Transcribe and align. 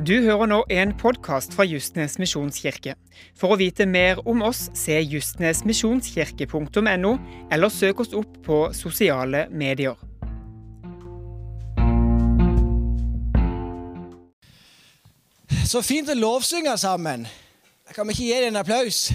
Du 0.00 0.14
hører 0.24 0.48
nå 0.48 0.62
en 0.72 0.94
podkast 0.96 1.52
fra 1.52 1.66
Justnes 1.68 2.14
misjonskirke. 2.16 2.94
For 3.36 3.52
å 3.52 3.58
vite 3.60 3.84
mer 3.84 4.16
om 4.24 4.40
oss, 4.46 4.70
se 4.72 4.96
justnesmisjonskirke.no, 4.96 7.10
eller 7.52 7.68
søk 7.68 8.00
oss 8.00 8.16
opp 8.16 8.38
på 8.46 8.72
sosiale 8.72 9.44
medier. 9.52 9.92
Så 15.68 15.84
fint 15.84 16.08
å 16.08 16.16
lovsynge 16.16 16.72
sammen. 16.80 17.28
Kan 17.92 18.08
vi 18.08 18.16
ikke 18.16 18.24
gi 18.30 18.40
dem 18.40 18.54
en 18.54 18.62
applaus? 18.62 19.12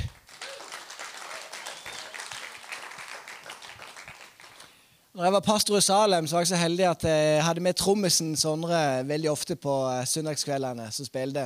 Når 5.15 5.23
jeg 5.23 5.33
var 5.33 5.39
pastor 5.39 5.77
i 5.77 5.81
Salem, 5.81 6.25
så 6.27 6.35
var 6.35 6.41
jeg 6.43 6.47
så 6.49 6.57
heldig 6.59 6.85
at 6.89 7.03
jeg 7.07 7.43
hadde 7.45 7.61
med 7.63 7.77
trommisen 7.79 8.33
Sondre 8.35 8.79
veldig 9.07 9.29
ofte 9.31 9.55
på 9.55 9.75
eh, 9.87 10.01
søndagskveldene. 10.03 10.89
som 10.91 11.05
spilte. 11.07 11.45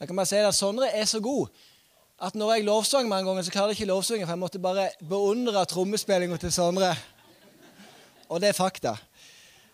Jeg 0.00 0.08
kan 0.08 0.16
bare 0.16 0.26
si 0.30 0.38
at 0.40 0.54
Sondre 0.54 0.88
er 0.88 1.04
så 1.04 1.20
god 1.20 1.50
at 2.24 2.34
når 2.34 2.52
jeg 2.52 2.64
lovsang 2.64 3.08
mange 3.08 3.28
ganger, 3.28 3.42
så 3.42 3.50
klarer 3.50 3.74
jeg 3.74 3.80
ikke 3.80 3.90
lovsangen, 3.90 4.26
for 4.26 4.32
jeg 4.32 4.38
måtte 4.38 4.58
bare 4.58 4.88
beundre 5.08 5.64
trommespillinga 5.64 6.36
til 6.36 6.52
Sondre. 6.52 6.94
Og 8.28 8.40
det 8.40 8.48
er 8.48 8.56
fakta. 8.56 8.94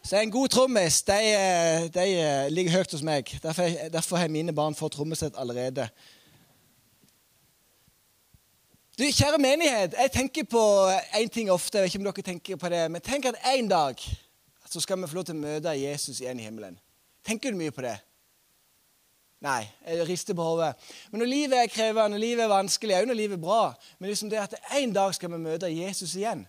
Så 0.02 0.18
en 0.18 0.34
god 0.34 0.48
trommis 0.48 1.02
de, 1.02 1.22
eh, 1.22 1.86
de 1.94 2.08
eh, 2.18 2.50
ligger 2.50 2.72
høyt 2.72 2.92
hos 2.92 3.06
meg. 3.06 3.38
Derfor, 3.42 3.70
derfor 3.92 4.16
har 4.16 4.28
mine 4.28 4.52
barn 4.52 4.74
fått 4.74 4.98
trommesett 4.98 5.38
allerede. 5.38 5.86
Du, 8.98 9.04
Kjære 9.04 9.38
menighet, 9.38 9.92
jeg 9.94 10.10
tenker 10.10 10.42
på 10.50 10.60
én 10.90 11.28
ting 11.30 11.50
ofte. 11.54 11.78
Jeg 11.78 11.82
vet 11.82 11.94
ikke 11.94 12.00
om 12.00 12.06
dere 12.08 12.22
tenker 12.26 12.56
på 12.58 12.68
det, 12.68 12.90
Men 12.90 13.00
tenk 13.00 13.26
at 13.26 13.36
en 13.54 13.68
dag 13.68 13.94
så 14.70 14.80
skal 14.80 14.98
vi 14.98 15.06
få 15.06 15.14
lov 15.14 15.24
til 15.24 15.36
å 15.36 15.38
møte 15.38 15.74
Jesus 15.78 16.18
igjen 16.18 16.40
i 16.40 16.42
himmelen. 16.42 16.78
Tenker 17.22 17.54
du 17.54 17.56
mye 17.56 17.70
på 17.70 17.84
det? 17.84 17.94
Nei, 19.40 19.68
jeg 19.86 20.08
rister 20.08 20.34
på 20.34 20.42
hodet. 20.42 20.72
Men 21.12 21.22
når 21.22 21.30
livet 21.30 21.58
er 21.58 21.70
krevende, 21.70 22.16
når 22.16 22.24
livet 22.24 22.42
er 22.44 22.50
vanskelig, 22.50 22.96
òg 22.96 23.06
når 23.06 23.18
livet 23.20 23.36
er 23.38 23.42
bra 23.42 23.74
Men 24.00 24.10
liksom 24.10 24.32
det 24.32 24.40
at 24.42 24.56
en 24.80 24.92
dag 24.92 25.14
skal 25.14 25.30
vi 25.30 25.38
møte 25.38 25.70
Jesus 25.70 26.16
igjen. 26.16 26.42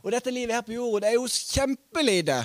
Og 0.00 0.12
dette 0.12 0.32
livet 0.32 0.54
her 0.54 0.64
på 0.64 0.72
jorda 0.72 1.04
det 1.04 1.12
er 1.12 1.18
jo 1.20 1.28
kjempelite 1.28 2.38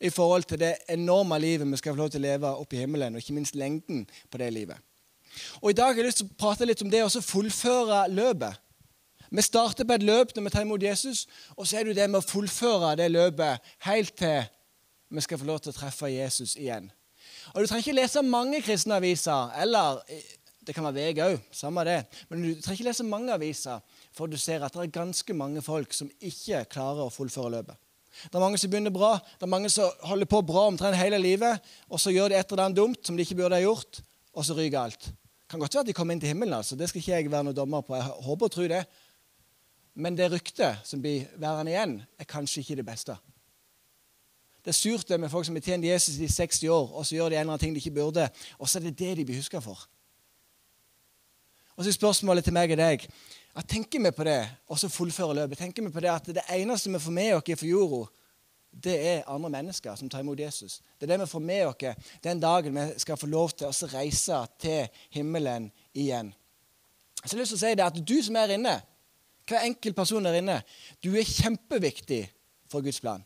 i 0.00 0.10
forhold 0.10 0.48
til 0.48 0.58
det 0.64 0.72
enorme 0.88 1.38
livet 1.38 1.68
vi 1.68 1.82
skal 1.82 1.92
få 1.92 2.00
lov 2.00 2.10
til 2.16 2.24
å 2.24 2.28
leve 2.30 2.54
oppe 2.64 2.80
i 2.80 2.80
himmelen, 2.80 3.12
og 3.12 3.20
ikke 3.20 3.36
minst 3.36 3.60
lengden 3.60 4.08
på 4.30 4.40
det 4.40 4.50
livet. 4.56 4.80
Og 5.60 5.70
I 5.70 5.76
dag 5.76 5.92
har 5.92 6.00
jeg 6.00 6.08
lyst 6.08 6.24
til 6.24 6.32
å 6.32 6.40
prate 6.40 6.64
litt 6.64 6.80
om 6.80 6.90
det 6.90 7.04
å 7.04 7.12
fullføre 7.28 8.06
løpet. 8.08 8.56
Vi 9.30 9.42
starter 9.42 9.86
på 9.86 9.94
et 9.94 10.02
løp 10.06 10.32
når 10.34 10.46
vi 10.46 10.52
tar 10.54 10.66
imot 10.66 10.82
Jesus, 10.82 11.26
og 11.56 11.66
så 11.66 11.78
er 11.78 11.90
det 11.90 11.98
det 12.00 12.08
med 12.10 12.20
å 12.20 12.26
fullføre 12.26 12.96
det 12.98 13.10
løpet 13.12 13.74
helt 13.86 14.16
til 14.18 14.42
vi 15.10 15.22
skal 15.24 15.40
få 15.40 15.46
lov 15.48 15.58
til 15.62 15.72
å 15.72 15.74
treffe 15.74 16.10
Jesus 16.10 16.54
igjen. 16.54 16.90
Og 17.54 17.62
Du 17.62 17.66
trenger 17.66 17.82
ikke 17.82 17.96
lese 17.98 18.22
mange 18.22 18.60
kristne 18.62 18.98
aviser, 19.00 19.50
eller 19.58 20.02
det 20.66 20.74
kan 20.74 20.86
være 20.86 21.00
VG 21.00 21.22
òg, 21.24 21.38
samme 21.54 21.82
det. 21.88 22.04
Men 22.28 22.42
du 22.42 22.50
trenger 22.60 22.78
ikke 22.78 22.88
lese 22.90 23.06
mange 23.06 23.34
aviser 23.34 23.80
for 24.14 24.30
du 24.30 24.36
ser 24.38 24.64
at 24.64 24.74
det 24.74 24.84
er 24.84 24.92
ganske 24.94 25.34
mange 25.36 25.62
folk 25.64 25.94
som 25.96 26.10
ikke 26.20 26.64
klarer 26.70 27.06
å 27.06 27.14
fullføre 27.14 27.54
løpet. 27.56 27.78
Det 28.26 28.36
er 28.36 28.42
mange 28.42 28.58
som 28.58 28.70
begynner 28.72 28.92
bra, 28.92 29.14
det 29.38 29.46
er 29.46 29.50
mange 29.50 29.70
som 29.72 29.88
holder 30.04 30.28
på 30.28 30.42
bra 30.44 30.66
omtrent 30.68 30.98
hele 30.98 31.18
livet, 31.22 31.62
og 31.88 32.02
så 32.02 32.12
gjør 32.12 32.32
de 32.32 32.40
et 32.40 32.52
eller 32.52 32.66
annet 32.66 32.78
dumt 32.78 33.06
som 33.06 33.16
de 33.16 33.24
ikke 33.24 33.38
burde 33.38 33.56
ha 33.56 33.62
gjort, 33.62 34.02
og 34.34 34.46
så 34.46 34.56
ryker 34.58 34.80
alt. 34.82 35.06
Det 35.10 35.54
kan 35.54 35.62
godt 35.62 35.74
være 35.74 35.86
at 35.86 35.90
de 35.90 35.94
kommer 35.96 36.14
inn 36.14 36.22
til 36.22 36.32
himmelen, 36.32 36.54
altså. 36.58 36.76
det 36.76 36.90
skal 36.90 37.00
ikke 37.00 37.14
jeg 37.14 37.30
være 37.30 37.48
noen 37.48 37.56
dommer 37.56 37.86
på. 37.86 37.96
Jeg 37.96 38.26
håper 38.26 38.50
og 38.50 38.54
tror 38.54 38.68
det. 38.70 38.82
Men 40.00 40.16
det 40.16 40.30
ryktet 40.32 40.80
som 40.84 41.02
blir 41.02 41.28
værende 41.40 41.74
igjen, 41.74 41.98
er 42.18 42.28
kanskje 42.28 42.62
ikke 42.62 42.78
det 42.80 42.86
beste. 42.86 43.16
Det 44.64 44.72
er 44.72 44.76
surt 44.76 45.08
det 45.08 45.20
med 45.20 45.30
folk 45.32 45.46
som 45.46 45.56
har 45.56 45.64
tjent 45.64 45.84
Jesus 45.84 46.18
i 46.20 46.28
60 46.28 46.64
år, 46.68 46.92
og 46.92 47.06
så 47.06 47.14
gjør 47.14 47.32
de 47.32 47.36
en 47.36 47.40
eller 47.40 47.52
annen 47.52 47.62
ting 47.62 47.74
de 47.74 47.80
ikke 47.80 47.96
burde, 47.96 48.28
og 48.58 48.68
så 48.68 48.78
er 48.78 48.88
det 48.88 48.98
det 48.98 49.16
de 49.16 49.24
blir 49.24 49.40
huska 49.40 49.60
for. 49.64 49.88
Og 51.76 51.84
så 51.84 51.88
er 51.88 51.96
spørsmålet 51.96 52.44
til 52.44 52.52
meg 52.52 52.72
og 52.72 52.80
deg 52.80 53.06
at 53.56 53.68
tenker 53.68 54.02
vi 54.04 54.10
på 54.14 54.24
det, 54.24 54.40
og 54.68 54.78
så 54.78 54.88
fullfører 54.88 55.40
løpet. 55.40 55.58
Tenker 55.58 55.82
vi 55.82 55.92
på 55.92 56.00
det 56.00 56.10
at 56.12 56.26
det 56.26 56.44
eneste 56.54 56.92
vi 56.92 57.00
får 57.00 57.16
med 57.16 57.34
oss 57.34 57.60
for 57.60 57.66
jorda, 57.66 58.02
det 58.70 58.96
er 59.08 59.24
andre 59.26 59.50
mennesker 59.50 59.96
som 59.98 60.08
tar 60.08 60.20
imot 60.22 60.38
Jesus. 60.38 60.80
Det 60.98 61.08
er 61.08 61.16
det 61.16 61.24
vi 61.24 61.30
får 61.32 61.42
med 61.42 61.66
oss 61.66 62.04
den 62.22 62.40
dagen 62.40 62.76
vi 62.76 62.98
skal 63.02 63.16
få 63.16 63.26
lov 63.26 63.50
til 63.50 63.66
å 63.66 63.88
reise 63.90 64.44
til 64.60 64.86
himmelen 65.10 65.72
igjen. 65.92 66.30
Så 67.24 67.34
jeg 67.34 67.38
har 67.38 67.42
lyst 67.42 67.50
til 67.56 67.58
å 67.58 67.64
si 67.64 67.74
det 67.74 67.86
at 67.86 67.98
du 68.08 68.14
som 68.22 68.36
er 68.36 68.54
inne, 68.54 68.76
hver 69.50 69.66
enkelt 69.66 69.96
person 69.96 70.24
der 70.24 70.38
inne, 70.38 70.60
du 71.04 71.12
er 71.14 71.26
kjempeviktig 71.26 72.22
for 72.70 72.84
Guds 72.84 73.00
plan. 73.02 73.24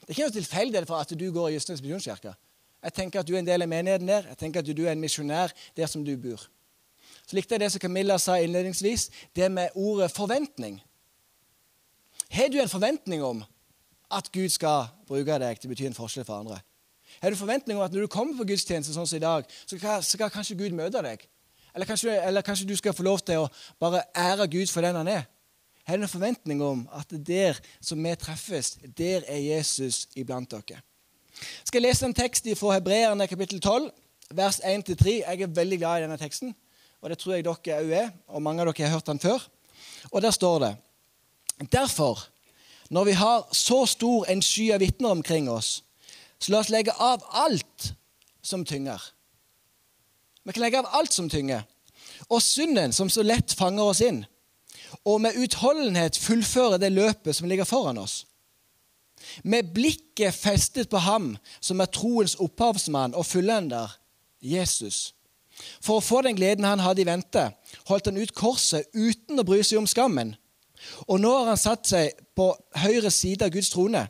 Det 0.00 0.12
er 0.12 0.16
ikke 0.16 0.28
noe 0.28 0.36
tilfeldig 0.38 0.84
for 0.88 1.02
at 1.02 1.14
du 1.18 1.26
går 1.34 1.50
i 1.50 1.56
Justnes 1.58 1.82
misjonskirke. 1.84 2.32
Jeg 2.82 2.94
tenker 2.94 3.20
at 3.20 3.26
du 3.28 3.34
er 3.34 3.42
en 3.42 3.48
del 3.48 3.64
av 3.64 3.68
menigheten 3.68 4.08
der. 4.08 4.28
Jeg 4.30 4.38
tenker 4.38 4.62
at 4.62 4.70
du 4.70 4.84
er 4.86 4.94
en 4.94 5.02
misjonær 5.02 5.52
der 5.76 5.90
som 5.90 6.04
du 6.06 6.14
bor. 6.16 6.44
Så 7.26 7.36
likte 7.36 7.56
jeg 7.56 7.60
det 7.60 7.72
som 7.74 7.82
Camilla 7.82 8.16
sa 8.22 8.38
innledningsvis, 8.40 9.10
det 9.36 9.50
med 9.52 9.74
ordet 9.74 10.10
forventning. 10.14 10.78
Har 12.30 12.48
du 12.48 12.60
en 12.60 12.68
forventning 12.68 13.24
om 13.24 13.42
at 14.10 14.30
Gud 14.32 14.48
skal 14.48 14.86
bruke 15.08 15.38
deg 15.42 15.60
til 15.60 15.68
å 15.68 15.74
bety 15.74 15.88
en 15.88 15.96
forskjell 15.96 16.24
for 16.24 16.40
andre? 16.40 16.60
Har 17.20 17.34
du 17.34 17.36
forventning 17.36 17.76
om 17.76 17.84
at 17.84 17.92
når 17.92 18.06
du 18.06 18.12
kommer 18.12 18.36
på 18.38 18.46
gudstjeneste 18.52 18.94
sånn 18.94 19.08
som 19.08 19.18
i 19.18 19.24
dag, 19.24 19.48
så 19.66 19.76
skal, 19.76 20.04
skal 20.06 20.32
kanskje 20.32 20.56
Gud 20.60 20.76
møte 20.76 21.02
deg? 21.04 21.24
Eller 21.74 21.88
kanskje, 21.88 22.14
eller 22.14 22.44
kanskje, 22.46 22.68
du 22.68 22.76
skal 22.76 22.94
få 22.96 23.04
lov 23.04 23.20
til 23.26 23.44
å 23.44 23.50
bare 23.80 24.06
ære 24.16 24.48
Gud 24.50 24.70
for 24.72 24.84
den 24.84 24.96
han 24.96 25.10
er? 25.10 25.26
Har 25.88 25.96
en 25.96 26.08
forventning 26.08 26.60
om 26.62 26.82
at 26.92 27.12
der 27.26 27.56
som 27.80 28.02
vi 28.04 28.10
treffes, 28.20 28.74
der 28.98 29.22
er 29.24 29.38
Jesus 29.40 30.08
iblant 30.20 30.50
dere? 30.50 30.82
Jeg 31.40 31.70
skal 31.70 31.82
lese 31.82 32.04
en 32.04 32.14
tekst 32.14 32.44
fra 32.60 32.74
Hebreerne 32.74 33.26
kapittel 33.26 33.60
12, 33.60 33.86
vers 34.36 34.58
1-3. 34.60 35.08
Jeg 35.08 35.40
er 35.40 35.46
veldig 35.46 35.78
glad 35.78 35.98
i 35.98 36.04
denne 36.04 36.20
teksten. 36.20 36.52
Og 37.00 37.08
det 37.10 37.18
tror 37.18 37.34
jeg 37.34 37.46
dere 37.46 37.80
òg 37.80 37.96
er, 38.02 38.12
og 38.28 38.44
mange 38.44 38.60
av 38.60 38.68
dere 38.68 38.84
har 38.84 38.98
hørt 38.98 39.08
den 39.08 39.22
før. 39.22 39.48
Og 40.12 40.20
der 40.22 40.30
står 40.30 40.58
det 40.66 40.76
Derfor, 41.72 42.28
når 42.90 43.04
vi 43.04 43.12
har 43.12 43.48
så 43.52 43.86
stor 43.86 44.28
en 44.28 44.42
sky 44.42 44.70
av 44.76 44.84
vitner 44.84 45.16
omkring 45.16 45.48
oss, 45.50 45.84
så 46.38 46.52
la 46.52 46.60
oss 46.60 46.68
legge 46.68 46.92
av 46.92 47.24
alt 47.32 47.94
som 48.42 48.64
tynger. 48.64 49.00
Vi 50.44 50.52
kan 50.52 50.62
legge 50.62 50.84
av 50.84 50.92
alt 51.00 51.16
som 51.16 51.32
tynger, 51.32 51.64
og 52.28 52.42
synden 52.42 52.92
som 52.92 53.08
så 53.08 53.24
lett 53.24 53.56
fanger 53.56 53.88
oss 53.88 54.04
inn, 54.04 54.26
og 55.04 55.20
med 55.20 55.36
utholdenhet 55.36 56.18
fullføre 56.18 56.78
det 56.78 56.92
løpet 56.92 57.36
som 57.36 57.48
ligger 57.48 57.68
foran 57.68 57.98
oss. 57.98 58.24
Med 59.42 59.72
blikket 59.74 60.34
festet 60.34 60.90
på 60.90 61.00
ham 61.02 61.32
som 61.60 61.80
er 61.80 61.90
troens 61.92 62.36
opphavsmann 62.38 63.16
og 63.18 63.26
fullender, 63.26 63.90
Jesus. 64.40 65.14
For 65.82 65.98
å 65.98 66.04
få 66.04 66.22
den 66.22 66.36
gleden 66.38 66.66
han 66.66 66.82
hadde 66.82 67.02
i 67.02 67.08
vente, 67.08 67.48
holdt 67.88 68.10
han 68.10 68.20
ut 68.20 68.34
korset 68.36 68.86
uten 68.94 69.40
å 69.40 69.46
bry 69.46 69.58
seg 69.66 69.80
om 69.80 69.88
skammen. 69.90 70.36
Og 71.10 71.18
nå 71.20 71.32
har 71.34 71.50
han 71.50 71.58
satt 71.58 71.88
seg 71.90 72.20
på 72.38 72.52
høyre 72.78 73.10
side 73.10 73.46
av 73.46 73.52
Guds 73.54 73.72
trone. 73.72 74.04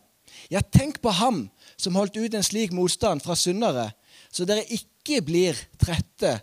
Ja, 0.53 0.60
tenk 0.60 1.00
på 1.05 1.12
ham 1.16 1.47
som 1.81 1.97
holdt 1.97 2.19
ut 2.21 2.34
en 2.37 2.45
slik 2.45 2.75
motstand 2.77 3.25
fra 3.25 3.37
syndere, 3.39 3.91
så 4.33 4.45
dere 4.49 4.66
ikke 4.69 5.22
blir 5.25 5.56
trette 5.81 6.34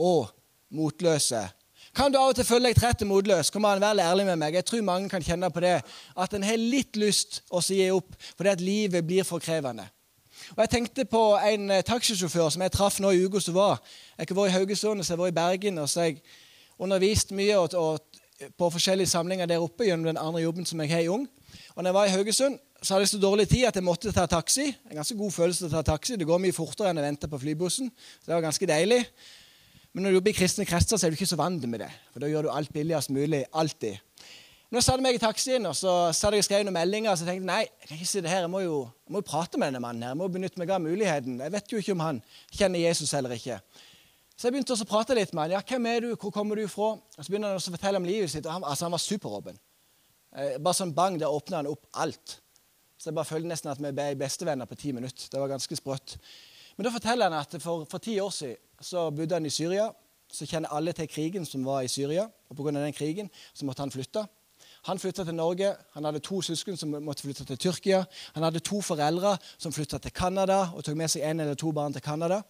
og 0.00 0.30
motløse. 0.72 1.42
Kan 1.96 2.12
du 2.12 2.18
av 2.20 2.28
og 2.28 2.36
til 2.36 2.44
føle 2.44 2.68
deg 2.68 2.76
trett 2.76 3.02
og 3.06 3.08
motløs? 3.08 3.48
Kom 3.48 3.64
an, 3.64 3.80
Vær 3.80 3.96
ærlig 3.96 4.26
med 4.28 4.36
meg. 4.36 4.54
Jeg 4.58 4.66
tror 4.68 4.82
mange 4.84 5.08
kan 5.08 5.22
kjenne 5.24 5.48
på 5.48 5.62
det. 5.64 5.78
At 6.12 6.34
en 6.36 6.42
har 6.44 6.58
litt 6.60 6.96
lyst 7.00 7.38
å 7.48 7.62
gi 7.64 7.86
opp 7.88 8.18
fordi 8.36 8.50
at 8.52 8.60
livet 8.60 9.06
blir 9.06 9.24
for 9.24 9.40
krevende. 9.40 9.86
Og 10.52 10.60
Jeg 10.60 10.70
tenkte 10.74 11.06
på 11.08 11.22
en 11.40 11.70
eh, 11.72 11.80
taxisjåfør 11.80 12.50
som 12.52 12.62
jeg 12.62 12.74
traff 12.74 12.98
nå 13.00 13.14
i 13.16 13.22
uka 13.24 13.40
som 13.40 13.56
var. 13.56 13.80
Jeg 14.18 14.28
har 14.28 14.36
vært 14.36 14.52
i 14.52 14.56
Haugesund 14.58 15.04
så 15.04 15.14
jeg 15.14 15.22
var 15.22 15.32
i 15.32 15.36
Bergen. 15.38 15.78
og 15.78 15.88
så 15.88 16.04
jeg 16.04 16.20
undervist 16.78 17.32
mye 17.32 17.56
og, 17.56 17.72
og, 17.74 18.20
på 18.58 18.70
forskjellige 18.76 19.08
samlinger 19.14 19.48
der 19.48 19.64
oppe 19.64 19.88
gjennom 19.88 20.10
den 20.10 20.20
andre 20.20 20.44
jobben 20.44 20.68
som 20.68 20.84
jeg 20.84 20.92
har 20.92 21.00
i 21.00 21.08
Ung. 21.08 21.24
Og 21.74 21.82
når 21.82 21.88
jeg 21.88 21.94
var 21.94 22.04
i 22.04 22.14
Haugesund, 22.18 22.58
så 22.82 22.94
hadde 22.94 23.06
jeg 23.06 23.14
så 23.14 23.22
dårlig 23.24 23.48
tid 23.48 23.64
at 23.70 23.80
jeg 23.80 23.88
måtte 23.88 24.12
ta 24.12 24.26
taxi. 24.28 24.68
En 24.90 25.00
ganske 25.00 25.16
god 25.16 25.32
følelse 25.32 25.70
å 25.70 25.72
ta 25.72 25.80
taxi. 25.94 26.20
Det 26.20 26.28
går 26.28 26.44
mye 26.44 26.52
fortere 26.52 26.92
enn 26.92 27.00
å 27.00 27.08
vente 27.08 27.32
på 27.32 27.40
flybussen. 27.40 27.88
Så 27.88 28.28
det 28.28 28.36
var 28.36 28.44
ganske 28.50 28.68
deilig. 28.68 29.00
Men 29.96 30.04
når 30.04 30.12
du 30.12 30.16
jobber 30.18 30.34
i 30.34 30.36
kristne 30.36 30.64
kretser, 30.68 30.98
så 31.00 31.06
er 31.06 31.12
du 31.12 31.16
ikke 31.16 31.24
så 31.24 31.38
vant 31.40 31.62
med 31.64 31.80
det. 31.80 31.88
For 32.12 32.20
da 32.20 32.28
gjør 32.28 32.44
du 32.44 32.50
alt 32.52 32.68
billigst 32.68 33.08
mulig. 33.16 33.46
Alltid. 33.56 33.96
Nå 34.68 34.82
satt 34.84 34.98
jeg 34.98 35.04
meg 35.06 35.16
i 35.16 35.20
taxien 35.22 35.64
og 35.64 35.72
så 35.78 35.92
satt 36.12 36.34
jeg 36.36 36.42
og 36.42 36.44
skrev 36.44 36.66
noen 36.66 36.74
meldinger. 36.76 37.16
så 37.16 37.24
tenkte 37.24 37.40
jeg, 37.40 37.46
nei, 37.48 37.62
jeg 37.88 38.28
her, 38.28 38.42
jeg 38.44 38.50
må 38.52 38.60
jo 38.60 38.82
jeg 39.06 39.14
må 39.16 39.22
prate 39.24 39.56
med 39.56 39.70
denne 39.70 39.80
mannen. 39.80 40.02
her, 40.02 40.12
Jeg 40.12 40.18
må 40.20 40.28
benytte 40.28 40.60
meg 40.60 40.74
av 40.74 40.82
muligheten. 40.84 41.38
Jeg 41.40 41.54
vet 41.54 41.72
jo 41.72 41.80
ikke 41.80 41.94
om 41.96 42.02
han 42.04 42.20
kjenner 42.52 42.82
Jesus 42.82 43.14
eller 43.16 43.32
ikke. 43.38 43.56
Så 44.36 44.50
jeg 44.50 44.52
begynte 44.52 44.74
også 44.74 44.84
å 44.84 44.90
prate 44.90 45.16
litt 45.16 45.32
med 45.32 45.42
han. 45.46 45.50
Ja, 45.56 45.62
'Hvem 45.62 45.86
er 45.86 46.00
du? 46.00 46.16
Hvor 46.16 46.30
kommer 46.30 46.56
du 46.56 46.68
fra?' 46.68 47.00
Og 47.16 47.24
Så 47.24 47.32
begynner 47.32 47.48
han 47.48 47.56
også 47.56 47.72
å 47.72 47.76
fortelle 47.78 47.96
om 47.96 48.04
livet 48.04 48.30
sitt. 48.30 48.44
Han, 48.44 48.64
altså, 48.64 48.84
han 48.84 48.92
var 48.92 48.98
super-Robin. 48.98 49.58
bare 50.60 50.74
sånn 50.74 50.94
bang, 50.94 51.18
der 51.18 51.32
åpna 51.32 51.56
han 51.56 51.66
opp 51.66 51.86
alt. 51.94 52.40
Så 52.98 53.08
jeg 53.08 53.14
bare 53.14 53.24
følte 53.24 53.48
nesten 53.48 53.70
at 53.70 53.78
vi 53.78 53.92
ble 53.92 54.14
bestevenner 54.14 54.66
på 54.66 54.76
ti 54.76 54.92
minutter. 54.92 55.28
Det 55.30 55.40
var 55.40 55.48
ganske 55.48 55.76
sprøtt. 55.76 56.18
Men 56.76 56.84
da 56.84 56.90
forteller 56.90 57.30
han 57.30 57.40
at 57.40 57.62
for, 57.62 57.84
for 57.84 57.98
ti 57.98 58.20
år 58.20 58.30
siden 58.30 58.65
så 58.80 59.10
bodde 59.10 59.34
han 59.34 59.46
i 59.46 59.52
Syria. 59.52 59.90
Så 60.32 60.46
kjenner 60.46 60.72
alle 60.74 60.92
til 60.92 61.08
krigen 61.08 61.46
som 61.46 61.64
var 61.64 61.84
i 61.86 61.90
Syria. 61.90 62.26
Og 62.50 62.56
pga. 62.56 62.70
den 62.70 62.92
krigen 62.92 63.30
så 63.54 63.64
måtte 63.64 63.82
han 63.82 63.90
flytte. 63.90 64.26
Han 64.86 64.98
flytta 64.98 65.24
til 65.24 65.34
Norge. 65.34 65.74
Han 65.94 66.04
hadde 66.04 66.22
to 66.22 66.40
søsken 66.42 66.76
som 66.76 66.94
måtte 67.02 67.22
flytte 67.22 67.44
til 67.44 67.58
Tyrkia. 67.58 68.04
Han 68.34 68.42
hadde 68.42 68.62
to 68.62 68.80
foreldre 68.80 69.36
som 69.58 69.72
flytta 69.72 69.98
til 69.98 70.12
Canada 70.14 70.70
og 70.74 70.84
tok 70.84 70.96
med 70.96 71.10
seg 71.10 71.24
en 71.26 71.40
eller 71.40 71.58
to 71.58 71.72
barn 71.72 71.92
til 71.92 72.02
Canada. 72.02 72.42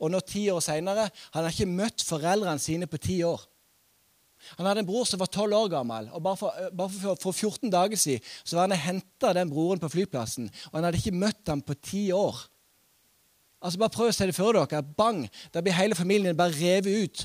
Og 0.00 0.10
nå 0.10 0.20
ti 0.24 0.48
år 0.48 0.62
seinere 0.64 1.10
Han 1.34 1.44
har 1.44 1.52
ikke 1.52 1.68
møtt 1.68 2.02
foreldrene 2.02 2.58
sine 2.58 2.86
på 2.86 2.96
ti 2.96 3.20
år. 3.22 3.42
Han 4.56 4.66
hadde 4.68 4.82
en 4.84 4.88
bror 4.88 5.06
som 5.08 5.20
var 5.20 5.30
tolv 5.32 5.54
år 5.56 5.70
gammel. 5.72 6.10
og 6.12 6.22
Bare, 6.22 6.36
for, 6.36 6.66
bare 6.76 6.90
for, 6.92 7.18
for, 7.22 7.32
14 7.32 7.70
dager 7.70 7.96
siden 7.96 8.24
så 8.44 8.56
var 8.56 8.68
han 8.68 8.78
henta 8.78 9.32
den 9.34 9.50
broren 9.50 9.80
på 9.82 9.90
flyplassen, 9.90 10.50
og 10.70 10.78
han 10.78 10.86
hadde 10.86 11.00
ikke 11.00 11.16
møtt 11.16 11.48
ham 11.50 11.62
på 11.62 11.74
ti 11.82 12.10
år. 12.14 12.44
Altså 13.66 13.80
Bare 13.82 13.90
prøv 13.90 14.12
å 14.12 14.14
se 14.14 14.28
det 14.28 14.36
for 14.36 14.54
dere. 14.54 14.84
Bang! 14.96 15.24
Da 15.50 15.62
blir 15.64 15.74
hele 15.74 15.98
familien 15.98 16.38
bare 16.38 16.54
revet 16.54 17.02
ut 17.02 17.24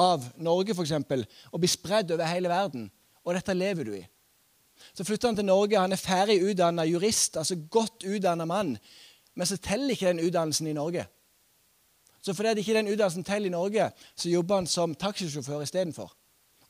av 0.00 0.24
Norge, 0.40 0.74
for 0.74 0.86
eksempel, 0.86 1.26
og 1.52 1.60
blir 1.60 1.70
spredd 1.70 2.14
over 2.14 2.26
hele 2.26 2.48
verden. 2.50 2.88
Og 3.24 3.36
dette 3.36 3.54
lever 3.54 3.86
du 3.86 3.92
i. 3.98 4.04
Så 4.96 5.04
flytter 5.04 5.30
han 5.30 5.36
til 5.38 5.46
Norge. 5.46 5.78
Han 5.78 5.92
er 5.92 6.00
ferdig 6.00 6.40
utdanna 6.42 6.86
jurist, 6.88 7.36
altså 7.36 7.58
godt 7.70 8.06
utdanna 8.08 8.46
mann. 8.48 8.74
Men 9.36 9.48
så 9.48 9.58
teller 9.60 9.94
ikke 9.94 10.08
den 10.08 10.24
utdannelsen 10.24 10.70
i 10.70 10.76
Norge. 10.76 11.04
Så 12.24 12.32
fordi 12.34 12.62
ikke 12.62 12.78
den 12.78 12.88
utdannelsen 12.88 13.24
teller 13.24 13.52
i 13.52 13.54
Norge, 13.54 13.90
så 14.16 14.32
jobber 14.32 14.62
han 14.62 14.66
som 14.70 14.94
taxisjåfør 14.96 15.66
istedenfor. 15.66 16.14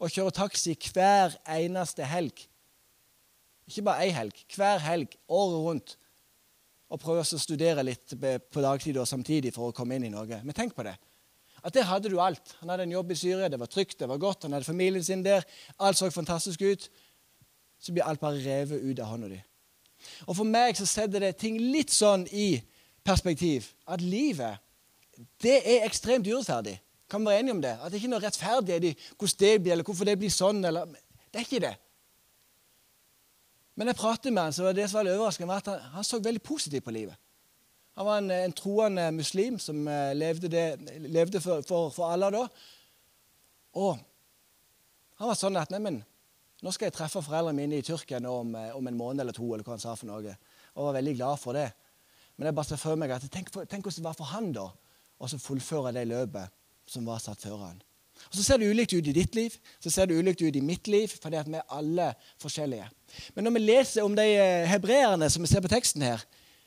Og 0.02 0.10
kjører 0.10 0.34
taxi 0.34 0.74
hver 0.90 1.36
eneste 1.54 2.06
helg. 2.10 2.48
Ikke 3.70 3.86
bare 3.86 4.04
ei 4.04 4.12
helg, 4.12 4.40
hver 4.56 4.82
helg, 4.82 5.14
året 5.28 5.60
rundt. 5.68 5.94
Og 6.94 7.00
prøver 7.02 7.26
å 7.26 7.40
studere 7.40 7.82
litt 7.82 8.14
på 8.14 8.62
dagtid 8.62 9.00
og 9.02 9.08
samtidig 9.10 9.50
for 9.54 9.70
å 9.72 9.74
komme 9.74 9.98
inn 9.98 10.06
i 10.06 10.12
Norge. 10.12 10.38
Men 10.46 10.56
tenk 10.56 10.76
på 10.76 10.84
det. 10.86 10.94
At 11.64 11.74
der 11.74 11.88
hadde 11.88 12.12
du 12.12 12.20
alt. 12.20 12.54
Han 12.60 12.70
hadde 12.70 12.84
en 12.86 12.92
jobb 12.92 13.10
i 13.10 13.16
Syria, 13.18 13.48
det 13.48 13.58
var 13.58 13.70
trygt, 13.72 13.98
det 13.98 14.08
var 14.08 14.20
godt, 14.20 14.44
han 14.44 14.52
hadde 14.52 14.68
familien 14.68 15.04
sin 15.04 15.24
der. 15.24 15.46
Alt 15.80 15.98
så 15.98 16.10
fantastisk 16.12 16.62
ut 16.62 16.86
så 17.80 17.92
blir 17.92 18.04
alt 18.06 18.20
bare 18.20 18.40
revet 18.40 18.84
ut 18.84 19.00
av 19.00 19.10
hånda 19.12 19.28
di. 19.32 19.40
Og 20.28 20.36
For 20.36 20.48
meg 20.48 20.76
så 20.76 20.86
setter 20.88 21.24
det 21.24 21.34
ting 21.40 21.58
litt 21.58 21.92
sånn 21.92 22.26
i 22.32 22.58
perspektiv 23.04 23.70
at 23.90 24.04
livet 24.04 24.60
det 25.44 25.60
er 25.60 25.84
ekstremt 25.86 26.26
urettferdig. 26.28 26.78
Kan 27.10 27.22
vi 27.22 27.30
være 27.30 27.44
enige 27.44 27.54
om 27.54 27.62
det? 27.62 27.74
At 27.80 27.92
det 27.92 28.00
ikke 28.00 28.08
er 28.08 28.14
noe 28.14 28.24
rettferdig 28.24 28.78
i 28.80 28.94
hvordan 28.94 29.40
det 29.40 29.52
blir, 29.62 29.72
eller 29.72 29.86
hvorfor 29.86 30.08
det 30.08 30.16
blir 30.18 30.32
sånn. 30.32 30.64
Eller, 30.66 30.88
det 31.30 31.40
er 31.40 31.46
ikke 31.46 31.62
det. 31.62 31.74
Men 33.74 33.90
jeg 33.90 33.98
pratet 33.98 34.32
med 34.32 34.42
han, 34.42 34.54
så 34.54 34.72
det 34.72 34.86
som 34.90 35.00
var 35.00 35.10
overraskende, 35.10 35.50
var 35.50 35.62
at 35.62 35.70
han, 35.72 35.92
han, 35.96 36.06
så 36.06 36.20
veldig 36.22 36.42
positivt 36.42 36.84
på 36.86 36.94
livet. 36.94 37.18
Han 37.98 38.06
var 38.06 38.18
en, 38.18 38.30
en 38.30 38.54
troende 38.54 39.04
muslim 39.14 39.58
som 39.62 39.86
uh, 39.86 40.10
levde, 40.14 40.50
det, 40.50 40.64
levde 41.10 41.40
for, 41.42 41.62
for, 41.66 41.90
for, 41.94 42.10
alle 42.10 42.30
da. 42.34 42.42
Og 43.78 43.98
han 45.18 45.30
var 45.30 45.38
sånn 45.38 45.58
at 45.58 45.70
Neimen, 45.74 46.00
nå 46.62 46.72
skal 46.74 46.88
jeg 46.88 46.96
treffe 46.96 47.22
foreldrene 47.22 47.58
mine 47.58 47.78
i 47.78 47.86
Tyrkia 47.86 48.18
om, 48.30 48.54
eh, 48.58 48.70
om, 48.74 48.86
en 48.88 48.98
måned 48.98 49.22
eller 49.22 49.36
to. 49.36 49.46
eller 49.52 49.66
hva 49.66 49.74
han 49.76 49.82
sa 49.82 49.94
for 49.98 50.08
noe. 50.08 50.34
Og 50.74 50.88
var 50.88 50.96
veldig 50.96 51.14
glad 51.18 51.40
for 51.42 51.58
det. 51.58 51.68
Men 52.36 52.48
jeg 52.48 52.56
bare 52.56 52.70
ser 52.70 52.80
for 52.82 52.98
meg 52.98 53.12
at 53.14 53.26
tenk, 53.30 53.50
tenk 53.52 53.84
hvordan 53.84 54.00
det 54.00 54.06
var 54.08 54.16
for 54.18 54.30
han 54.32 54.48
da, 54.54 54.64
å 55.18 55.28
fullføre 55.28 55.92
det 55.94 56.06
løpet 56.10 56.54
som 56.90 57.06
var 57.06 57.20
satt 57.22 57.44
før 57.44 57.66
han. 57.68 57.82
Og 58.28 58.36
Så 58.36 58.42
ser 58.42 58.58
det 58.58 58.70
ulikt 58.70 58.92
ut 58.92 59.06
i 59.06 59.12
ditt 59.12 59.34
liv, 59.34 59.54
så 59.80 59.90
ser 59.90 60.06
det 60.06 60.18
ulikt 60.18 60.42
ut 60.42 60.56
i 60.56 60.60
mitt 60.60 60.88
liv, 60.88 61.08
fordi 61.08 61.36
at 61.36 61.48
vi 61.48 61.58
er 61.60 61.76
alle 61.76 62.12
forskjellige. 62.42 62.88
Men 63.34 63.44
når 63.44 63.50
vi 63.50 63.66
leser 63.66 64.02
om 64.02 64.16
de 64.16 64.24
eh, 64.24 64.68
hebreerne 64.70 65.30
som 65.30 65.42
vi 65.42 65.50
ser 65.50 65.62
på 65.62 65.70
teksten 65.70 66.02
her, 66.02 66.24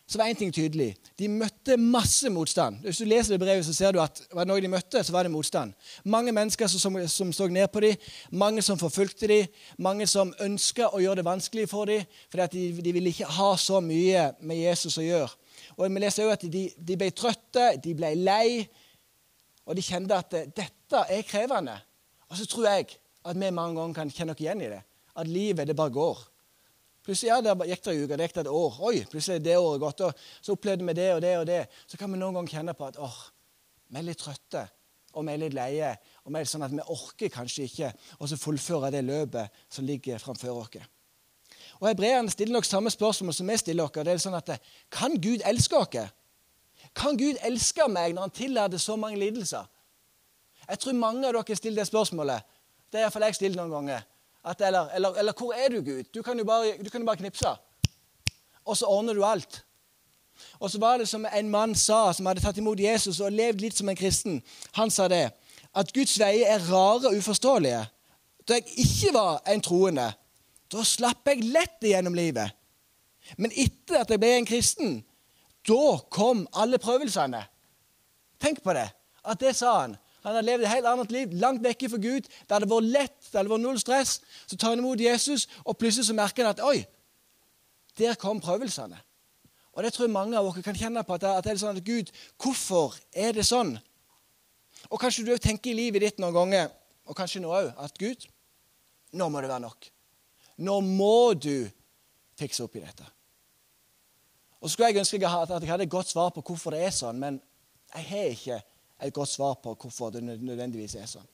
så 0.07 0.17
var 0.17 0.29
én 0.31 0.37
ting 0.39 0.53
tydelig. 0.55 0.93
De 1.19 1.27
møtte 1.27 1.75
masse 1.77 2.29
motstand. 2.31 2.77
Hvis 2.81 3.01
du 3.01 3.05
leser 3.05 3.33
det 3.33 3.41
brevet, 3.41 3.65
så 3.65 3.73
ser 3.75 3.91
du 3.91 3.99
at 3.99 4.21
var 4.31 4.45
det 4.45 4.53
noe 4.53 4.63
de 4.63 4.69
møtte, 4.71 5.01
så 5.03 5.11
var 5.11 5.27
det 5.27 5.33
motstand. 5.33 5.73
Mange 6.07 6.31
mennesker 6.31 6.67
som, 6.71 6.95
som 7.11 7.33
så 7.35 7.47
ned 7.51 7.67
på 7.67 7.83
dem, 7.83 7.97
mange 8.31 8.63
som 8.63 8.79
forfulgte 8.79 9.27
dem, 9.27 9.51
mange 9.77 10.07
som 10.07 10.31
ønska 10.39 10.87
å 10.95 11.01
gjøre 11.03 11.19
det 11.19 11.27
vanskelig 11.27 11.67
for 11.67 11.91
dem, 11.91 12.07
fordi 12.31 12.47
de, 12.71 12.85
de 12.85 12.95
ville 12.95 13.11
ikke 13.11 13.27
ha 13.35 13.51
så 13.59 13.81
mye 13.83 14.29
med 14.39 14.63
Jesus 14.63 14.95
å 14.95 15.03
gjøre. 15.03 15.29
Og 15.75 15.83
Vi 15.91 15.99
leser 15.99 16.29
òg 16.29 16.37
at 16.37 16.47
de, 16.55 16.63
de 16.71 16.97
ble 16.97 17.11
trøtte, 17.11 17.73
de 17.83 17.95
ble 17.97 18.13
lei, 18.15 18.63
og 19.67 19.75
de 19.75 19.83
kjente 19.83 20.15
at 20.15 20.31
dette 20.55 21.03
er 21.11 21.27
krevende. 21.27 21.75
Og 22.31 22.39
så 22.39 22.47
tror 22.47 22.69
jeg 22.69 22.95
at 23.27 23.35
vi 23.35 23.51
mange 23.51 23.79
ganger 23.79 23.95
kan 23.95 24.11
kjenne 24.11 24.33
oss 24.33 24.41
igjen 24.41 24.63
i 24.63 24.71
det. 24.71 24.81
At 25.17 25.27
livet, 25.27 25.67
det 25.67 25.75
bare 25.75 25.91
går. 25.91 26.19
Plutselig 27.07 27.29
ja, 27.29 27.39
det 27.41 27.53
gikk 27.69 27.83
det 27.83 27.93
en 27.93 28.03
uke, 28.03 28.15
det 28.19 28.25
gikk 28.27 28.37
et 28.41 28.49
år. 28.51 28.79
Oi, 28.87 28.97
plutselig 29.11 29.39
er 29.39 29.43
det 29.43 29.57
året 29.59 29.83
gått. 29.83 30.01
og 30.07 30.25
Så 30.43 30.55
opplevde 30.55 30.87
vi 30.87 30.95
det 30.95 31.07
og 31.15 31.21
det 31.23 31.33
og 31.39 31.45
det. 31.47 31.61
Så 31.87 31.99
kan 31.99 32.11
vi 32.11 32.19
noen 32.19 32.35
ganger 32.35 32.57
kjenne 32.57 32.75
på 32.77 32.87
at 32.87 32.99
åh, 32.99 33.19
vi 33.87 33.99
er 33.99 34.07
litt 34.07 34.19
trøtte. 34.19 34.65
Og 35.15 35.25
vi 35.25 35.33
er 35.33 35.41
litt 35.41 35.55
leie. 35.55 35.93
Og 36.25 36.33
vi 36.35 36.41
er 36.41 36.49
sånn 36.51 36.65
at 36.67 36.75
vi 36.75 36.83
orker 36.83 37.31
kanskje 37.33 37.67
ikke 37.67 37.91
å 38.19 38.27
fullføre 38.27 38.91
det 38.93 39.05
løpet 39.07 39.63
som 39.71 39.87
ligger 39.87 40.19
framfor 40.21 40.61
oss. 40.61 40.79
Og 41.79 41.87
Hebreerne 41.89 42.31
stiller 42.33 42.57
nok 42.57 42.67
samme 42.67 42.91
spørsmål 42.91 43.35
som 43.35 43.49
vi 43.49 43.57
stiller 43.59 43.87
oss. 43.87 43.95
Det 43.97 44.13
er 44.13 44.21
sånn 44.21 44.37
at, 44.37 44.53
Kan 44.91 45.15
Gud 45.21 45.43
elske 45.47 45.79
oss? 45.79 46.13
Kan 46.97 47.17
Gud 47.17 47.37
elske 47.45 47.85
meg 47.91 48.15
når 48.15 48.27
han 48.27 48.33
tillater 48.33 48.81
så 48.81 48.95
mange 48.97 49.19
lidelser? 49.21 49.65
Jeg 50.67 50.79
tror 50.79 50.97
mange 50.97 51.27
av 51.27 51.35
dere 51.37 51.55
stiller 51.55 51.83
det 51.83 51.91
spørsmålet. 51.91 52.43
Det 52.91 52.99
er 52.99 53.05
iallfall 53.05 53.27
jeg 53.27 53.37
stilt 53.37 53.59
noen 53.59 53.71
ganger. 53.71 54.03
At, 54.47 54.61
eller, 54.63 54.89
eller, 54.95 55.15
eller, 55.21 55.33
hvor 55.37 55.53
er 55.53 55.69
du, 55.69 55.81
Gud? 55.81 56.09
Du 56.13 56.21
kan 56.23 56.39
jo 56.39 56.45
bare, 56.47 56.77
kan 56.91 57.01
jo 57.01 57.07
bare 57.07 57.19
knipse. 57.19 57.53
Og 58.65 58.77
så 58.77 58.87
ordner 58.87 59.13
du 59.13 59.23
alt. 59.25 59.63
Og 60.59 60.71
så 60.71 60.79
var 60.79 60.97
det 60.97 61.07
som 61.09 61.25
en 61.25 61.49
mann 61.49 61.75
sa, 61.75 62.13
som 62.13 62.25
hadde 62.25 62.43
tatt 62.43 62.57
imot 62.61 62.79
Jesus 62.79 63.19
og 63.19 63.33
levd 63.33 63.61
litt 63.61 63.77
som 63.77 63.89
en 63.89 63.97
kristen. 63.97 64.41
Han 64.77 64.91
sa 64.93 65.07
det, 65.11 65.25
at 65.75 65.93
Guds 65.93 66.15
veier 66.19 66.53
er 66.55 66.65
rare 66.71 67.09
og 67.09 67.17
uforståelige. 67.17 67.83
Da 68.47 68.59
jeg 68.59 68.85
ikke 68.85 69.13
var 69.13 69.41
en 69.51 69.61
troende, 69.61 70.07
da 70.71 70.83
slapp 70.83 71.27
jeg 71.27 71.47
lett 71.51 71.83
igjennom 71.83 72.15
livet. 72.15 72.53
Men 73.37 73.51
etter 73.51 74.01
at 74.01 74.11
jeg 74.11 74.21
ble 74.21 74.33
en 74.37 74.47
kristen, 74.47 74.97
da 75.67 75.97
kom 76.13 76.45
alle 76.55 76.79
prøvelsene. 76.81 77.43
Tenk 78.41 78.61
på 78.63 78.75
det. 78.77 78.87
At 79.27 79.39
det 79.41 79.55
sa 79.55 79.79
han. 79.81 79.97
Han 80.23 80.35
hadde 80.35 80.45
levd 80.47 80.65
et 80.65 80.71
helt 80.71 80.87
annet 80.89 81.11
liv, 81.11 81.33
langt 81.39 81.63
vekke 81.63 81.89
fra 81.89 81.99
Gud. 82.03 82.27
Det 82.27 82.51
hadde 82.51 82.69
vært 82.69 82.91
lett, 82.91 83.17
det 83.31 83.39
hadde 83.39 83.51
vært 83.51 83.63
null 83.63 83.79
stress. 83.79 84.17
Så 84.47 84.57
tar 84.57 84.73
han 84.73 84.81
imot 84.81 85.01
Jesus, 85.01 85.47
og 85.63 85.77
plutselig 85.79 86.09
så 86.09 86.15
merker 86.17 86.43
han 86.43 86.55
at 86.55 86.63
oi, 86.63 86.81
der 87.99 88.17
kom 88.19 88.41
prøvelsene. 88.43 88.99
Og 89.77 89.83
det 89.85 89.93
tror 89.93 90.07
jeg 90.07 90.13
mange 90.13 90.37
av 90.37 90.47
dere 90.47 90.63
kan 90.65 90.75
kjenne 90.77 91.03
på. 91.05 91.13
at 91.13 91.45
det 91.45 91.51
er 91.51 91.59
sånn 91.61 91.77
at 91.77 91.85
Gud, 91.85 92.09
hvorfor 92.41 92.97
er 93.13 93.35
det 93.37 93.45
sånn? 93.45 93.75
Og 94.89 94.99
kanskje 94.99 95.25
du 95.27 95.37
tenker 95.37 95.71
i 95.71 95.77
livet 95.77 96.01
ditt 96.01 96.19
noen 96.19 96.33
ganger, 96.33 96.71
og 97.05 97.15
kanskje 97.15 97.43
nå 97.43 97.51
òg, 97.53 97.69
at 97.77 97.93
Gud, 97.99 98.25
nå 99.13 99.29
må 99.29 99.41
det 99.41 99.51
være 99.51 99.63
nok. 99.63 99.91
Nå 100.65 100.79
må 100.81 101.33
du 101.37 101.69
fikse 102.37 102.65
opp 102.65 102.75
i 102.75 102.83
dette. 102.83 103.05
Og 104.61 104.69
så 104.69 104.73
skulle 104.73 104.89
jeg 104.89 105.01
ønske 105.03 105.19
at 105.27 105.49
jeg 105.61 105.69
hadde 105.69 105.83
et 105.83 105.89
godt 105.89 106.09
svar 106.09 106.29
på 106.33 106.41
hvorfor 106.41 106.73
det 106.73 106.85
er 106.85 106.93
sånn, 106.95 107.19
men 107.21 107.41
jeg 107.93 108.05
har 108.09 108.31
ikke 108.33 108.61
et 109.05 109.13
godt 109.13 109.29
svar 109.29 109.59
på 109.63 109.75
hvorfor 109.75 110.09
det 110.15 110.23
nødvendigvis 110.23 110.95
er 110.97 111.09
sånn. 111.09 111.27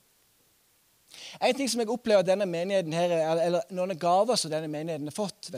En 1.41 1.55
ting 1.55 1.69
som 1.69 1.79
jeg 1.79 1.91
opplever 1.93 2.25
denne 2.25 2.45
menigheten 2.49 2.93
her, 2.93 3.13
eller 3.31 3.61
noen 3.71 3.95
gaver 3.99 4.39
som 4.39 4.51
denne 4.51 4.67
menigheten 4.71 5.07
har 5.07 5.15
fått, 5.15 5.51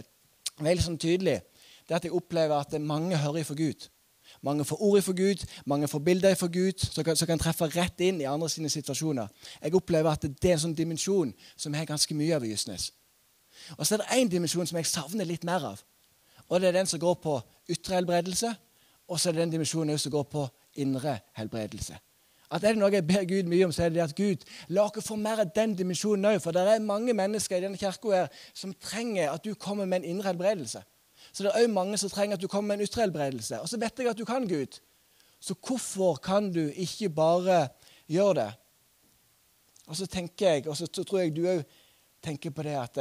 veldig 0.60 0.84
sånn 0.84 1.01
tydelig, 1.01 1.40
det 1.86 1.94
er 1.94 2.00
at 2.00 2.08
jeg 2.08 2.16
opplever 2.16 2.58
at 2.58 2.75
mange 2.82 3.18
hører 3.18 3.48
for 3.48 3.58
Gud. 3.58 3.88
Mange 4.46 4.66
får 4.66 4.82
ord 4.82 5.01
for 5.06 5.18
Gud, 5.18 5.46
mange 5.66 5.88
får 5.88 6.01
bilder 6.06 6.36
for 6.36 6.51
Gud, 6.54 6.82
som 6.82 7.04
kan, 7.04 7.16
som 7.16 7.30
kan, 7.30 7.40
treffe 7.40 7.70
rett 7.72 8.01
inn 8.04 8.20
i 8.22 8.28
andre 8.30 8.50
sine 8.51 8.70
situasjoner. 8.70 9.32
Jeg 9.62 9.75
opplever 9.78 10.12
at 10.12 10.25
det 10.25 10.50
er 10.50 10.58
en 10.58 10.63
sånn 10.68 10.78
dimensjon 10.78 11.32
som 11.56 11.74
har 11.74 11.88
ganske 11.90 12.18
mye 12.18 12.36
av 12.36 12.46
i 12.46 12.51
Justnes. 12.51 12.92
Og 13.78 13.86
så 13.86 13.96
er 13.96 14.04
det 14.04 14.18
én 14.20 14.30
dimensjon 14.30 14.68
som 14.68 14.78
jeg 14.78 14.90
savner 14.90 15.25
litt 15.30 15.46
mer 15.48 15.72
av. 15.72 15.84
Og 16.50 16.62
det 16.62 16.70
er 16.70 16.78
den 16.78 16.90
som 16.90 17.00
går 17.00 17.14
på 17.24 17.40
ytre 17.70 18.00
helbredelse. 18.00 18.56
Og 19.08 19.20
så 19.20 19.30
er 19.30 19.34
det 19.34 19.46
den 19.46 19.56
dimensjonen 19.56 20.00
som 20.00 20.12
går 20.12 20.24
på 20.24 20.48
indre 20.82 21.20
helbredelse. 21.38 21.98
At 22.52 22.64
Er 22.64 22.74
det 22.74 22.80
noe 22.80 22.94
jeg 22.94 23.08
ber 23.08 23.25
Gud 23.25 23.50
mye 23.50 23.66
om, 23.66 23.72
så 23.74 23.84
er 23.84 23.90
det 23.90 24.04
at 24.04 24.16
Gud 24.16 24.44
la 24.70 24.86
oss 24.86 25.08
få 25.08 25.16
mer 25.18 25.42
av 25.42 25.54
den 25.56 25.74
dimensjonen 25.75 26.25
òg. 26.30 26.42
For 26.42 26.54
det 26.54 26.62
er 26.62 26.80
mange 26.80 27.14
mennesker 27.14 27.58
i 27.58 27.64
denne 27.66 27.78
kirka 27.78 28.28
som 28.54 28.74
trenger 28.74 29.32
at 29.32 29.44
du 29.44 29.56
kommer 29.56 29.86
med 29.86 30.04
en 30.04 30.16
indre 30.16 30.30
helbredelse. 30.30 30.84
Så 31.34 31.44
det 31.44 31.52
er 31.52 31.66
òg 31.66 31.74
mange 31.74 31.98
som 31.98 32.10
trenger 32.10 32.38
at 32.38 32.42
du 32.42 32.48
kommer 32.48 32.75
med 32.75 32.80
en 32.80 32.88
ytre 32.88 33.02
helbredelse. 33.02 33.60
Og 33.62 33.70
så 33.70 33.80
vet 33.82 34.00
jeg 34.00 34.10
at 34.10 34.18
du 34.18 34.25
kan, 34.25 34.48
Gud. 34.48 34.80
Så 35.40 35.56
hvorfor 35.68 36.16
kan 36.16 36.52
du 36.54 36.70
ikke 36.70 37.10
bare 37.10 37.68
gjøre 38.08 38.34
det? 38.34 38.52
Og 39.88 39.96
så 39.96 40.06
tenker 40.06 40.50
jeg, 40.50 40.68
og 40.68 40.78
så 40.78 40.88
tror 40.88 41.20
jeg 41.20 41.36
du 41.36 41.46
òg 41.50 41.66
tenker 42.24 42.50
på 42.50 42.64
det 42.64 42.78
at, 42.78 42.98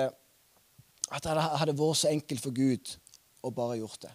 at 1.13 1.25
det 1.25 1.47
hadde 1.61 1.79
vært 1.79 2.01
så 2.01 2.11
enkelt 2.13 2.43
for 2.43 2.53
Gud 2.53 2.97
å 3.45 3.53
bare 3.55 3.79
gjort 3.81 4.07
det. 4.07 4.13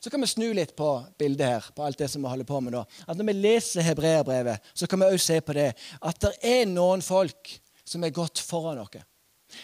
Så 0.00 0.10
kan 0.10 0.22
vi 0.22 0.26
snu 0.30 0.48
litt 0.54 0.74
på 0.78 0.88
bildet 1.18 1.46
her, 1.46 1.70
på 1.74 1.84
alt 1.86 1.98
det 1.98 2.08
som 2.10 2.22
vi 2.22 2.30
holder 2.30 2.46
på 2.46 2.60
med 2.62 2.74
nå. 2.74 2.82
At 3.06 3.18
Når 3.18 3.28
vi 3.30 3.38
leser 3.38 3.86
hebreerbrevet, 3.86 4.62
så 4.74 4.86
kan 4.86 5.00
vi 5.00 5.10
også 5.10 5.26
se 5.26 5.40
på 5.40 5.56
det 5.58 5.72
at 6.02 6.20
det 6.22 6.32
er 6.42 6.66
noen 6.70 7.02
folk 7.02 7.54
som 7.84 8.04
er 8.04 8.14
gått 8.14 8.38
foran 8.38 8.78
oss. 8.82 9.02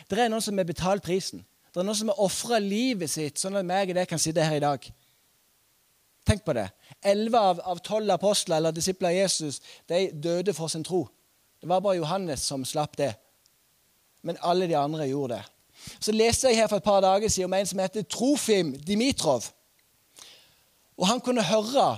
Det 0.08 0.18
er 0.18 0.30
noen 0.30 0.44
som 0.44 0.58
har 0.58 0.66
betalt 0.68 1.04
prisen. 1.06 1.44
Det 1.72 1.80
er 1.80 1.86
noen 1.86 1.98
som 1.98 2.10
har 2.10 2.22
ofra 2.22 2.58
livet 2.62 3.10
sitt, 3.10 3.38
sånn 3.38 3.56
at 3.58 3.66
meg 3.66 3.92
og 3.92 3.98
deg 4.00 4.08
kan 4.10 4.20
sitte 4.20 4.44
her 4.44 4.58
i 4.58 4.64
dag. 4.64 4.88
Tenk 6.28 6.42
på 6.44 6.54
det. 6.56 6.66
Elleve 7.00 7.40
av 7.40 7.78
tolv 7.84 8.10
apostler 8.12 8.58
eller 8.58 8.74
disipler 8.74 9.12
av 9.12 9.16
Jesus 9.16 9.62
de 9.88 10.08
døde 10.12 10.52
for 10.56 10.68
sin 10.68 10.84
tro. 10.84 11.06
Det 11.58 11.68
var 11.70 11.80
bare 11.80 11.98
Johannes 11.98 12.44
som 12.44 12.66
slapp 12.68 12.98
det. 12.98 13.14
Men 14.22 14.38
alle 14.44 14.66
de 14.68 14.76
andre 14.76 15.06
gjorde 15.08 15.38
det. 15.38 15.44
Så 16.00 16.12
leste 16.12 16.48
jeg 16.48 16.56
her 16.60 16.68
for 16.70 16.76
et 16.80 16.86
par 16.86 17.00
dager 17.00 17.28
siden 17.28 17.50
om 17.50 17.56
en 17.58 17.66
som 17.66 17.80
heter 17.82 18.02
Trofim 18.02 18.72
Dimitrov. 18.86 19.44
Og 20.98 21.06
han 21.06 21.20
kunne 21.20 21.44
høre 21.46 21.88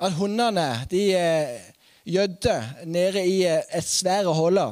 at 0.00 0.12
hundene 0.12 0.86
de 0.90 1.02
eh, 1.16 1.60
gjødde 2.06 2.56
nede 2.84 3.26
i 3.26 3.44
eh, 3.46 3.62
et 3.74 3.84
svære 3.84 4.34
holde. 4.34 4.66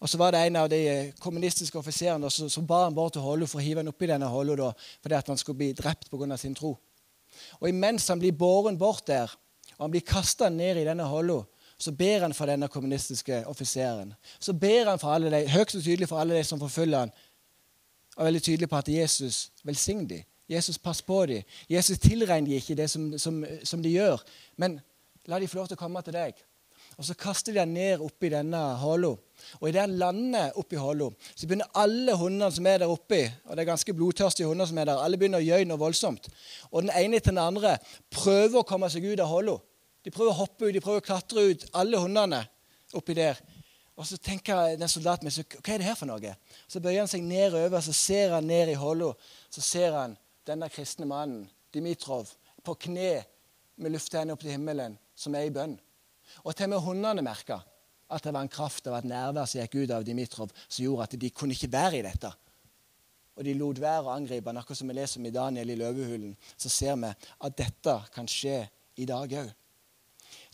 Og 0.00 0.08
så 0.08 0.18
var 0.18 0.30
det 0.34 0.46
en 0.46 0.56
av 0.56 0.68
de 0.68 0.80
eh, 0.88 1.12
kommunistiske 1.20 1.78
offiserene 1.78 2.30
som 2.30 2.66
ba 2.66 2.84
han 2.84 2.94
bort 2.94 3.14
til 3.16 3.24
Hollo 3.24 3.46
for 3.46 3.60
å 3.60 3.64
hive 3.64 3.80
han 3.80 3.92
oppi 3.92 4.08
denne 4.10 4.28
Hollo 4.28 4.72
fordi 5.02 5.16
at 5.16 5.30
han 5.30 5.38
skulle 5.40 5.60
bli 5.62 5.72
drept 5.72 6.10
pga. 6.10 6.36
sin 6.36 6.54
tro. 6.54 6.76
Og 7.60 7.68
imens 7.68 8.08
han 8.08 8.18
blir 8.18 8.32
båren 8.32 8.78
bort 8.78 9.06
der, 9.06 9.30
og 9.76 9.84
han 9.86 9.90
blir 9.90 10.04
kasta 10.06 10.48
ned 10.48 10.76
i 10.76 10.84
denne 10.84 11.04
Hollo, 11.04 11.44
så 11.78 11.92
ber 11.92 12.20
han 12.20 12.34
for 12.34 12.46
denne 12.46 12.68
kommunistiske 12.68 13.44
offiseren. 13.46 14.14
Så 14.38 14.52
ber 14.52 14.90
han 14.90 14.98
for 14.98 15.10
alle 15.10 15.30
de, 15.30 15.48
høyt 15.50 15.74
og 15.74 15.82
tydelig 15.82 16.08
for 16.08 16.20
alle 16.20 16.36
de 16.36 16.44
som 16.44 16.60
forfølger 16.60 16.98
han, 16.98 17.14
og 18.16 18.24
veldig 18.24 18.42
tydelig 18.42 18.68
på 18.70 18.80
at 18.80 18.88
Jesus 18.88 19.50
velsigner 19.64 20.08
dem. 20.08 20.24
Jesus 20.48 20.78
passer 20.78 21.04
på 21.08 21.26
dem. 21.26 21.42
Jesus 21.70 21.98
tilregner 21.98 22.50
dem 22.50 22.58
ikke 22.58 22.76
det 22.76 22.90
som, 22.90 23.06
som, 23.18 23.44
som 23.64 23.82
de 23.82 23.94
gjør, 23.94 24.20
men 24.60 24.80
la 25.26 25.38
dem 25.40 25.48
få 25.48 25.62
lov 25.62 25.70
til 25.70 25.78
å 25.78 25.80
komme 25.80 26.02
til 26.04 26.16
deg. 26.16 26.42
Og 26.98 27.04
Så 27.04 27.14
kaster 27.18 27.52
de 27.52 27.58
den 27.58 27.72
ned 27.74 28.02
oppi 28.04 28.28
denne 28.30 28.58
håla. 28.78 29.14
Og 29.58 29.68
idet 29.68 29.82
han 29.82 29.96
lander 29.98 30.54
oppi 30.60 30.78
håla, 30.78 31.08
så 31.34 31.48
begynner 31.48 31.72
alle 31.80 32.14
hundene 32.16 32.50
som 32.54 32.66
er 32.70 32.84
der 32.84 32.92
oppi, 32.92 33.24
og 33.44 33.56
det 33.56 33.64
er 33.64 33.70
ganske 33.72 33.94
blodtørstige 33.96 34.46
hunder 34.46 34.68
som 34.70 34.78
er 34.78 34.88
der, 34.88 35.00
alle 35.02 35.18
begynner 35.18 35.42
å 35.42 35.46
gjøy 35.46 35.66
noe 35.66 35.80
voldsomt. 35.80 36.28
Og 36.70 36.84
den 36.84 36.92
ene 36.94 37.18
til 37.18 37.34
den 37.34 37.42
andre 37.42 37.76
prøver 38.14 38.60
å 38.60 38.68
komme 38.68 38.90
seg 38.92 39.08
ut 39.08 39.22
av 39.24 39.32
håla. 39.32 39.56
De 40.04 40.12
prøver 40.12 40.30
å 40.30 40.38
hoppe 40.44 40.68
ut, 40.68 40.74
de 40.76 40.84
prøver 40.84 41.02
å 41.02 41.08
klatre 41.08 41.48
ut, 41.50 41.66
alle 41.74 41.98
hundene 41.98 42.44
oppi 42.94 43.16
der. 43.18 43.40
Og 43.94 44.06
så 44.08 44.18
tenker 44.18 44.74
den 44.78 44.90
soldaten 44.90 45.28
min, 45.28 45.46
hva 45.54 45.74
er 45.74 45.82
det 45.82 45.86
her 45.86 45.98
for 45.98 46.10
noe? 46.10 46.34
Så 46.66 46.82
bøyer 46.82 47.04
han 47.04 47.10
seg 47.10 47.22
nedover, 47.22 47.78
så 47.84 47.94
ser 47.94 48.34
han 48.34 48.48
ned 48.50 48.72
i 48.72 48.78
håla. 48.78 49.12
Så 49.54 49.62
ser 49.62 49.94
han 49.94 50.16
denne 50.46 50.68
kristne 50.72 51.06
mannen, 51.08 51.46
Dimitrov, 51.74 52.28
på 52.64 52.74
kne 52.86 53.24
med 53.82 53.94
lufthendene 53.94 54.34
opp 54.34 54.42
til 54.44 54.54
himmelen, 54.54 54.94
som 55.18 55.34
er 55.34 55.48
i 55.48 55.54
bønn. 55.54 55.74
Og 56.42 56.54
til 56.54 56.68
og 56.68 56.74
med 56.74 56.84
hundene 56.84 57.24
merka 57.26 57.60
at 58.14 58.22
det 58.22 58.34
var 58.34 58.44
en 58.44 58.52
kraft 58.52 58.86
av 58.86 58.98
et 58.98 59.08
nærvær 59.08 59.48
som 59.48 59.62
gikk 59.62 59.78
ut 59.80 59.92
av 59.94 60.04
Dimitrov, 60.06 60.52
som 60.68 60.84
gjorde 60.84 61.06
at 61.08 61.16
de 61.18 61.30
kunne 61.34 61.56
ikke 61.56 61.72
være 61.72 61.98
i 61.98 62.04
dette. 62.06 62.30
Og 63.34 63.46
de 63.46 63.56
lot 63.58 63.80
være 63.82 64.06
å 64.06 64.14
angripe 64.14 64.50
han. 64.50 64.60
Akkurat 64.60 64.78
som 64.78 64.90
vi 64.90 64.94
leser 64.94 65.20
om 65.20 65.26
i 65.26 65.34
Daniel 65.34 65.72
i 65.72 65.78
løvehulen, 65.80 66.36
så 66.56 66.70
ser 66.70 66.98
vi 67.00 67.10
at 67.10 67.56
dette 67.58 67.96
kan 68.14 68.28
skje 68.30 68.60
i 69.02 69.06
dag 69.08 69.38
òg. 69.40 69.50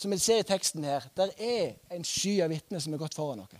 Som 0.01 0.15
vi 0.15 0.19
ser 0.19 0.41
i 0.41 0.49
teksten 0.49 0.85
her, 0.85 1.05
der 1.17 1.29
er 1.37 1.75
en 1.93 2.05
sky 2.09 2.39
av 2.41 2.49
vitner 2.49 2.81
som 2.81 2.95
har 2.95 3.03
gått 3.03 3.19
foran 3.19 3.43
oss. 3.43 3.59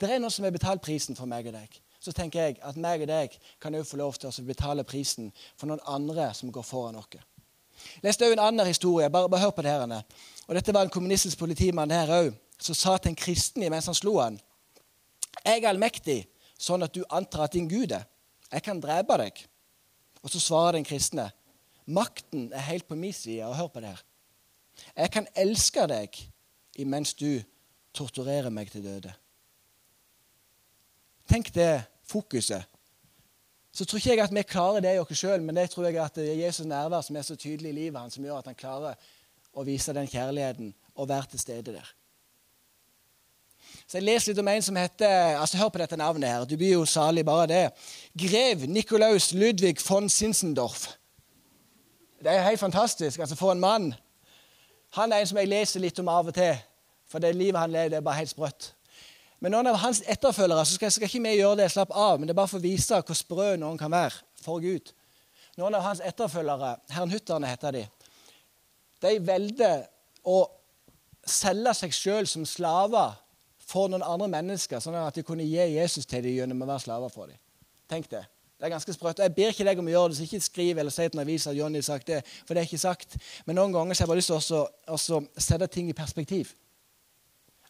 Det 0.00 0.08
er 0.10 0.18
noe 0.18 0.34
som 0.34 0.42
har 0.42 0.54
betalt 0.54 0.82
prisen 0.82 1.14
for 1.14 1.30
meg 1.30 1.46
og 1.46 1.54
deg. 1.54 1.76
Så 2.02 2.10
tenker 2.14 2.42
jeg 2.42 2.56
at 2.66 2.78
meg 2.80 3.04
og 3.04 3.10
deg 3.10 3.36
kan 3.62 3.74
òg 3.74 3.86
få 3.86 4.00
lov 4.00 4.18
til 4.18 4.30
å 4.30 4.46
betale 4.48 4.82
prisen 4.86 5.30
for 5.54 5.70
noen 5.70 5.84
andre 5.86 6.32
som 6.34 6.50
går 6.50 6.66
foran 6.66 6.98
oss. 6.98 7.14
Jeg 7.14 8.02
leste 8.02 8.26
òg 8.26 8.34
en 8.34 8.42
annen 8.48 8.66
historie. 8.66 9.06
Bare, 9.12 9.30
bare 9.30 9.44
hør 9.44 9.54
på 9.54 9.62
det 9.62 9.76
her. 9.76 9.94
Og 10.48 10.58
Dette 10.58 10.74
var 10.74 10.88
en 10.88 10.92
kommunistisk 10.92 11.38
politimann 11.38 11.94
her 11.94 12.10
òg, 12.16 12.32
som 12.58 12.74
sa 12.74 12.96
til 12.98 13.12
en 13.12 13.20
kristen 13.20 13.62
mens 13.70 13.86
han 13.86 13.94
slo 13.94 14.16
han, 14.18 14.40
Jeg 15.44 15.62
er 15.62 15.68
allmektig, 15.70 16.24
sånn 16.58 16.82
at 16.82 16.94
du 16.94 17.04
antar 17.14 17.44
at 17.44 17.54
din 17.54 17.68
Gud 17.70 17.92
er. 17.94 18.08
Jeg 18.50 18.64
kan 18.66 18.80
drepe 18.82 19.18
deg. 19.20 19.38
Og 20.24 20.32
så 20.32 20.40
svarer 20.42 20.80
den 20.80 20.86
kristne, 20.88 21.28
makten 21.86 22.48
er 22.50 22.64
helt 22.72 22.88
på 22.88 22.98
min 22.98 23.12
side. 23.14 23.46
Og 23.46 23.54
hør 23.54 23.70
på 23.70 23.84
det 23.84 23.94
her. 23.94 24.02
Jeg 24.96 25.10
kan 25.10 25.26
elske 25.34 25.86
deg 25.90 26.18
imens 26.76 27.14
du 27.14 27.42
torturerer 27.96 28.50
meg 28.52 28.70
til 28.70 28.84
døde. 28.84 29.12
Tenk 31.28 31.54
det 31.54 31.82
fokuset. 32.06 32.64
Så 33.72 33.84
tror 33.84 33.98
ikke 33.98 34.10
jeg 34.14 34.24
at 34.24 34.34
vi 34.34 34.42
klarer 34.42 34.80
det 34.80 34.94
i 34.96 35.00
oss 35.02 35.18
sjøl, 35.18 35.42
men 35.42 35.56
det 35.56 35.70
tror 35.70 35.88
jeg 35.88 35.98
at 36.00 36.14
det 36.16 36.30
er 36.32 36.48
Jesus' 36.48 36.68
nærvær 36.68 37.02
som 37.04 37.16
er 37.16 37.22
så 37.22 37.36
tydelig 37.36 37.70
i 37.70 37.78
livet 37.82 38.00
hans, 38.00 38.14
som 38.14 38.24
gjør 38.24 38.38
at 38.38 38.48
han 38.48 38.56
klarer 38.56 38.94
å 39.52 39.64
vise 39.64 39.92
den 39.92 40.08
kjærligheten 40.08 40.74
og 40.94 41.08
være 41.08 41.32
til 41.32 41.40
stede 41.40 41.74
der. 41.74 41.90
Så 43.86 43.98
Jeg 43.98 44.02
leser 44.06 44.32
litt 44.32 44.40
om 44.40 44.48
en 44.48 44.62
som 44.62 44.76
heter 44.76 45.36
altså 45.36 45.58
Hør 45.58 45.68
på 45.74 45.78
dette 45.78 45.96
navnet. 45.96 46.30
her, 46.30 46.44
Du 46.44 46.56
blir 46.56 46.72
jo 46.72 46.84
salig 46.84 47.24
bare 47.24 47.46
det. 47.46 47.70
Grev 48.18 48.66
Nikolaus 48.66 49.32
Ludvig 49.32 49.76
von 49.88 50.08
Sinsendorf. 50.08 50.88
Det 52.18 52.32
er 52.32 52.48
helt 52.48 52.60
fantastisk. 52.60 53.20
altså 53.20 53.36
For 53.36 53.52
en 53.52 53.60
mann. 53.60 53.94
Han 54.96 55.12
er 55.12 55.20
en 55.20 55.28
som 55.28 55.38
jeg 55.40 55.50
leser 55.50 55.82
litt 55.82 55.98
om 56.00 56.08
av 56.08 56.30
og 56.30 56.36
til. 56.36 56.56
For 57.10 57.22
det 57.22 57.34
livet 57.36 57.60
han 57.60 57.72
lever, 57.72 57.98
er 57.98 58.04
bare 58.04 58.22
helt 58.22 58.32
sprøtt. 58.32 58.72
Men 59.40 59.52
noen 59.52 59.68
av 59.68 59.80
hans 59.82 60.00
etterfølgere 60.08 60.64
så 60.64 60.78
skal, 60.78 60.92
skal 60.92 61.10
ikke 61.10 61.22
vi 61.26 61.34
gjøre 61.36 61.60
det, 61.60 61.70
slapp 61.72 61.92
av, 61.92 62.18
men 62.18 62.28
det 62.28 62.32
er 62.32 62.38
bare 62.38 62.50
for 62.50 62.62
å 62.62 62.64
vise 62.64 63.00
hvor 63.02 63.18
sprø 63.18 63.48
noen 63.60 63.78
kan 63.78 63.92
være 63.92 64.22
for 64.42 64.64
Gud. 64.64 64.92
Noen 65.60 65.76
av 65.76 65.84
hans 65.84 66.00
etterfølgere, 66.04 66.72
herrnhutterne 66.92 67.50
heter 67.50 67.76
de, 67.76 67.84
de 69.04 69.12
velger 69.24 69.84
å 70.26 70.40
selge 71.26 71.74
seg 71.76 71.94
sjøl 71.94 72.28
som 72.30 72.46
slaver 72.48 73.16
for 73.66 73.90
noen 73.90 74.04
andre 74.06 74.28
mennesker, 74.30 74.80
sånn 74.80 74.96
at 75.00 75.16
de 75.18 75.24
kunne 75.26 75.44
gi 75.44 75.58
Jesus 75.58 76.06
til 76.08 76.24
dem 76.24 76.38
gjennom 76.38 76.64
å 76.64 76.70
være 76.70 76.84
slaver 76.86 77.12
for 77.12 77.28
dem. 77.30 77.38
Tenk 77.90 78.08
det. 78.10 78.24
Det 78.56 78.64
er 78.64 78.72
ganske 78.72 78.92
sprøtt. 78.96 79.20
Jeg 79.20 79.34
ber 79.36 79.52
ikke 79.52 79.64
deg 79.68 79.80
om 79.80 79.88
å 79.88 79.92
gjøre 79.92 80.10
det, 80.12 80.16
så 80.16 80.24
ikke 80.24 80.40
skriv 80.40 80.78
eller 80.80 80.94
si 80.94 81.04
til 81.04 81.18
en 81.18 81.24
avis 81.26 81.44
at 81.50 81.56
Johnny 81.56 81.80
har 81.82 81.88
sagt 81.90 82.08
det, 82.08 82.22
for 82.46 82.56
det 82.56 82.62
er 82.62 82.68
ikke 82.70 82.80
sagt. 82.80 83.18
Men 83.44 83.58
noen 83.60 83.74
ganger 83.74 83.92
så 83.92 84.02
har 84.02 84.06
jeg 84.06 84.12
bare 84.14 84.22
lyst 84.22 84.32
til 84.32 85.16
å 85.20 85.40
sette 85.44 85.68
ting 85.74 85.90
i 85.92 85.96
perspektiv. 85.96 86.54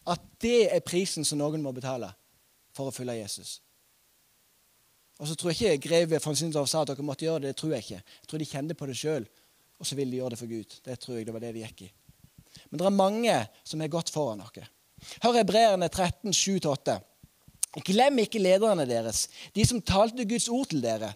At 0.07 0.23
det 0.39 0.69
er 0.71 0.85
prisen 0.87 1.27
som 1.27 1.41
noen 1.41 1.63
må 1.63 1.73
betale 1.75 2.13
for 2.75 2.87
å 2.87 2.95
følge 2.95 3.17
Jesus. 3.19 3.57
Og 5.17 5.27
så 5.27 5.35
tror 5.35 5.51
jeg 5.51 5.75
ikke 5.75 5.89
greve 5.89 6.21
von 6.23 6.37
Syndorf 6.37 6.69
sa 6.71 6.85
at 6.85 6.93
dere 6.93 7.03
måtte 7.03 7.25
gjøre 7.25 7.47
det. 7.47 7.55
Det 7.55 7.59
tror 7.59 7.73
jeg 7.73 7.85
ikke. 7.87 8.01
Jeg 8.21 8.29
tror 8.29 8.39
de 8.39 8.47
kjente 8.47 8.77
på 8.77 8.87
det 8.87 8.97
sjøl, 8.99 9.27
og 9.81 9.89
så 9.89 9.97
ville 9.97 10.13
de 10.13 10.21
gjøre 10.21 10.35
det 10.35 10.39
for 10.39 10.51
Gud. 10.51 10.79
Det 10.85 10.97
tror 11.03 11.17
jeg 11.17 11.27
det 11.27 11.35
var 11.35 11.43
det 11.43 11.53
de 11.57 11.63
gikk 11.65 11.87
i. 11.87 11.91
Men 12.69 12.79
det 12.79 12.87
er 12.87 12.95
mange 12.95 13.37
som 13.67 13.81
har 13.83 13.91
gått 13.91 14.13
foran 14.13 14.43
dere. 14.45 14.69
Hør 15.25 15.35
Hebreerne 15.41 15.89
13, 15.89 16.31
7-8. 16.31 16.97
Glem 17.85 18.23
ikke 18.23 18.41
lederne 18.41 18.87
deres, 18.89 19.27
de 19.55 19.65
som 19.65 19.81
talte 19.81 20.25
Guds 20.25 20.47
ord 20.49 20.69
til 20.71 20.81
dere. 20.83 21.13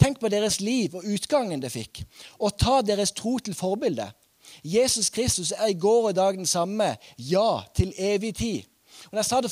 Tenk 0.00 0.18
på 0.20 0.28
deres 0.32 0.58
liv 0.60 0.94
og 0.98 1.06
utgangen 1.06 1.62
det 1.62 1.70
fikk, 1.72 2.02
og 2.40 2.56
ta 2.58 2.80
deres 2.82 3.14
tro 3.14 3.36
til 3.38 3.54
forbilde. 3.54 4.08
Jesus 4.64 5.10
Kristus 5.10 5.52
er 5.52 5.70
i 5.70 5.78
går 5.78 6.08
og 6.08 6.10
i 6.10 6.18
dag 6.18 6.36
den 6.36 6.46
samme. 6.46 6.96
Ja, 7.18 7.62
til 7.76 7.94
evig 7.98 8.34
tid. 8.36 8.68
Og 9.04 9.12
når 9.12 9.18
jeg 9.18 9.24
sa 9.24 9.40
det 9.40 9.50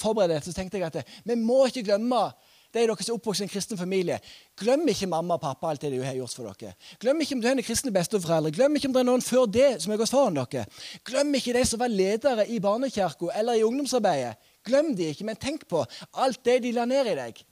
forberedt, 0.00 0.44
så 0.44 0.52
tenkte 0.52 0.78
jeg 0.78 0.86
at 0.86 1.06
vi 1.24 1.34
må 1.34 1.64
ikke 1.66 1.82
glemme 1.82 2.28
det 2.70 2.84
er 2.84 2.86
dere 2.86 3.02
som 3.02 3.16
er 3.16 3.18
oppvokst 3.18 3.42
i 3.42 3.44
en 3.48 3.50
kristen 3.50 3.78
familie. 3.78 4.20
Glem 4.58 4.84
ikke 4.92 5.08
mamma 5.10 5.34
og 5.34 5.42
pappa 5.42 5.72
alt 5.72 5.82
det 5.82 5.90
de 5.90 6.04
har 6.04 6.14
gjort 6.14 6.36
for 6.36 6.46
dere. 6.54 6.76
Glem 7.02 7.24
ikke 7.24 7.34
om 7.34 7.40
du 7.42 7.48
har 7.48 7.56
en 7.58 7.66
kristne 7.66 7.90
besteforeldre. 7.90 8.52
Glem 8.54 8.76
ikke 8.78 8.86
om 8.86 8.94
det 8.94 9.00
er 9.00 9.08
noen 9.08 9.24
før 9.26 9.48
det 9.50 9.70
som 9.82 9.90
har 9.90 9.98
gått 9.98 10.12
foran 10.14 10.38
dere. 10.38 10.68
Glem 11.06 11.34
ikke 11.34 11.56
de 11.56 11.64
som 11.66 11.82
var 11.82 11.90
ledere 11.90 12.46
i 12.46 12.60
barnekirka 12.62 13.32
eller 13.34 13.58
i 13.58 13.64
ungdomsarbeidet. 13.66 14.38
Glem 14.64 14.92
de 14.96 15.08
ikke, 15.10 15.24
men 15.24 15.38
tenk 15.40 15.66
på 15.68 15.84
alt 16.14 16.44
det 16.44 16.60
de 16.64 16.72
la 16.76 16.84
ned 16.88 17.12
i 17.12 17.16
deg. 17.18 17.44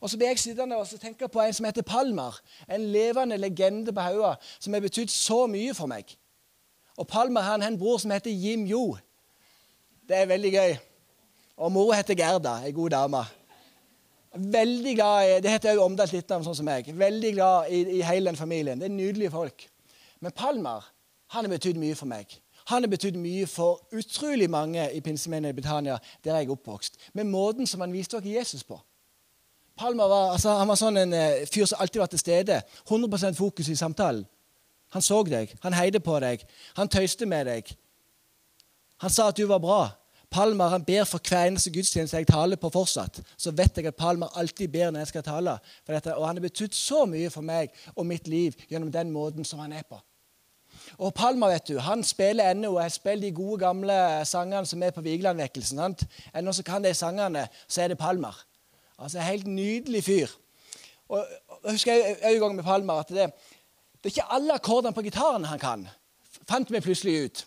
Og 0.00 0.10
så 0.10 0.18
blir 0.18 0.32
jeg 0.32 0.40
sittende 0.42 0.76
og 0.76 0.88
tenke 1.00 1.28
på 1.28 1.42
en 1.42 1.54
som 1.56 1.66
heter 1.68 1.86
Palmer. 1.86 2.36
En 2.68 2.84
levende 2.92 3.38
legende 3.38 3.92
på 3.92 4.00
Haua 4.00 4.34
som 4.58 4.74
har 4.74 4.82
betydd 4.84 5.12
så 5.12 5.44
mye 5.50 5.74
for 5.76 5.90
meg. 5.90 6.16
Og 7.00 7.08
Palmer 7.08 7.40
har 7.40 7.62
en 7.64 7.78
bror 7.78 7.98
som 7.98 8.10
heter 8.10 8.30
Jim 8.30 8.66
Jo. 8.66 8.96
Det 10.08 10.16
er 10.16 10.26
veldig 10.26 10.52
gøy. 10.52 10.72
Og 11.60 11.72
mora 11.72 12.00
heter 12.00 12.16
Gerda, 12.16 12.58
ei 12.64 12.72
god 12.72 12.90
dame. 12.90 13.24
Veldig 14.34 14.94
glad 14.94 15.28
i, 15.28 15.40
Det 15.42 15.50
heter 15.50 15.74
òg 15.74 15.84
omdelt 15.84 16.12
litt 16.14 16.30
av 16.32 16.44
sånn 16.46 16.56
som 16.56 16.66
meg. 16.66 16.88
Veldig 16.96 17.32
glad 17.34 17.70
i, 17.70 17.80
i, 17.98 18.00
hele 18.06 18.30
den 18.30 18.38
familien. 18.38 18.78
Det 18.80 18.88
er 18.88 18.94
nydelige 18.94 19.32
folk. 19.34 19.66
Men 20.20 20.32
Palmer 20.32 20.86
han 21.34 21.46
har 21.46 21.52
betydd 21.52 21.78
mye 21.78 21.96
for 21.98 22.10
meg. 22.10 22.32
Han 22.70 22.84
har 22.86 22.90
betydd 22.92 23.18
mye 23.18 23.46
for 23.50 23.80
utrolig 23.96 24.46
mange 24.50 24.84
i 24.94 25.00
pinsemenigheten 25.02 25.58
i 25.58 25.60
Britannia, 25.60 25.98
der 26.24 26.36
jeg 26.36 26.46
er 26.46 26.54
oppvokst. 26.54 26.98
Med 27.18 27.26
måten 27.26 27.66
som 27.66 27.82
han 27.82 27.92
viste 27.92 28.20
dere 28.20 28.38
Jesus 28.38 28.64
på. 28.64 28.78
Palmer 29.78 30.08
var, 30.08 30.32
altså, 30.32 30.52
han 30.60 30.68
var 30.68 30.78
sånn 30.78 31.00
en 31.00 31.14
uh, 31.16 31.46
fyr 31.50 31.66
som 31.66 31.80
alltid 31.80 32.02
var 32.02 32.10
til 32.12 32.20
stede. 32.20 32.60
100% 32.86 33.38
fokus 33.38 33.70
i 33.72 33.78
samtalen. 33.78 34.26
Han 34.94 35.02
så 35.02 35.22
deg, 35.22 35.54
han 35.62 35.74
heide 35.74 36.00
på 36.02 36.16
deg, 36.18 36.42
han 36.74 36.90
tøyste 36.90 37.26
med 37.26 37.46
deg. 37.46 37.68
Han 39.00 39.12
sa 39.14 39.28
at 39.30 39.38
du 39.38 39.46
var 39.46 39.62
bra. 39.62 39.80
Palmer 40.30 40.70
han 40.70 40.84
ber 40.86 41.06
for 41.08 41.22
hver 41.26 41.48
eneste 41.48 41.72
gudstjeneste 41.74 42.18
jeg 42.18 42.28
taler 42.30 42.58
på 42.58 42.70
fortsatt. 42.70 43.18
Så 43.38 43.50
vet 43.56 43.78
jeg 43.78 43.88
at 43.90 43.98
Palmer 43.98 44.30
alltid 44.38 44.70
ber 44.70 44.90
når 44.90 45.04
jeg 45.04 45.12
skal 45.14 45.26
tale. 45.26 45.56
For 45.86 45.94
dette. 45.94 46.14
og 46.14 46.26
han 46.26 46.38
har 46.38 46.44
betydd 46.44 46.74
så 46.74 47.02
mye 47.06 47.30
for 47.30 47.46
meg 47.46 47.74
og 47.96 48.06
mitt 48.06 48.28
liv 48.28 48.54
gjennom 48.70 48.92
den 48.94 49.10
måten 49.10 49.46
som 49.46 49.62
han 49.62 49.72
er 49.72 49.86
på. 49.88 49.98
Og 50.98 51.14
Palma 51.14 51.48
vet 51.52 51.68
du, 51.68 51.78
han 51.78 52.02
spiller 52.04 52.50
ennå 52.50 52.72
og 52.74 52.82
jeg 52.82 52.92
spiller 52.92 53.28
de 53.28 53.34
gode, 53.36 53.60
gamle 53.62 53.96
sangene 54.28 54.66
som 54.66 54.82
er 54.82 54.94
på 54.96 55.04
Vigelandvekkelsen. 55.04 55.96
Det 56.00 56.42
noen 56.42 56.66
kan 56.66 56.84
de 56.84 56.94
sangene, 56.94 57.46
så 57.68 57.84
er 57.84 57.92
det 57.92 57.98
Palmer. 57.98 58.36
Altså, 58.98 59.20
Helt 59.20 59.46
nydelig 59.46 60.04
fyr. 60.04 60.34
Og, 61.08 61.26
jeg 61.64 61.72
husker 61.72 61.92
jeg 61.92 62.34
en 62.34 62.40
gang 62.40 62.54
med 62.56 62.64
Palmer 62.64 63.02
at 63.02 63.08
det, 63.08 63.30
det 64.00 64.10
er 64.10 64.14
ikke 64.14 64.32
alle 64.32 64.54
akkordene 64.54 64.94
på 64.94 65.02
gitaren 65.02 65.44
han 65.44 65.58
kan. 65.58 65.88
Fant 66.48 66.70
vi 66.70 66.80
plutselig 66.80 67.24
ut. 67.24 67.46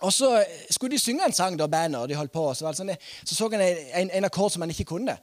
Og 0.00 0.12
Så 0.12 0.44
skulle 0.70 0.92
de 0.92 0.98
synge 0.98 1.26
en 1.26 1.32
sang, 1.32 1.58
da, 1.58 1.66
bandet, 1.66 2.00
og 2.00 2.08
de 2.08 2.14
holdt 2.14 2.32
på. 2.32 2.46
Og 2.48 2.56
så, 2.56 2.72
sånn, 2.72 2.94
så 3.24 3.34
så 3.34 3.48
han 3.52 3.60
en, 3.60 4.10
en, 4.10 4.24
akkord 4.24 4.50
som 4.50 4.64
han 4.64 4.72
ikke 4.72 4.88
kunne. 4.94 5.16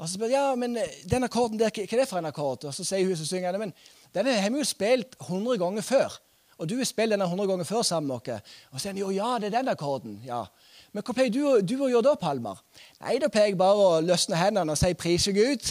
Og 0.00 0.08
så 0.08 0.14
spør 0.14 0.32
ja, 0.32 0.44
men 0.56 0.78
den 1.10 1.26
akkorden 1.26 1.60
der, 1.60 1.68
hva 1.74 1.84
er 1.84 2.00
det 2.00 2.08
for 2.08 2.18
en 2.18 2.30
akkord? 2.30 2.64
Og 2.64 2.74
så 2.74 2.86
sier 2.86 3.04
hun 3.04 3.18
som 3.20 3.28
synger 3.28 3.58
men 3.60 3.74
den 4.14 4.26
har 4.32 4.50
vi 4.50 4.62
jo 4.62 4.64
spilt 4.64 5.18
100 5.20 5.58
ganger 5.60 5.84
før. 5.84 6.16
Og 6.60 6.68
du 6.68 6.76
vil 6.76 6.86
spille 6.86 7.16
denne 7.16 7.24
100 7.24 7.48
ganger 7.48 7.64
før 7.64 7.82
sammen 7.86 8.12
med 8.12 8.20
oss. 8.20 8.52
Og 8.70 8.76
så 8.76 8.82
sier 8.82 8.92
han 8.92 9.00
jo, 9.00 9.10
ja, 9.16 9.38
det 9.40 9.48
er 9.48 9.58
den 9.58 9.72
akkorden. 9.72 10.20
ja. 10.26 10.44
Men 10.92 11.04
hva 11.06 11.14
pleier 11.14 11.30
du, 11.30 11.42
du 11.62 11.76
å 11.84 11.88
gjøre 11.88 12.08
da, 12.08 12.14
Palmer? 12.18 12.58
Nei, 13.00 13.18
da 13.22 13.28
pleier 13.30 13.52
jeg 13.52 13.58
bare 13.60 13.86
å 13.86 14.00
løsne 14.02 14.36
hendene 14.36 14.74
og 14.74 14.78
si 14.78 14.90
'prise 14.94 15.32
Gud'. 15.32 15.70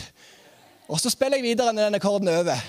Og 0.87 0.99
så 0.99 1.09
spiller 1.11 1.37
jeg 1.37 1.43
videre 1.43 1.73
når 1.73 1.89
den 1.89 1.99
akkorden 1.99 2.27
er 2.27 2.39
over. 2.39 2.59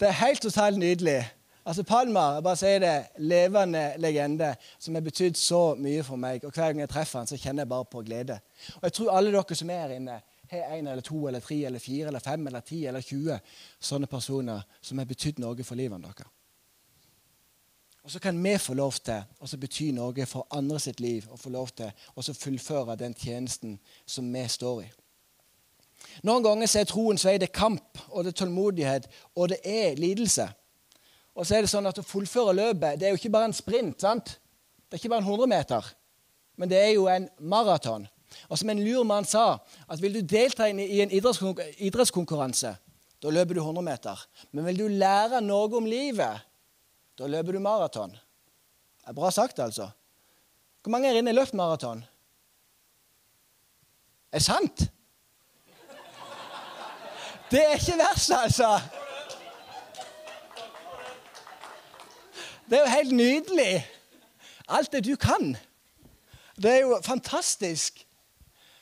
Det 0.00 0.08
er 0.08 0.18
helt 0.18 0.42
totalt 0.42 0.78
nydelig. 0.78 1.20
Altså 1.66 1.82
Palmer 1.86 2.34
jeg 2.34 2.42
bare 2.42 2.58
sier 2.58 2.78
det, 2.82 2.94
levende 3.18 3.82
legende 4.02 4.48
som 4.78 4.94
har 4.94 5.04
betydd 5.06 5.36
så 5.38 5.74
mye 5.78 6.02
for 6.02 6.16
meg. 6.16 6.44
Og 6.44 6.50
Hver 6.50 6.72
gang 6.72 6.80
jeg 6.80 6.90
treffer 6.90 7.18
han, 7.18 7.28
så 7.30 7.38
kjenner 7.38 7.62
jeg 7.62 7.68
bare 7.68 7.84
på 7.84 8.02
glede. 8.02 8.38
Og 8.76 8.82
Jeg 8.82 8.92
tror 8.92 9.16
alle 9.16 9.32
dere 9.32 9.54
som 9.54 9.70
er 9.70 9.84
her 9.84 9.94
inne, 9.98 10.16
har 10.52 10.76
en 10.76 10.86
eller 10.86 11.02
to 11.02 11.26
eller 11.28 11.40
tre 11.40 11.64
eller 11.64 11.78
fire 11.78 12.08
eller 12.08 12.20
fem 12.20 12.46
eller 12.46 12.60
ti 12.60 12.84
eller 12.86 13.00
20 13.00 13.38
sånne 13.80 14.06
personer 14.06 14.62
som 14.80 14.98
har 15.00 15.08
betydd 15.08 15.40
noe 15.42 15.64
for 15.64 15.80
livet 15.80 16.02
deres. 16.04 16.30
Og 18.02 18.10
så 18.10 18.18
kan 18.18 18.38
vi 18.42 18.56
få 18.58 18.74
lov 18.74 18.96
til 18.98 19.22
å 19.22 19.58
bety 19.62 19.92
noe 19.94 20.26
for 20.26 20.48
andre 20.50 20.80
sitt 20.82 21.00
liv 21.00 21.28
og 21.30 21.38
få 21.38 21.52
lov 21.54 21.70
til 21.78 21.92
å 22.18 22.22
fullføre 22.34 22.98
den 22.98 23.14
tjenesten 23.14 23.78
som 24.06 24.26
vi 24.34 24.42
står 24.48 24.82
i. 24.82 24.88
Noen 26.26 26.42
ganger 26.42 26.66
så 26.66 26.82
er 26.82 26.90
troens 26.90 27.24
vei 27.24 27.36
det 27.38 27.52
kamp 27.54 28.00
og 28.10 28.24
det 28.24 28.32
er 28.32 28.40
tålmodighet 28.42 29.06
og 29.36 29.52
det 29.52 29.60
er 29.64 30.00
lidelse. 30.00 30.48
Og 31.32 31.46
så 31.46 31.56
er 31.56 31.64
det 31.64 31.70
sånn 31.72 31.86
at 31.88 31.98
Å 31.98 32.04
fullføre 32.04 32.52
løpet 32.58 32.98
det 33.00 33.06
er 33.06 33.14
jo 33.14 33.20
ikke 33.20 33.32
bare 33.32 33.48
en 33.48 33.56
sprint. 33.56 34.00
sant? 34.00 34.34
Det 34.88 34.98
er 34.98 35.00
ikke 35.00 35.14
bare 35.14 35.22
en 35.22 35.30
100 35.30 35.48
meter, 35.48 35.86
men 36.56 36.68
det 36.68 36.76
er 36.78 36.90
jo 36.92 37.06
en 37.08 37.28
maraton. 37.38 38.04
Og 38.48 38.58
som 38.58 38.70
en 38.72 38.82
lur 38.84 39.04
mann 39.08 39.26
sa, 39.28 39.58
at 39.88 40.02
vil 40.02 40.14
du 40.14 40.20
delta 40.20 40.68
i 40.68 41.00
en 41.02 41.12
idrettskonkurranse, 41.12 42.74
da 43.22 43.30
løper 43.30 43.54
du 43.54 43.60
100 43.62 43.84
meter. 43.86 44.24
Men 44.50 44.66
vil 44.66 44.78
du 44.82 44.86
lære 44.88 45.40
noe 45.44 45.70
om 45.78 45.86
livet, 45.86 46.42
da 47.18 47.28
løper 47.30 47.54
du 47.54 47.60
maraton. 47.62 48.10
Det 49.02 49.10
er 49.10 49.18
bra 49.18 49.30
sagt, 49.30 49.58
altså. 49.58 49.90
Hvor 50.82 50.90
mange 50.90 51.10
her 51.10 51.18
inne 51.18 51.30
har 51.30 51.38
løpt 51.38 51.54
maraton? 51.54 52.02
Er 54.32 54.38
det 54.40 54.46
sant? 54.46 54.84
Det 57.52 57.60
er 57.60 57.76
ikke 57.76 57.98
verst, 58.00 58.30
altså. 58.32 58.80
Det 62.70 62.78
er 62.78 62.82
jo 62.86 62.94
helt 62.94 63.12
nydelig. 63.12 63.86
Alt 64.68 64.92
det 64.92 65.04
du 65.04 65.16
kan. 65.20 65.56
Det 66.56 66.70
er 66.70 66.80
jo 66.80 67.00
fantastisk. 67.04 68.06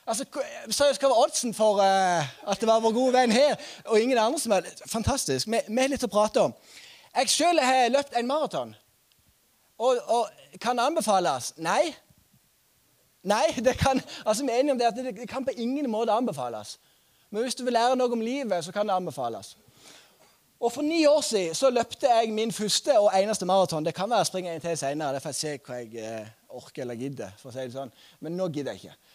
Altså, 0.05 0.25
Seriøst, 0.69 1.01
hva 1.01 1.09
var 1.11 1.23
oddsen 1.23 1.53
for 1.53 1.79
uh, 1.79 2.51
at 2.51 2.61
det 2.61 2.67
var 2.67 2.81
vår 2.81 2.93
gode 2.95 3.13
venn 3.13 3.31
her 3.31 3.55
og 3.85 4.01
ingen 4.01 4.17
andre 4.17 4.39
som 4.39 4.55
er 4.55 4.69
Fantastisk. 4.89 5.47
Vi, 5.47 5.77
har 5.77 5.91
litt 5.91 6.05
å 6.05 6.11
prate 6.11 6.47
om. 6.47 6.55
Jeg 7.15 7.29
sjøl 7.29 7.59
har 7.61 7.91
løpt 7.91 8.15
en 8.17 8.27
maraton. 8.27 8.75
Og, 9.81 9.97
og, 10.07 10.29
kan 10.61 10.77
det 10.77 10.85
anbefales? 10.85 11.53
Nei. 11.57 11.93
Nei, 13.23 13.45
det 13.65 13.75
kan, 13.77 14.01
altså 14.25 14.45
vi 14.45 14.51
er 14.51 14.61
enige 14.61 14.73
om 14.73 14.79
det 14.79 14.89
at 14.89 14.97
det 14.97 15.29
kan 15.29 15.45
på 15.45 15.53
ingen 15.57 15.89
måte 15.91 16.13
anbefales. 16.13 16.77
Men 17.29 17.45
hvis 17.45 17.55
du 17.55 17.63
vil 17.63 17.77
lære 17.77 17.95
noe 17.95 18.11
om 18.11 18.21
livet, 18.21 18.65
så 18.65 18.73
kan 18.75 18.87
det 18.87 18.95
anbefales. 18.95 19.55
Og 20.61 20.71
For 20.71 20.85
ni 20.85 21.05
år 21.09 21.21
siden 21.25 21.55
så 21.57 21.69
løpte 21.69 22.09
jeg 22.09 22.33
min 22.33 22.51
første 22.51 22.99
og 22.99 23.09
eneste 23.17 23.45
maraton. 23.45 23.85
Det 23.85 23.95
kan 23.97 24.09
være 24.09 24.25
jeg 24.25 24.29
springer 24.29 24.53
en 24.53 24.61
til 24.61 24.77
senere. 24.77 25.13
Det 25.13 25.21
får 25.21 25.29
jeg 25.29 25.39
se 25.39 25.53
hva 25.65 25.79
jeg 25.79 26.03
eh, 26.05 26.27
orker 26.49 26.83
eller 26.83 26.99
gidder. 26.99 27.31
for 27.37 27.49
å 27.49 27.53
si 27.55 27.65
det 27.65 27.73
sånn. 27.73 27.93
Men 28.19 28.37
nå 28.37 28.49
gidder 28.53 28.77
jeg 28.77 28.83
ikke. 28.83 29.10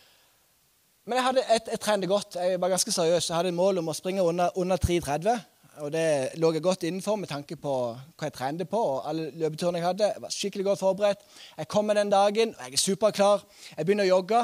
Men 1.06 1.20
jeg, 1.20 1.25
hadde 1.25 1.42
et, 1.54 1.68
jeg 1.70 1.80
trente 1.80 2.08
godt. 2.10 2.36
Jeg 2.42 2.60
var 2.60 2.72
ganske 2.72 2.92
seriøs. 2.92 3.28
Jeg 3.30 3.36
hadde 3.36 3.52
et 3.52 3.54
mål 3.54 3.78
om 3.78 3.92
å 3.92 3.94
springe 3.94 4.25
under, 4.26 4.50
under 4.58 4.80
3,30 4.82 5.36
og 5.84 5.92
det 5.92 6.38
lå 6.40 6.50
jeg 6.54 6.62
godt 6.64 6.86
innenfor 6.88 7.18
med 7.20 7.28
tanke 7.28 7.56
på 7.60 7.72
hva 7.92 8.28
jeg 8.28 8.32
trente 8.32 8.64
på. 8.68 8.78
og 8.80 9.08
alle 9.08 9.30
løpeturene 9.36 9.78
Jeg 9.78 9.86
hadde. 9.86 10.06
Jeg 10.14 10.22
var 10.22 10.33
skikkelig 10.33 10.64
godt 10.64 10.81
forberedt. 10.81 11.24
Jeg 11.59 11.68
kommer 11.68 11.94
den 11.94 12.11
dagen, 12.11 12.54
og 12.57 12.64
jeg 12.64 12.72
er 12.72 12.81
superklar. 12.81 13.44
Jeg 13.76 13.87
begynner 13.87 14.07
å 14.07 14.14
jogge. 14.14 14.40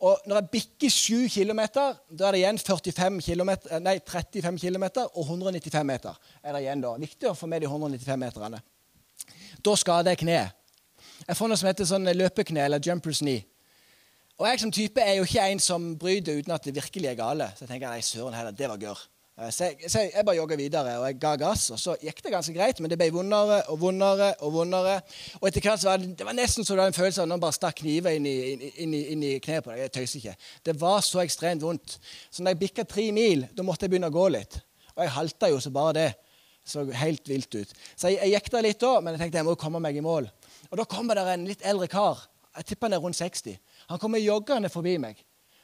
Og 0.00 0.22
når 0.26 0.36
jeg 0.36 0.50
bikker 0.52 0.90
7 0.90 1.28
km, 1.28 1.60
da 1.74 2.28
er 2.28 2.32
det 2.32 2.40
igjen 2.40 2.58
45 2.58 3.20
kilometer, 3.20 3.82
nei, 3.84 3.98
35 4.00 4.58
km 4.62 4.86
og 5.12 5.26
195 5.26 5.86
meter. 5.86 6.14
er 6.42 6.52
det 6.52 6.62
igjen 6.62 6.80
da. 6.80 6.94
Viktig 6.96 7.28
å 7.28 7.34
få 7.34 7.46
med 7.46 7.60
de 7.60 7.66
195 7.66 8.18
meterne. 8.18 8.62
Da 9.60 9.76
skader 9.76 10.14
jeg 10.14 10.22
kneet. 10.22 10.56
Jeg 11.26 11.36
får 11.36 11.48
noe 11.48 11.56
som 11.56 11.68
heter 11.68 11.84
sånn 11.84 12.08
løpekne, 12.16 12.64
eller 12.64 12.80
jumpers 12.80 13.20
knee. 13.20 13.44
Og 14.40 14.46
jeg 14.48 14.60
som 14.62 14.70
type 14.72 15.02
er 15.04 15.18
jo 15.18 15.24
ikke 15.28 15.42
en 15.52 15.58
som 15.60 15.86
bryter 16.00 16.38
uten 16.40 16.54
at 16.54 16.64
det 16.64 16.72
virkelig 16.72 17.10
er 17.10 17.16
gale. 17.18 17.50
Så 17.56 17.66
jeg 17.66 17.74
tenker 17.74 17.90
nei, 17.92 18.00
søren 18.00 18.32
heller, 18.32 18.54
det 18.56 18.70
var 18.70 18.78
gørr. 18.80 19.02
Eh, 19.36 19.50
så 19.52 19.66
jeg, 19.68 19.90
så 19.92 20.04
jeg, 20.06 20.24
bare 20.24 20.38
jogga 20.38 20.56
videre, 20.56 20.94
og 20.96 21.04
jeg 21.10 21.18
ga 21.20 21.34
gass. 21.42 21.66
og 21.74 21.80
Så 21.82 21.96
gikk 22.00 22.22
det 22.24 22.32
ganske 22.32 22.54
greit, 22.56 22.80
men 22.80 22.88
det 22.88 22.96
ble 22.96 23.10
vondere 23.12 23.58
og 23.68 23.82
vondere. 23.82 24.30
Og 24.40 24.54
vondere. 24.54 24.94
Og 25.42 25.44
etter 25.50 25.66
hvert 25.66 25.82
så 25.82 25.90
var 25.90 26.00
det, 26.00 26.14
det 26.16 26.24
var 26.24 26.38
nesten 26.38 26.64
så 26.64 26.72
du 26.72 26.80
hadde 26.80 26.94
en 26.94 26.96
følelse 26.96 27.20
av 27.20 27.28
at 27.28 27.32
noen 27.34 27.44
bare 27.44 27.58
stakk 27.58 27.82
kniver 27.82 28.16
inn 28.16 28.30
i, 28.30 28.34
inn, 28.80 28.96
i, 28.96 29.02
inn 29.12 29.26
i 29.28 29.34
kneet 29.44 29.66
på 29.66 29.74
deg. 29.74 29.84
Jeg 29.84 29.94
tøyser 29.98 30.22
ikke. 30.22 30.34
Det 30.70 30.76
var 30.80 31.04
så 31.04 31.20
ekstremt 31.20 31.68
vondt. 31.68 31.98
Så 32.30 32.40
når 32.40 32.56
jeg 32.56 32.62
bikka 32.64 32.88
tre 32.88 33.06
mil, 33.12 33.44
da 33.52 33.66
måtte 33.66 33.84
jeg 33.84 33.92
begynne 33.92 34.08
å 34.08 34.16
gå 34.16 34.26
litt. 34.32 34.56
Og 34.96 35.04
jeg 35.04 35.16
halta 35.18 35.52
jo 35.52 35.60
så 35.60 35.76
bare 35.76 35.96
det. 36.00 36.08
Så 36.64 36.88
helt 36.96 37.28
vilt 37.28 37.60
ut. 37.60 37.78
Så 37.92 38.08
jeg, 38.08 38.24
jeg 38.32 38.56
der 38.56 38.64
litt 38.64 38.80
da, 38.80 38.96
men 39.04 39.18
jeg 39.18 39.26
tenkte 39.26 39.44
jeg 39.44 39.52
må 39.52 39.60
komme 39.60 39.84
meg 39.84 40.00
i 40.00 40.04
mål. 40.04 40.32
Og 40.70 40.80
da 40.80 40.88
kommer 40.88 41.20
det 41.20 41.28
en 41.28 41.48
litt 41.52 41.64
eldre 41.68 41.92
kar. 41.92 42.24
Jeg 42.56 42.72
tipper 42.72 42.88
han 42.88 42.96
er 42.96 43.04
rundt 43.04 43.20
60. 43.20 43.60
Han 43.90 43.98
kommer 43.98 44.22
joggende 44.22 44.70
forbi 44.72 44.96
meg. 45.02 45.18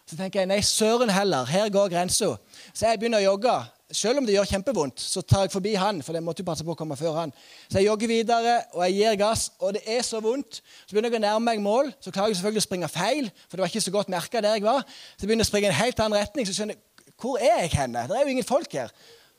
Så 0.07 0.15
tenker 0.19 0.43
jeg 0.43 0.51
nei, 0.51 0.61
søren 0.63 1.11
heller, 1.11 1.49
her 1.51 1.71
går 1.75 1.91
grensa. 1.91 2.37
Så 2.71 2.87
jeg 2.87 3.01
begynner 3.01 3.23
å 3.23 3.33
jogge. 3.33 3.55
Selv 3.95 4.19
om 4.19 4.27
det 4.27 4.35
gjør 4.35 4.49
kjempevondt, 4.51 4.99
så 5.03 5.23
tar 5.23 5.45
jeg 5.47 5.53
forbi 5.55 5.73
han. 5.79 6.03
for 6.03 6.15
det 6.15 6.23
måtte 6.23 6.43
jo 6.43 6.47
passe 6.47 6.65
på 6.67 6.75
å 6.75 6.79
komme 6.79 6.97
før 6.99 7.21
han. 7.21 7.33
Så 7.71 7.79
jeg 7.79 7.87
jogger 7.87 8.11
videre, 8.11 8.55
og 8.75 8.83
jeg 8.87 8.97
gir 8.99 9.19
gass, 9.19 9.51
og 9.59 9.75
det 9.75 9.83
er 9.87 10.03
så 10.03 10.21
vondt. 10.23 10.61
Så 10.87 10.91
begynner 10.95 11.11
jeg 11.11 11.23
å 11.23 11.27
nærme 11.27 11.45
meg 11.45 11.63
mål. 11.63 11.93
Så 12.03 12.11
klarer 12.11 12.35
jeg 12.35 12.39
selvfølgelig 12.41 12.63
å 12.63 12.67
springe 12.67 12.91
feil, 12.91 13.31
for 13.47 13.57
det 13.57 13.65
var 13.65 13.71
ikke 13.71 13.87
så 13.87 13.95
godt 13.95 14.11
merka 14.11 14.43
der 14.43 14.59
jeg 14.59 14.67
var. 14.67 14.83
Så 15.15 15.23
jeg 15.23 15.31
begynner 15.31 15.47
å 15.47 15.51
springe 15.51 15.71
i 15.71 15.73
en 15.75 15.81
helt 15.81 16.03
annen 16.03 16.19
retning, 16.19 16.47
så 16.47 16.55
skjønner 16.55 16.79
jeg 16.79 16.83
hvor 17.17 17.39
er 17.41 17.63
jeg 17.65 17.73
henne? 17.73 18.03
Det 18.09 18.17
er 18.17 18.27
jo 18.27 18.35
ingen 18.35 18.45
folk 18.45 18.73
her. 18.77 18.91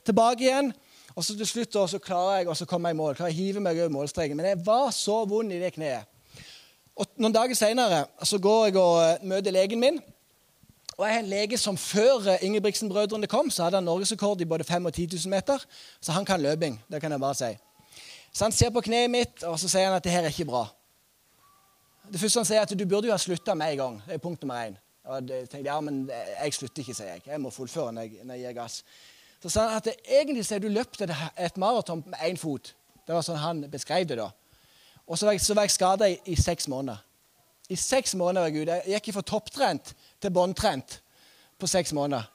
Tilbake 0.08 0.48
igjen. 0.48 0.72
Og 1.14 1.26
så 1.26 1.36
til 1.38 1.48
slutt 1.50 1.76
så 1.92 2.00
klarer 2.02 2.42
jeg 2.42 2.50
å 2.50 2.70
komme 2.70 2.90
i 2.90 2.98
mål. 2.98 3.16
klarer 3.16 3.32
jeg 3.32 3.38
å 3.38 3.44
hive 3.44 3.62
meg 3.62 3.78
over 3.78 3.94
målstreken. 3.94 4.38
Men 4.38 4.52
jeg 4.52 4.66
var 4.66 4.90
så 4.96 5.24
vond 5.30 5.54
i 5.54 5.60
det 5.62 5.76
kneet. 5.76 6.10
Og 6.98 7.06
Noen 7.22 7.34
dager 7.34 7.58
seinere 7.58 8.06
går 8.42 8.70
jeg 8.70 8.78
og 8.82 9.26
møter 9.30 9.54
legen 9.54 9.82
min. 9.82 10.00
Og 10.98 11.06
jeg 11.06 11.14
har 11.14 11.22
en 11.22 11.30
lege 11.30 11.58
som 11.62 11.78
Før 11.78 12.26
eh, 12.32 12.44
Ingebrigtsen-brødrene 12.48 13.28
kom, 13.30 13.52
så 13.54 13.68
hadde 13.68 13.78
han 13.78 13.86
norgesrekord 13.86 14.42
i 14.42 14.46
både 14.50 14.64
5 14.64 14.86
og 14.86 14.94
10 14.94 15.10
000 15.14 15.30
meter. 15.30 15.66
Så 16.02 16.12
han 16.12 16.26
kan 16.26 16.42
løping. 16.42 16.80
Det 16.92 17.02
kan 17.02 17.12
jeg 17.12 17.22
bare 17.22 17.38
si. 17.38 17.52
Så 18.34 18.46
han 18.46 18.52
ser 18.52 18.74
på 18.74 18.82
kneet 18.82 19.12
mitt, 19.12 19.44
og 19.44 19.60
så 19.60 19.70
sier 19.70 19.92
han 19.92 19.98
at 19.98 20.04
det 20.04 20.12
her 20.12 20.26
er 20.26 20.34
ikke 20.34 20.50
bra. 20.50 20.66
Det 22.12 22.20
første 22.20 22.40
han 22.40 22.50
sier, 22.50 22.64
er 22.64 22.66
at 22.66 22.74
du 22.80 22.86
burde 22.86 23.08
jo 23.08 23.14
ha 23.14 23.22
slutta 23.22 23.54
med 23.54 23.76
en 23.76 23.78
gang. 23.78 24.02
Det 24.08 24.18
er 24.18 24.24
punkt 24.24 24.42
nummer 24.42 24.64
én. 24.66 24.80
Og 25.06 25.30
jeg 25.30 25.50
tenkte, 25.50 25.70
ja, 25.70 25.78
men 25.82 26.02
jeg 26.10 26.54
slutter 26.54 26.82
ikke, 26.82 26.98
sier 26.98 27.14
jeg. 27.14 27.24
Jeg 27.28 27.42
må 27.42 27.54
fullføre 27.54 27.94
når 27.94 28.08
jeg, 28.08 28.26
når 28.26 28.40
jeg 28.40 28.48
gir 28.48 28.58
gass. 28.58 28.82
Så 29.44 29.54
sa 29.54 29.68
han 29.68 29.78
at 29.78 29.88
egentlig 29.94 30.46
så 30.46 30.58
har 30.58 30.66
du 30.66 30.70
løpt 30.74 31.02
et 31.06 31.62
maraton 31.62 32.04
med 32.08 32.20
én 32.26 32.42
fot. 32.42 32.74
Det 33.06 33.16
var 33.16 33.24
sånn 33.24 33.40
han 33.40 33.62
beskrev 33.72 34.08
det 34.10 34.18
da. 34.18 34.32
Og 35.08 35.18
så 35.18 35.26
var 35.26 35.36
jeg, 35.38 35.42
så 35.42 35.56
jeg 35.56 35.72
skada 35.72 36.10
i, 36.12 36.18
i 36.26 36.36
seks 36.36 36.68
måneder. 36.68 37.04
I 37.70 37.76
seks 37.76 38.16
måneder, 38.16 38.50
Gud. 38.50 38.72
Jeg 38.88 39.02
gikk 39.02 39.14
fra 39.16 39.24
topptrent 39.28 39.94
til 40.22 40.32
båndtrent 40.32 41.00
på 41.60 41.68
seks 41.68 41.94
måneder. 41.96 42.28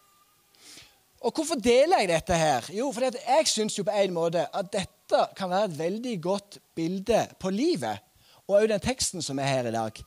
Og 1.22 1.32
hvorfor 1.36 1.54
deler 1.54 2.02
jeg 2.02 2.10
dette 2.10 2.36
her? 2.36 2.66
Jo, 2.74 2.90
for 2.92 3.06
jeg 3.06 3.48
syns 3.48 3.76
jo 3.78 3.84
på 3.86 3.94
en 3.94 4.14
måte 4.16 4.46
at 4.48 4.72
dette 4.72 5.20
kan 5.38 5.50
være 5.52 5.68
et 5.70 5.78
veldig 5.78 6.14
godt 6.22 6.58
bilde 6.74 7.26
på 7.40 7.52
livet, 7.52 8.00
og 8.48 8.58
òg 8.58 8.70
den 8.72 8.82
teksten 8.82 9.22
som 9.22 9.38
er 9.38 9.50
her 9.52 9.68
i 9.70 9.74
dag. 9.74 10.00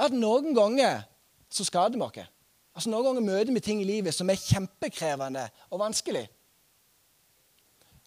At 0.00 0.14
noen 0.16 0.54
ganger 0.56 1.02
så 1.52 1.66
skader 1.68 1.98
vi 1.98 2.06
oss. 2.06 2.30
Altså 2.72 2.88
Noen 2.88 3.04
ganger 3.04 3.26
møter 3.26 3.52
vi 3.52 3.60
ting 3.60 3.82
i 3.82 3.88
livet 3.88 4.14
som 4.16 4.30
er 4.32 4.40
kjempekrevende 4.40 5.44
og 5.68 5.82
vanskelig. 5.82 6.24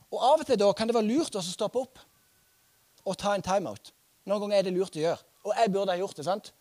Og 0.10 0.24
Av 0.26 0.42
og 0.42 0.48
til 0.48 0.58
da 0.58 0.72
kan 0.74 0.90
det 0.90 0.96
være 0.98 1.12
lurt 1.12 1.38
å 1.38 1.44
stoppe 1.46 1.84
opp 1.84 2.02
og 3.06 3.18
ta 3.18 3.36
en 3.36 3.46
timeout. 3.46 3.92
Noen 4.26 4.46
ganger 4.46 4.58
er 4.58 4.68
det 4.68 4.74
lurt 4.76 4.98
å 4.98 5.04
gjøre. 5.04 5.22
Og 5.46 5.54
jeg 5.54 5.72
burde 5.74 5.94
ha 5.94 6.00
gjort 6.00 6.18
det. 6.18 6.26
sant? 6.26 6.52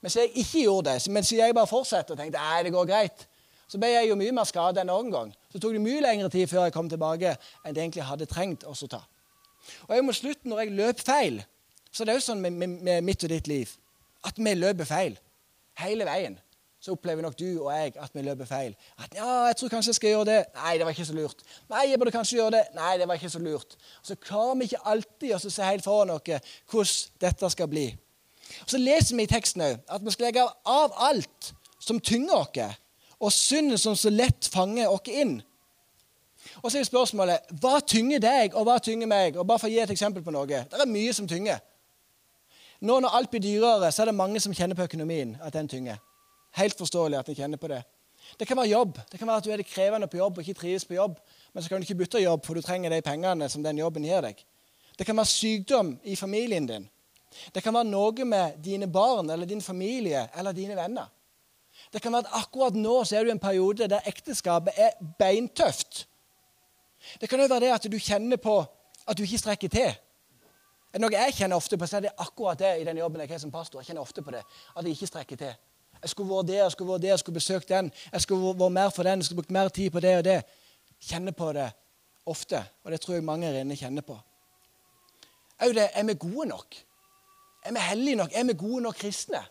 Men 0.00 0.12
så 0.12 0.24
jeg 0.24 0.32
ikke 0.44 0.64
gjorde 0.64 0.94
det, 0.94 1.12
men 1.12 1.26
siden 1.26 1.44
jeg 1.44 1.54
bare 1.54 1.68
fortsatte 1.68 2.14
og 2.14 2.20
tenkte 2.20 2.40
nei, 2.40 2.62
det 2.64 2.72
går 2.72 2.88
greit, 2.88 3.26
så 3.70 3.78
ble 3.78 3.90
jeg 3.90 4.08
jo 4.08 4.16
mye 4.18 4.34
mer 4.34 4.46
skada 4.48 4.82
enn 4.82 4.90
noen 4.90 5.10
gang. 5.12 5.32
Så 5.52 5.60
tok 5.62 5.74
det 5.76 5.82
mye 5.82 6.02
lengre 6.02 6.30
tid 6.32 6.48
før 6.50 6.66
jeg 6.66 6.74
kom 6.74 6.88
tilbake 6.90 7.34
enn 7.36 7.74
det 7.74 7.82
egentlig 7.82 8.06
hadde 8.06 8.28
trengt 8.30 8.66
å 8.66 8.74
ta. 8.90 9.02
Og 9.88 9.94
jeg 9.94 10.06
må 10.06 10.14
slutte 10.16 10.48
når 10.48 10.64
jeg 10.64 10.76
løper 10.78 11.06
feil. 11.06 11.40
Så 11.92 12.06
det 12.06 12.14
er 12.14 12.20
jo 12.20 12.24
sånn 12.24 12.42
med, 12.42 12.54
med, 12.54 12.80
med 12.86 13.06
mitt 13.06 13.26
og 13.26 13.32
ditt 13.32 13.50
liv 13.50 13.70
at 14.26 14.38
vi 14.38 14.54
løper 14.54 14.88
feil. 14.88 15.18
Hele 15.80 16.06
veien 16.06 16.38
så 16.80 16.94
opplever 16.94 17.22
nok 17.22 17.36
du 17.38 17.48
og 17.60 17.72
jeg 17.74 17.92
at 18.00 18.14
vi 18.14 18.22
løper 18.24 18.48
feil. 18.48 18.76
At 18.98 19.14
ja, 19.14 19.28
jeg 19.50 19.56
tror 19.56 19.68
kanskje 19.68 19.92
jeg 19.92 19.98
skal 19.98 20.14
gjøre 20.14 20.28
det. 20.30 20.38
Nei, 20.56 20.72
det 20.78 20.86
var 20.86 20.94
ikke 20.94 21.04
så 21.04 21.16
lurt. 21.16 21.42
Nei, 21.68 21.82
jeg 21.90 21.98
burde 22.00 22.14
kanskje 22.14 22.38
gjøre 22.38 22.54
det. 22.56 22.62
Nei, 22.74 22.92
det 22.98 23.08
var 23.08 23.20
ikke 23.20 23.32
så 23.32 23.42
lurt. 23.44 23.76
Så 24.02 24.16
klarer 24.16 24.56
vi 24.56 24.70
ikke 24.70 24.80
alltid 24.94 25.34
å 25.36 25.40
se 25.44 25.66
helt 25.66 25.84
foran 25.84 26.14
oss 26.14 26.24
hvordan 26.70 27.20
dette 27.26 27.50
skal 27.52 27.68
bli. 27.68 27.86
Og 28.64 28.70
Så 28.70 28.80
leser 28.80 29.16
vi 29.16 29.28
i 29.28 29.30
teksten 29.30 29.62
òg 29.66 29.76
at 29.88 30.04
vi 30.04 30.14
skal 30.16 30.30
legge 30.30 30.48
av 30.66 30.96
alt 30.96 31.52
som 31.80 32.00
tynger 32.00 32.34
oss, 32.40 32.80
og 33.20 33.32
synden 33.32 33.78
som 33.78 33.96
så 33.96 34.10
lett 34.10 34.48
fanger 34.52 34.88
oss 34.88 35.12
inn. 35.12 35.42
Og 36.62 36.72
så 36.72 36.80
er 36.80 36.88
spørsmålet 36.88 37.52
hva 37.60 37.78
tynger 37.84 38.20
deg, 38.24 38.54
og 38.56 38.64
hva 38.64 38.78
tynger 38.80 39.06
meg? 39.06 39.36
Og 39.36 39.46
bare 39.46 39.60
for 39.60 39.68
å 39.68 39.72
gi 39.72 39.82
et 39.82 39.92
eksempel 39.92 40.24
på 40.24 40.32
noe. 40.32 40.48
Det 40.48 40.80
er 40.80 40.88
mye 40.88 41.12
som 41.12 41.28
tynger. 41.28 41.60
Nå 42.80 42.96
når 43.04 43.16
alt 43.16 43.30
blir 43.30 43.44
dyrere, 43.44 43.92
så 43.92 44.02
er 44.02 44.10
det 44.10 44.16
mange 44.16 44.40
som 44.40 44.54
kjenner 44.56 44.76
på 44.76 44.88
økonomien 44.88 45.36
at 45.44 45.52
den 45.52 45.68
tynger. 45.68 46.00
Helt 46.58 46.78
forståelig 46.78 47.18
at 47.18 47.26
de 47.30 47.34
kjenner 47.34 47.60
på 47.60 47.68
det. 47.70 47.82
Det 48.38 48.46
kan 48.46 48.56
være 48.56 48.70
jobb. 48.70 48.98
Det 49.12 49.18
kan 49.18 49.28
være 49.28 49.36
at 49.36 49.44
du 49.44 49.50
er 49.50 49.60
det 49.62 49.66
krevende 49.66 50.06
på 50.10 50.16
jobb 50.20 50.38
og 50.38 50.44
ikke 50.44 50.60
trives 50.60 50.84
på 50.84 50.94
jobb. 50.94 51.18
Men 51.52 51.62
så 51.62 51.68
kan 51.68 51.80
du 51.80 51.86
ikke 51.86 51.98
bytte 52.02 52.22
jobb, 52.22 52.46
for 52.46 52.54
du 52.54 52.62
trenger 52.62 52.90
de 52.90 53.02
pengene 53.02 53.48
som 53.48 53.62
den 53.62 53.78
jobben 53.78 54.04
gir 54.06 54.22
deg. 54.24 54.44
Det 54.98 55.06
kan 55.06 55.16
være 55.16 55.26
sykdom 55.26 55.94
i 56.04 56.16
familien 56.16 56.66
din. 56.66 56.88
Det 57.54 57.62
kan 57.62 57.74
være 57.74 57.88
noe 57.88 58.24
med 58.26 58.58
dine 58.64 58.90
barn 58.90 59.30
eller 59.30 59.46
din 59.46 59.62
familie 59.62 60.28
eller 60.36 60.52
dine 60.52 60.76
venner. 60.76 61.08
Det 61.92 62.02
kan 62.02 62.12
være 62.12 62.26
at 62.26 62.42
akkurat 62.42 62.74
nå 62.74 63.04
så 63.04 63.16
er 63.16 63.24
du 63.24 63.30
i 63.30 63.34
en 63.34 63.42
periode 63.42 63.88
der 63.88 64.06
ekteskapet 64.06 64.76
er 64.76 64.90
beintøft. 65.18 66.06
Det 67.20 67.28
kan 67.28 67.40
òg 67.40 67.48
være 67.48 67.64
det 67.64 67.72
at 67.74 67.88
du 67.90 67.98
kjenner 67.98 68.36
på 68.36 68.60
at 69.08 69.16
du 69.16 69.22
ikke 69.24 69.38
strekker 69.38 69.72
til. 69.72 69.94
Er 70.92 71.02
noe 71.02 71.14
jeg 71.14 71.34
kjenner 71.38 71.56
ofte 71.56 71.78
på, 71.78 71.86
så 71.86 71.96
er 71.96 72.08
det 72.08 72.16
akkurat 72.18 72.58
det 72.58 72.70
i 72.80 72.84
den 72.84 72.98
jobben 72.98 73.22
jeg 73.22 73.30
har 73.30 73.38
som 73.38 73.52
pastor. 73.54 73.80
Jeg 73.80 73.90
kjenner 73.90 74.02
ofte 74.02 74.22
på 74.22 74.34
det, 74.34 74.42
At 74.76 74.84
jeg 74.84 74.92
ikke 74.92 75.06
strekker 75.06 75.36
til. 75.36 75.54
Jeg 76.02 76.10
skulle 76.10 76.30
vært 76.32 76.48
der, 76.48 76.62
jeg 76.62 76.72
skulle 76.72 76.92
vært 76.92 77.02
der, 77.02 77.08
jeg 77.08 77.18
skulle 77.18 77.40
besøkt 77.40 77.68
den. 77.68 77.92
Jeg 78.12 78.24
skulle 78.24 78.54
vært 78.54 78.72
mer 78.72 78.90
for 78.90 79.02
den, 79.02 79.20
jeg 79.20 79.28
skulle 79.28 79.42
brukt 79.42 79.56
mer 79.56 79.68
tid 79.68 79.90
på 79.90 80.00
det 80.00 80.16
og 80.18 80.24
det. 80.24 80.40
Kjenner 81.00 81.32
på 81.36 81.52
det 81.56 81.70
ofte, 82.26 82.64
og 82.84 82.92
det 82.92 83.00
tror 83.00 83.14
jeg 83.14 83.24
mange 83.24 83.48
her 83.48 83.60
inne 83.60 83.76
kjenner 83.76 84.04
på. 84.06 84.16
Òg 85.60 85.74
det 85.76 85.88
er 85.92 86.04
vi 86.08 86.16
gode 86.20 86.48
nok? 86.48 86.76
Er 87.64 87.72
vi 87.76 87.80
hellige 87.84 88.16
nok? 88.16 88.32
Er 88.32 88.44
vi 88.44 88.56
gode 88.56 88.82
nok 88.82 88.96
kristne? 88.96 89.42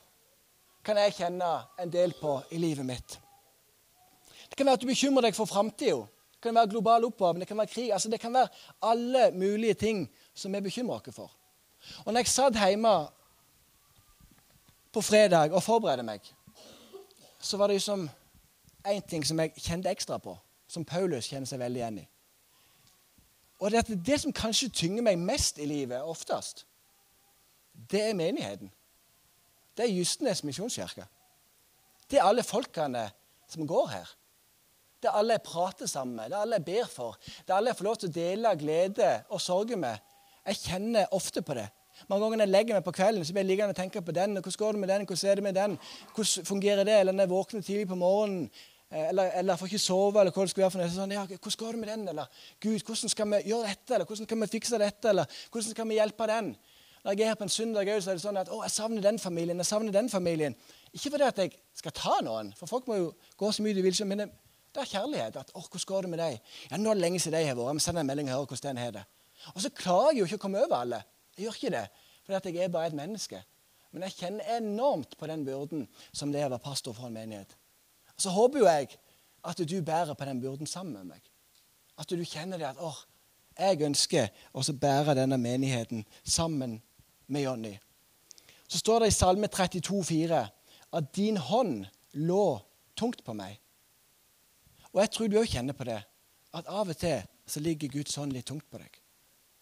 Kan 0.86 0.98
jeg 0.98 1.14
kjenne 1.18 1.50
en 1.82 1.92
del 1.94 2.16
på 2.18 2.40
i 2.52 2.58
livet 2.58 2.86
mitt. 2.86 3.20
Det 4.50 4.58
kan 4.58 4.66
være 4.66 4.80
at 4.80 4.82
du 4.82 4.90
bekymrer 4.90 5.28
deg 5.28 5.38
for 5.38 5.50
framtida. 5.50 6.00
Det 6.34 6.48
kan 6.48 6.56
være 6.56 6.72
global 6.72 7.06
oppvarming, 7.06 7.44
det 7.44 7.48
kan 7.48 7.58
være 7.58 7.74
krig. 7.74 7.92
altså 7.94 8.10
Det 8.10 8.20
kan 8.20 8.34
være 8.34 8.48
alle 8.82 9.32
mulige 9.32 9.74
ting 9.74 10.10
som 10.34 10.54
vi 10.54 10.62
bekymrer 10.62 10.96
oss 10.96 11.16
for. 11.16 11.32
Og 12.06 12.14
når 12.14 12.20
jeg 12.20 12.28
satt 12.28 12.58
hjemme 12.58 12.94
på 14.92 15.02
fredag 15.02 15.54
og 15.54 15.64
forberedte 15.64 16.04
meg, 16.04 16.24
så 17.40 17.58
var 17.58 17.68
det 17.68 17.80
liksom 17.80 18.10
én 18.88 19.02
ting 19.08 19.26
som 19.26 19.40
jeg 19.40 19.54
kjente 19.58 19.92
ekstra 19.92 20.18
på, 20.18 20.38
som 20.68 20.86
Paulus 20.86 21.30
kjenner 21.30 21.50
seg 21.50 21.62
veldig 21.62 21.82
igjen 21.82 22.02
i. 22.04 22.08
Og 23.60 23.72
det, 23.72 23.86
det 24.06 24.20
som 24.22 24.34
kanskje 24.36 24.72
tynger 24.72 25.04
meg 25.04 25.20
mest 25.20 25.60
i 25.60 25.68
livet, 25.68 26.04
oftest, 26.04 26.66
det 27.92 28.02
er 28.10 28.18
menigheten. 28.18 28.72
Det 29.78 29.86
er 29.86 29.96
Justnes 29.96 30.44
misjonskirke. 30.44 31.06
Det 32.12 32.20
er 32.20 32.28
alle 32.28 32.44
folkene 32.44 33.10
som 33.48 33.68
går 33.68 33.92
her. 33.92 34.16
Det 35.00 35.08
er 35.08 35.16
alle 35.16 35.38
jeg 35.38 35.46
prater 35.48 35.88
sammen 35.88 36.16
med, 36.16 36.30
det 36.30 36.36
er 36.36 36.42
alle 36.44 36.60
jeg 36.60 36.66
ber 36.66 36.88
for. 36.92 37.18
Det 37.24 37.54
er 37.54 37.58
alle 37.58 37.72
jeg 37.72 37.80
får 37.80 37.88
lov 37.88 38.00
til 38.00 38.10
å 38.10 38.16
dele 38.16 38.56
glede 38.60 39.12
og 39.30 39.42
sorge 39.42 39.78
med. 39.80 39.96
Jeg 40.50 40.60
kjenner 40.66 41.14
ofte 41.16 41.44
på 41.46 41.56
det. 41.56 41.70
Mange 42.08 42.24
ganger 42.24 42.38
når 42.38 42.46
jeg 42.46 42.54
legger 42.54 42.80
meg 42.80 42.84
på 42.88 42.96
kvelden, 42.96 43.26
så 43.26 43.34
blir 43.34 43.44
jeg 43.44 43.50
liggende 43.52 43.76
og 43.76 43.80
tenke 43.80 44.02
på 44.02 44.16
den. 44.16 44.40
Hvordan 44.40 44.60
går 44.64 44.72
det 44.72 44.80
med 44.80 44.92
den? 44.94 45.06
Hvordan 45.06 45.32
er 45.32 45.36
det 45.36 45.44
med 45.44 45.56
den? 45.60 45.78
Hvordan 46.16 46.46
fungerer 46.46 46.84
det? 46.84 47.00
Eller 47.00 47.12
når 47.12 47.24
jeg 47.24 47.30
våkner 47.30 47.62
tidlig 47.62 47.88
på 47.88 47.96
morgenen, 47.96 48.50
eh, 48.92 49.10
eller, 49.10 49.32
eller 49.42 49.56
får 49.56 49.72
ikke 49.72 49.80
sove, 49.84 50.20
eller 50.20 50.32
hva 50.32 50.42
det 50.42 50.54
skal 50.54 50.64
være 50.64 50.72
for 50.72 50.84
noe. 50.84 50.90
Sånn, 50.96 51.16
ja, 51.18 51.26
hvordan 51.26 51.60
går 51.64 51.72
det 51.72 51.80
med 51.84 51.94
den? 51.94 52.08
Eller 52.14 52.44
Gud, 52.62 52.80
hvordan 52.80 53.16
skal 53.16 53.32
vi 53.34 53.44
gjøre 53.52 53.72
dette? 53.74 53.94
Eller 53.96 54.06
hvordan 54.06 54.30
skal 54.30 54.42
vi 54.44 54.52
fikse 54.56 54.82
dette? 54.82 55.10
Eller 55.10 55.40
hvordan 55.52 55.72
skal 55.76 55.90
vi 55.90 56.00
hjelpe 56.00 56.30
den? 56.30 56.54
Når 57.04 57.16
jeg 57.16 57.22
er 57.24 57.32
her 57.32 57.36
på 57.40 57.44
en 57.48 57.50
søndag, 57.50 57.90
så 58.04 58.12
er 58.12 58.18
det 58.18 58.24
sånn 58.24 58.38
at 58.42 58.50
å, 58.52 58.60
jeg 58.66 58.74
savner 58.76 59.04
den 59.04 59.20
familien. 59.20 59.58
jeg 59.58 59.70
savner 59.70 59.96
den 59.96 60.10
familien. 60.12 60.56
Ikke 60.92 61.14
fordi 61.14 61.24
at 61.24 61.38
jeg 61.40 61.54
skal 61.78 61.96
ta 61.96 62.18
noen, 62.26 62.52
for 62.58 62.68
folk 62.68 62.90
må 62.90 62.98
jo 62.98 63.12
gå 63.40 63.52
så 63.56 63.64
mye 63.64 63.78
de 63.78 63.86
vil. 63.86 63.96
Men 64.06 64.26
det, 64.26 64.30
er 64.76 64.90
kjærlighet. 64.90 65.38
at, 65.40 65.52
å, 65.56 65.62
'Hvordan 65.62 65.88
går 65.88 66.02
det 66.02 66.10
med 66.10 66.20
deg?' 66.20 66.40
Ja, 66.72 66.78
'Nå 66.78 66.90
er 66.90 66.94
det 66.94 67.02
lenge 67.02 67.20
siden 67.20 67.40
de 67.40 67.48
har 67.48 67.56
vært.' 67.56 67.74
Jeg 67.74 67.82
sender 67.82 68.02
en 68.02 68.08
melding 68.08 68.28
og 68.30 68.36
hører 68.36 68.46
hvordan 68.46 68.76
den 68.76 68.84
har 68.84 68.92
det. 68.92 69.06
Og 69.56 69.62
så 69.62 69.70
klarer 69.70 70.12
jeg 70.12 70.20
jo 70.20 70.26
ikke 70.26 70.36
å 70.36 70.46
komme 70.46 70.64
over 70.66 70.76
alle. 70.76 71.04
Jeg 71.40 71.46
gjør 71.46 71.56
ikke 71.56 71.72
det, 71.72 71.86
for 72.26 72.50
jeg 72.50 72.64
er 72.64 72.72
bare 72.74 72.88
et 72.92 72.98
menneske. 72.98 73.40
Men 73.92 74.04
jeg 74.06 74.18
kjenner 74.20 74.58
enormt 74.58 75.16
på 75.18 75.28
den 75.28 75.46
byrden 75.48 75.86
som 76.12 76.34
det 76.34 76.42
er 76.42 76.50
å 76.50 76.54
være 76.54 76.66
pastor 76.66 76.94
for 76.94 77.08
en 77.08 77.16
menighet. 77.16 77.56
Og 78.16 78.22
Så 78.22 78.34
håper 78.36 78.60
jo 78.60 78.68
jeg 78.68 78.90
at 79.48 79.62
du 79.64 79.82
bærer 79.82 80.14
på 80.14 80.26
den 80.28 80.42
byrden 80.42 80.68
sammen 80.68 80.94
med 80.94 81.16
meg. 81.16 81.32
At 81.98 82.12
du 82.12 82.26
kjenner 82.26 82.60
det 82.60 82.68
at 82.68 82.82
åh, 82.84 82.98
jeg 83.56 83.82
ønsker 83.88 84.28
å 84.52 84.64
bære 84.64 85.16
denne 85.16 85.40
menigheten 85.40 86.04
sammen 86.24 86.82
med 87.28 87.48
Jonny. 87.48 87.74
Så 88.68 88.84
står 88.84 89.00
det 89.00 89.08
i 89.08 89.16
Salme 89.16 89.48
32, 89.48 90.04
32,4 90.04 90.44
at 90.92 91.16
din 91.16 91.38
hånd 91.38 91.86
lå 92.14 92.60
tungt 92.98 93.24
på 93.24 93.34
meg. 93.34 93.60
Og 94.92 95.02
jeg 95.04 95.12
tror 95.14 95.30
du 95.30 95.40
òg 95.40 95.50
kjenner 95.50 95.78
på 95.78 95.88
det. 95.88 96.02
At 96.54 96.68
av 96.68 96.90
og 96.90 96.98
til 96.98 97.22
så 97.50 97.62
ligger 97.62 97.92
Guds 97.94 98.16
hånd 98.18 98.34
litt 98.34 98.48
tungt 98.50 98.66
på 98.70 98.82
deg. 98.82 98.90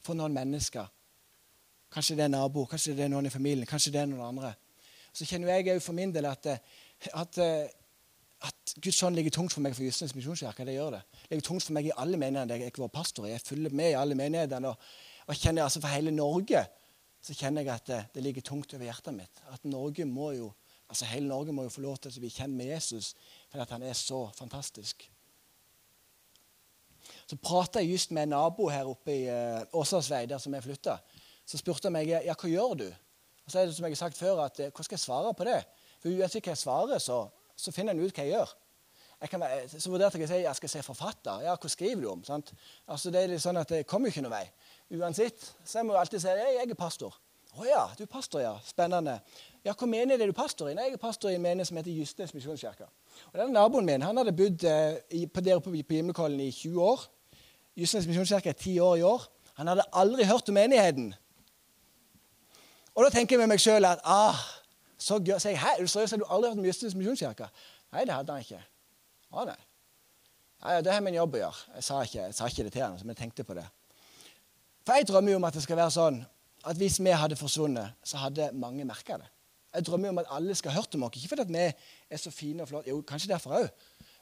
For 0.04 0.16
noen 0.16 0.36
mennesker. 0.36 0.88
Kanskje 1.94 2.18
det 2.20 2.26
er 2.28 2.34
nabo, 2.34 2.66
kanskje 2.68 2.96
det 2.98 3.06
er 3.06 3.12
noen 3.12 3.30
i 3.30 3.34
familien, 3.34 3.68
kanskje 3.68 3.94
det 3.96 4.02
er 4.02 4.10
noen 4.12 4.26
andre. 4.28 4.54
Så 5.16 5.26
kjenner 5.26 5.54
jeg 5.56 5.72
òg 5.76 5.82
for 5.82 5.98
min 5.98 6.12
del 6.14 6.28
at, 6.30 6.50
at, 7.14 7.40
at, 7.40 8.74
Guds 8.84 9.00
ånd 9.08 9.18
ligger 9.18 9.34
tungt 9.34 9.56
for 9.56 9.64
meg 9.66 9.74
for 9.74 9.88
justens 9.88 10.14
misjonskirke. 10.14 10.66
Det 10.68 10.76
gjør 10.76 10.98
det. 10.98 11.04
Det 11.24 11.32
ligger 11.32 11.48
tungt 11.48 11.66
for 11.66 11.78
meg 11.78 11.88
i 11.88 11.96
alle 11.98 12.20
menighetene 12.22 12.68
jeg 12.68 12.76
var 12.78 12.92
pastor 12.94 13.26
i. 13.26 13.32
Jeg 13.32 13.46
følger 13.46 13.74
med 13.74 13.94
i 13.94 13.98
alle 13.98 14.18
menighetene. 14.20 14.74
Og, 14.74 14.92
og 15.28 15.40
kjenner 15.40 15.66
altså 15.66 15.82
for 15.82 15.96
hele 15.96 16.14
Norge 16.14 16.66
så 17.24 17.36
kjenner 17.36 17.66
jeg 17.66 17.74
at 17.74 17.90
det, 17.90 18.00
det 18.14 18.24
ligger 18.24 18.46
tungt 18.46 18.74
over 18.76 18.86
hjertet 18.86 19.16
mitt. 19.16 19.42
At 19.52 19.66
Norge 19.66 20.06
må 20.06 20.32
jo, 20.38 20.52
altså 20.88 21.08
hele 21.10 21.28
Norge 21.28 21.56
må 21.56 21.66
jo 21.66 21.74
få 21.74 21.84
lov 21.84 21.98
til 22.04 22.14
å 22.14 22.24
bli 22.24 22.32
kjent 22.32 22.56
med 22.56 22.70
Jesus 22.70 23.14
fordi 23.50 23.66
han 23.72 23.88
er 23.88 23.98
så 23.98 24.28
fantastisk. 24.38 25.08
Så 27.28 27.36
prata 27.42 27.82
jeg 27.82 27.96
just 27.96 28.14
med 28.16 28.28
en 28.28 28.36
nabo 28.36 28.70
her 28.72 28.88
oppe 28.88 29.16
i 29.16 29.24
uh, 29.28 30.28
der 30.30 30.38
som 30.40 30.54
jeg 30.54 30.64
flytta. 30.64 30.98
Så 31.48 31.60
spurte 31.62 31.88
han 31.88 31.96
meg 31.96 32.12
ja, 32.12 32.36
hva 32.36 32.52
gjør 32.52 32.78
du? 32.84 32.88
Og 33.48 33.52
så 33.52 33.62
er 33.62 33.68
det 33.70 33.76
som 33.78 33.86
jeg 33.88 33.96
har 33.96 34.04
sagt 34.04 34.20
før, 34.20 34.44
at 34.44 34.60
eh, 34.60 34.72
hva 34.76 34.84
skal 34.84 34.98
jeg 34.98 35.06
svare 35.06 35.34
på 35.34 35.48
det? 35.48 35.60
For 36.04 36.12
uansett 36.12 36.44
hva 36.44 36.54
jeg 36.54 36.60
svarer, 36.60 37.00
så, 37.00 37.22
så 37.56 37.72
finner 37.72 37.96
en 37.96 38.04
ut 38.04 38.12
hva 38.12 38.26
jeg 38.26 38.36
gjør. 38.36 38.56
Jeg 39.18 39.32
kan, 39.32 39.44
så 39.72 39.90
vurderte 39.90 40.20
jeg 40.20 40.28
å 40.28 40.30
si 40.30 40.42
jeg 40.44 40.58
skal 40.60 40.70
se 40.70 40.82
forfatter. 40.86 41.46
Ja, 41.48 41.56
hva 41.58 41.70
skriver 41.72 42.04
du 42.04 42.10
om? 42.12 42.20
Sant? 42.28 42.52
Altså, 42.86 43.10
det 43.14 43.24
er 43.24 43.32
litt 43.32 43.42
sånn 43.42 43.58
at 43.58 43.72
det 43.74 43.88
kommer 43.90 44.12
jo 44.12 44.14
ikke 44.14 44.28
noen 44.28 44.36
vei. 44.36 44.44
Uansett. 45.00 45.48
Så 45.64 45.80
jeg 45.80 45.88
må 45.88 45.96
alltid 45.98 46.22
si 46.22 46.36
jeg, 46.36 46.52
jeg 46.60 46.70
er 46.70 46.78
pastor. 46.78 47.16
Å 47.58 47.66
ja, 47.66 47.84
du 47.98 48.04
er 48.06 48.12
pastor, 48.12 48.44
ja. 48.44 48.52
Spennende. 48.68 49.16
Ja, 49.66 49.74
Hva 49.74 49.88
menighet 49.90 50.22
er 50.22 50.30
du 50.30 50.38
pastor 50.38 50.70
i? 50.70 50.76
Nei, 50.78 50.92
jeg 50.92 51.00
er 51.00 51.02
pastor 51.02 51.32
i 51.32 51.40
en 51.40 51.42
menighet 51.42 51.72
som 51.72 51.80
heter 51.80 51.96
Justnes 51.96 52.36
misjonskirke. 52.36 52.86
Og 53.32 53.40
denne 53.40 53.56
Naboen 53.56 53.88
min 53.88 54.06
han 54.06 54.20
hadde 54.22 54.36
bodd 54.38 54.68
eh, 54.70 55.24
på, 55.34 55.42
der 55.42 55.64
på, 55.64 55.74
på 55.74 55.98
Gimlekollen 55.98 56.44
i 56.44 56.52
20 56.52 56.84
år. 56.84 57.08
Justnes 57.80 58.06
misjonskirke 58.10 58.54
er 58.54 58.60
ti 58.60 58.76
år 58.84 59.00
i 59.00 59.08
år. 59.08 59.26
Han 59.58 59.72
hadde 59.72 59.88
aldri 59.98 60.28
hørt 60.30 60.52
om 60.52 60.60
menigheten. 60.60 61.10
Og 62.98 63.06
da 63.06 63.14
tenker 63.14 63.36
jeg 63.38 63.44
med 63.44 63.54
meg 63.54 63.62
sjøl 63.62 63.86
at 63.86 64.02
ah, 64.10 64.40
så 64.98 65.20
gøy. 65.22 65.38
Så 65.38 65.52
jeg, 65.54 65.60
Hæ, 65.62 65.76
er 65.78 65.86
du 65.86 65.92
seriøs? 65.92 66.16
Har 66.16 66.18
du 66.18 66.26
aldri 66.26 66.50
hørt 66.50 66.58
om 66.58 66.66
Justnes 66.66 66.96
misjonskirke? 66.98 67.50
Nei, 67.94 68.06
det 68.10 68.16
hadde 68.16 68.34
han 68.34 68.42
ikke. 68.42 68.62
Ah, 69.32 69.44
nei. 69.46 69.58
Ja, 70.64 70.82
det 70.82 70.96
har 70.96 71.04
min 71.06 71.14
jobb 71.14 71.38
å 71.38 71.44
gjøre. 71.44 71.68
Jeg 71.78 71.86
sa, 71.86 72.00
ikke, 72.02 72.24
jeg 72.24 72.34
sa 72.34 72.48
ikke 72.50 72.66
det 72.66 72.74
til 72.74 72.82
han, 72.82 72.98
men 73.04 73.14
jeg 73.14 73.20
tenkte 73.22 73.46
på 73.46 73.54
det. 73.54 73.68
For 74.88 74.98
jeg 74.98 75.06
drømmer 75.12 75.36
jo 75.36 75.38
om 75.38 75.46
at 75.46 75.60
det 75.60 75.62
skal 75.68 75.78
være 75.78 75.94
sånn 75.94 76.18
at 76.68 76.80
hvis 76.80 76.98
vi 77.04 77.14
hadde 77.14 77.38
forsvunnet, 77.38 77.94
så 78.04 78.24
hadde 78.24 78.50
mange 78.58 78.88
merka 78.88 79.20
det. 79.22 79.30
Jeg 79.78 79.86
drømmer 79.86 80.10
jo 80.10 80.16
om 80.16 80.22
at 80.24 80.34
alle 80.34 80.56
skal 80.58 80.74
ha 80.74 80.82
hørt 80.82 80.98
om 80.98 81.06
oss. 81.06 81.20
Ikke 81.20 81.36
fordi 81.36 81.46
at 81.46 81.54
vi 81.54 81.66
er 82.16 82.22
så 82.22 82.34
fine 82.34 82.66
og 82.66 82.72
flotte, 82.72 82.90
jo, 82.90 83.04
kanskje 83.06 83.30
derfor 83.30 83.60
òg, 83.60 83.70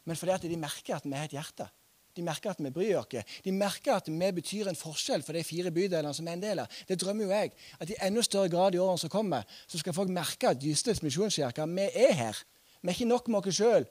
men 0.06 0.20
fordi 0.20 0.36
at 0.36 0.44
de 0.52 0.60
merker 0.60 0.98
at 0.98 1.08
vi 1.08 1.16
har 1.16 1.30
et 1.30 1.38
hjerte. 1.38 1.70
De 2.16 2.24
merker 2.24 2.54
at 2.54 2.62
vi 2.64 2.72
bryr 2.72 3.02
oss. 3.02 3.36
De 3.44 3.52
merker 3.52 3.98
at 3.98 4.08
vi 4.08 4.32
betyr 4.40 4.70
en 4.72 4.80
forskjell 4.80 5.24
for 5.26 5.36
de 5.36 5.44
fire 5.44 5.72
bydelene 5.72 6.14
som 6.16 6.28
er 6.28 6.38
en 6.38 6.44
del 6.44 6.64
av. 6.64 6.80
Det 6.88 7.00
drømmer 7.02 7.28
jo 7.28 7.36
jeg. 7.36 7.52
At 7.80 7.92
i 7.92 8.00
enda 8.08 8.24
større 8.24 8.50
grad 8.50 8.76
i 8.76 8.82
årene 8.82 9.02
som 9.04 9.12
kommer, 9.12 9.44
så 9.68 9.82
skal 9.82 9.94
folk 9.94 10.10
merke 10.10 10.50
at 10.50 10.64
justes 10.64 11.04
misjonskirke, 11.04 11.68
vi 11.76 11.90
er 12.08 12.14
her. 12.14 12.42
Vi 12.82 12.90
er 12.90 12.96
ikke 12.96 13.10
nok 13.10 13.28
med 13.28 13.48
oss 13.48 13.60
sjøl, 13.60 13.88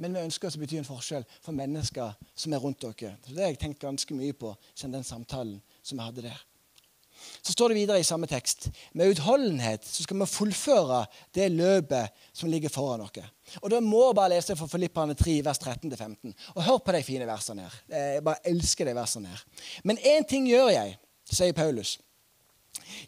men 0.00 0.14
vi 0.16 0.22
ønsker 0.24 0.48
oss 0.48 0.56
å 0.56 0.62
bety 0.62 0.78
en 0.80 0.88
forskjell 0.88 1.26
for 1.44 1.52
mennesker 1.52 2.14
som 2.34 2.54
er 2.56 2.62
rundt 2.62 2.80
dere. 2.80 3.16
Så 3.20 3.34
Det 3.34 3.42
har 3.42 3.52
jeg 3.52 3.60
tenkt 3.60 3.82
ganske 3.82 4.14
mye 4.14 4.32
på 4.32 4.54
siden 4.74 4.94
den 4.96 5.04
samtalen 5.04 5.60
som 5.82 5.98
vi 5.98 6.06
hadde 6.06 6.22
der. 6.30 6.46
Så 7.42 7.52
står 7.52 7.72
det 7.72 7.78
videre 7.80 8.00
i 8.00 8.06
samme 8.06 8.26
tekst. 8.30 8.68
Med 8.94 9.12
utholdenhet 9.14 9.86
så 9.86 10.04
skal 10.04 10.20
vi 10.20 10.28
fullføre 10.30 11.04
det 11.34 11.48
løpet 11.52 12.12
som 12.32 12.50
ligger 12.50 12.72
foran 12.72 13.04
oss. 13.04 13.22
Og 13.62 13.70
Da 13.70 13.80
må 13.80 14.06
jeg 14.06 14.18
bare 14.18 14.34
lese 14.34 14.56
fra 14.56 14.68
Filippane 14.70 15.14
3, 15.14 15.40
vers 15.44 15.58
13-15. 15.58 16.34
Og 16.54 16.62
hør 16.64 16.78
på 16.78 16.92
de 16.92 17.02
fine 17.02 17.26
versene 17.26 17.66
her. 17.66 17.80
Jeg 17.88 18.24
bare 18.24 18.46
elsker 18.48 18.84
de 18.84 18.94
versene 18.94 19.28
her. 19.28 19.44
Men 19.84 19.98
én 19.98 20.26
ting 20.28 20.48
gjør 20.48 20.68
jeg, 20.68 20.96
sier 21.30 21.52
Paulus. 21.52 21.98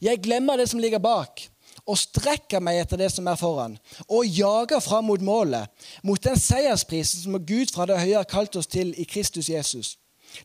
Jeg 0.02 0.22
glemmer 0.22 0.56
det 0.56 0.68
som 0.68 0.80
ligger 0.80 0.98
bak, 0.98 1.48
og 1.86 1.98
strekker 1.98 2.62
meg 2.62 2.82
etter 2.82 3.00
det 3.00 3.08
som 3.12 3.26
er 3.30 3.38
foran, 3.38 3.74
og 4.08 4.26
jager 4.28 4.82
fram 4.82 5.08
mot 5.10 5.22
målet, 5.24 5.70
mot 6.02 6.20
den 6.22 6.38
seiersprisen 6.38 7.24
som 7.24 7.40
Gud 7.46 7.72
fra 7.74 7.86
det 7.88 7.98
høye 8.00 8.20
har 8.20 8.28
kalt 8.28 8.56
oss 8.58 8.70
til 8.70 8.92
i 8.98 9.06
Kristus 9.08 9.50
Jesus. 9.50 9.96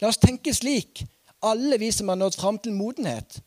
La 0.02 0.10
oss 0.10 0.20
tenke 0.22 0.54
slik, 0.56 1.04
alle 1.46 1.78
vi 1.78 1.92
som 1.94 2.10
har 2.10 2.18
nådd 2.20 2.38
fram 2.40 2.58
til 2.60 2.76
modenhet. 2.76 3.42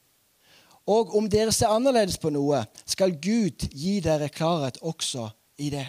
Og 0.89 1.15
om 1.17 1.29
dere 1.31 1.53
ser 1.53 1.73
annerledes 1.73 2.19
på 2.19 2.33
noe, 2.33 2.65
skal 2.89 3.17
Gud 3.21 3.69
gi 3.71 3.99
dere 4.05 4.31
klarhet 4.33 4.81
også 4.81 5.29
i 5.61 5.71
det. 5.73 5.87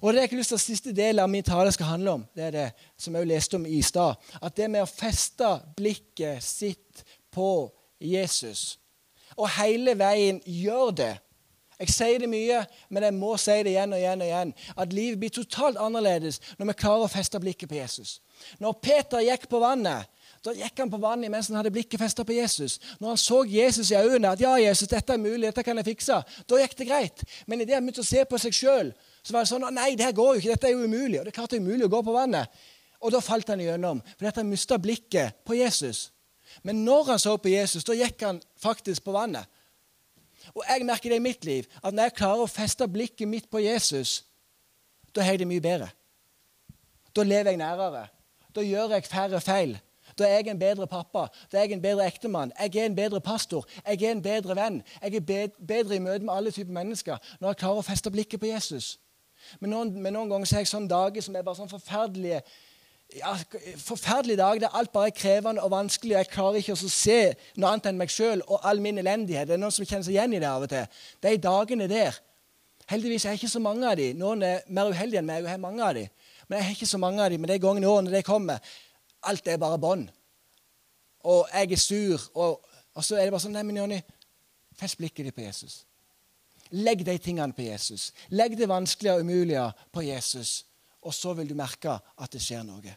Og 0.00 0.12
det 0.12 0.20
er 0.20 0.28
ikke 0.28 0.38
lyst 0.38 0.52
til 0.52 0.60
at 0.60 0.64
Siste 0.64 0.92
del 0.96 1.18
av 1.18 1.28
min 1.30 1.44
tale 1.44 1.72
skal 1.74 1.94
handle 1.96 2.16
om 2.18 2.22
det 2.36 2.44
er 2.46 2.54
det 2.54 2.68
som 3.00 3.14
jeg 3.16 3.28
leste 3.28 3.58
om 3.58 3.66
i 3.66 3.82
stad. 3.82 4.16
At 4.40 4.56
det 4.56 4.70
med 4.70 4.84
å 4.84 4.90
feste 4.90 5.56
blikket 5.76 6.44
sitt 6.44 7.04
på 7.34 7.68
Jesus, 8.00 8.78
og 9.34 9.50
hele 9.56 9.96
veien 9.98 10.40
gjør 10.46 10.90
det 10.94 11.14
Jeg 11.74 11.90
sier 11.90 12.20
det 12.22 12.28
mye, 12.30 12.60
men 12.88 13.02
jeg 13.02 13.14
må 13.16 13.32
si 13.34 13.54
det 13.66 13.72
igjen 13.72 13.92
og 13.92 13.98
igjen. 13.98 14.20
og 14.22 14.28
igjen, 14.28 14.52
At 14.78 14.92
livet 14.92 15.18
blir 15.18 15.32
totalt 15.34 15.76
annerledes 15.76 16.38
når 16.56 16.68
vi 16.68 16.76
klarer 16.78 17.08
å 17.08 17.10
feste 17.10 17.40
blikket 17.42 17.68
på 17.68 17.74
Jesus. 17.74 18.20
Når 18.62 18.76
Peter 18.78 19.18
gikk 19.18 19.48
på 19.50 19.58
vannet, 19.58 20.06
da 20.44 20.52
gikk 20.52 20.82
han 20.82 20.90
på 20.92 21.00
vannet 21.00 21.32
mens 21.32 21.48
han 21.48 21.56
hadde 21.56 21.72
blikket 21.72 22.00
festa 22.02 22.24
på 22.26 22.34
Jesus. 22.36 22.76
Når 23.00 23.14
han 23.14 23.20
så 23.20 23.38
Jesus 23.48 23.90
i 23.90 23.96
øynene, 23.96 24.34
at 24.34 24.42
ja, 24.44 24.52
Jesus, 24.60 24.90
dette 24.90 25.14
er 25.14 25.20
mulig, 25.20 25.46
dette 25.46 25.64
kan 25.64 25.80
jeg 25.80 25.88
fikse, 25.88 26.18
da 26.20 26.58
gikk 26.60 26.76
det 26.78 26.88
greit. 26.90 27.24
Men 27.48 27.64
idet 27.64 27.78
han 27.78 27.86
begynte 27.86 28.04
å 28.04 28.08
se 28.08 28.26
på 28.28 28.40
seg 28.42 28.56
sjøl, 28.56 28.90
så 29.24 29.32
var 29.32 29.46
det 29.46 29.52
sånn 29.54 29.64
Nei, 29.72 29.94
det 29.96 30.04
her 30.04 30.16
går 30.16 30.34
jo 30.34 30.42
ikke. 30.42 30.52
Dette 30.52 30.68
er 30.68 30.74
jo 30.74 30.84
umulig. 30.84 31.20
Og 31.20 31.24
det 31.24 31.32
er 31.32 31.38
klart 31.38 31.54
det 31.54 31.62
er 31.62 31.64
umulig 31.64 31.88
å 31.88 31.94
gå 31.94 32.02
på 32.04 32.16
vannet. 32.16 32.60
Og 33.00 33.12
da 33.12 33.22
falt 33.24 33.48
han 33.52 33.60
igjennom, 33.60 34.02
fordi 34.18 34.32
han 34.36 34.50
mista 34.52 34.78
blikket 34.80 35.40
på 35.48 35.56
Jesus. 35.56 36.10
Men 36.62 36.84
når 36.84 37.14
han 37.14 37.22
så 37.22 37.34
på 37.40 37.52
Jesus, 37.52 37.84
da 37.88 37.96
gikk 37.96 38.20
han 38.24 38.40
faktisk 38.60 39.04
på 39.04 39.16
vannet. 39.16 39.48
Og 40.52 40.60
jeg 40.68 40.84
merker 40.84 41.12
det 41.12 41.22
i 41.22 41.24
mitt 41.24 41.48
liv, 41.48 41.68
at 41.80 41.96
når 41.96 42.10
jeg 42.10 42.16
klarer 42.20 42.44
å 42.44 42.52
feste 42.52 42.88
blikket 42.88 43.28
mitt 43.28 43.48
på 43.48 43.64
Jesus, 43.64 44.20
da 45.16 45.24
har 45.24 45.38
jeg 45.38 45.44
det 45.44 45.48
mye 45.48 45.64
bedre. 45.64 45.88
Da 47.16 47.24
lever 47.24 47.54
jeg 47.54 47.60
nærere. 47.60 48.06
Da 48.54 48.62
gjør 48.62 48.92
jeg 48.92 49.08
færre 49.08 49.40
feil. 49.40 49.76
Da 50.18 50.26
er 50.28 50.42
jeg 50.42 50.52
en 50.52 50.58
bedre 50.58 50.86
pappa, 50.86 51.26
da 51.52 51.58
er 51.58 51.68
jeg 51.68 51.78
en 51.78 51.82
bedre 51.82 52.06
ektemann, 52.06 52.52
jeg 52.60 52.76
er 52.76 52.86
en 52.86 52.96
bedre 52.96 53.20
pastor, 53.20 53.66
jeg 53.86 54.02
er 54.02 54.12
en 54.12 54.22
bedre 54.22 54.56
venn. 54.56 54.82
Jeg 55.02 55.16
er 55.20 55.48
bedre 55.58 55.96
i 55.96 56.02
møte 56.02 56.24
med 56.24 56.34
alle 56.34 56.52
typer 56.54 56.72
mennesker 56.72 57.32
når 57.40 57.48
jeg 57.48 57.62
klarer 57.64 57.82
å 57.82 57.86
feste 57.86 58.12
blikket 58.14 58.42
på 58.42 58.52
Jesus. 58.52 58.94
Men 59.60 59.74
noen, 59.74 59.90
men 60.00 60.14
noen 60.16 60.30
ganger 60.30 60.48
så 60.48 60.56
har 60.56 60.64
jeg 60.64 60.72
sånne 60.72 60.88
dager 60.88 61.24
som 61.24 61.36
er 61.36 61.44
bare 61.44 61.58
sånn 61.58 61.72
forferdelige 61.72 62.40
ja, 63.14 63.34
forferdelige 63.78 64.40
dager 64.40 64.60
der 64.64 64.76
alt 64.78 64.92
bare 64.92 65.10
er 65.10 65.16
krevende 65.16 65.62
og 65.62 65.70
vanskelig. 65.70 66.16
og 66.16 66.18
Jeg 66.18 66.30
klarer 66.32 66.60
ikke 66.60 66.74
å 66.74 66.88
se 66.90 67.18
noe 67.56 67.70
annet 67.70 67.90
enn 67.90 67.98
meg 68.00 68.12
sjøl 68.12 68.42
og 68.46 68.64
all 68.66 68.80
min 68.82 68.98
elendighet. 68.98 69.48
Det 69.48 69.54
er 69.56 69.60
noen 69.60 69.74
som 69.74 69.86
kjenner 69.86 70.06
seg 70.06 70.16
igjen 70.16 70.34
i 70.34 70.40
det 70.42 70.48
av 70.48 70.64
og 70.64 70.72
til. 70.72 71.02
De 71.22 71.34
dagene 71.38 71.88
der. 71.90 72.16
Heldigvis 72.90 73.24
er 73.24 73.34
jeg 73.34 73.44
ikke 73.44 73.54
så 73.54 73.62
mange 73.64 73.86
av 73.88 73.96
dem. 74.00 74.18
Noen 74.20 74.42
er 74.44 74.64
mer 74.68 74.90
uheldige 74.92 75.20
enn 75.22 75.28
meg 75.28 75.44
og 75.44 75.48
jeg 75.48 75.56
har 75.56 75.62
mange 75.62 75.84
av 75.84 75.94
dem. 75.96 76.10
Men 76.48 76.58
jeg 76.58 76.66
har 76.66 76.76
ikke 76.78 76.90
så 76.90 77.00
mange 77.00 77.22
av 77.24 77.30
dem. 77.32 77.44
Men 77.44 77.52
de 77.52 77.60
gangene 77.62 77.92
årene 77.92 78.12
de 78.12 78.24
kommer, 78.26 78.74
alt 79.28 79.48
er 79.48 79.60
bare 79.60 79.80
bånd. 79.80 80.08
Og 81.24 81.48
jeg 81.52 81.72
er 81.72 81.80
sur. 81.80 82.28
Og, 82.34 82.60
og, 82.94 83.04
så 83.04 83.16
er 83.16 83.26
det 83.26 83.34
bare 83.34 83.44
sånn 83.44 83.56
Nei, 83.56 83.64
men 83.66 83.80
Jonny, 83.80 84.00
fest 84.76 84.98
blikket 85.00 85.28
ditt 85.28 85.36
på 85.36 85.46
Jesus. 85.46 85.82
Legg 86.74 87.04
de 87.06 87.16
tingene 87.22 87.54
på 87.54 87.66
Jesus. 87.66 88.10
Legg 88.34 88.56
det 88.58 88.68
vanskelige 88.68 89.14
og 89.14 89.24
umulige 89.24 89.64
på 89.92 90.04
Jesus. 90.06 90.64
Og 91.04 91.14
så 91.14 91.34
vil 91.38 91.48
du 91.48 91.56
merke 91.58 91.94
at 91.94 92.32
det 92.32 92.42
skjer 92.42 92.64
noe. 92.66 92.96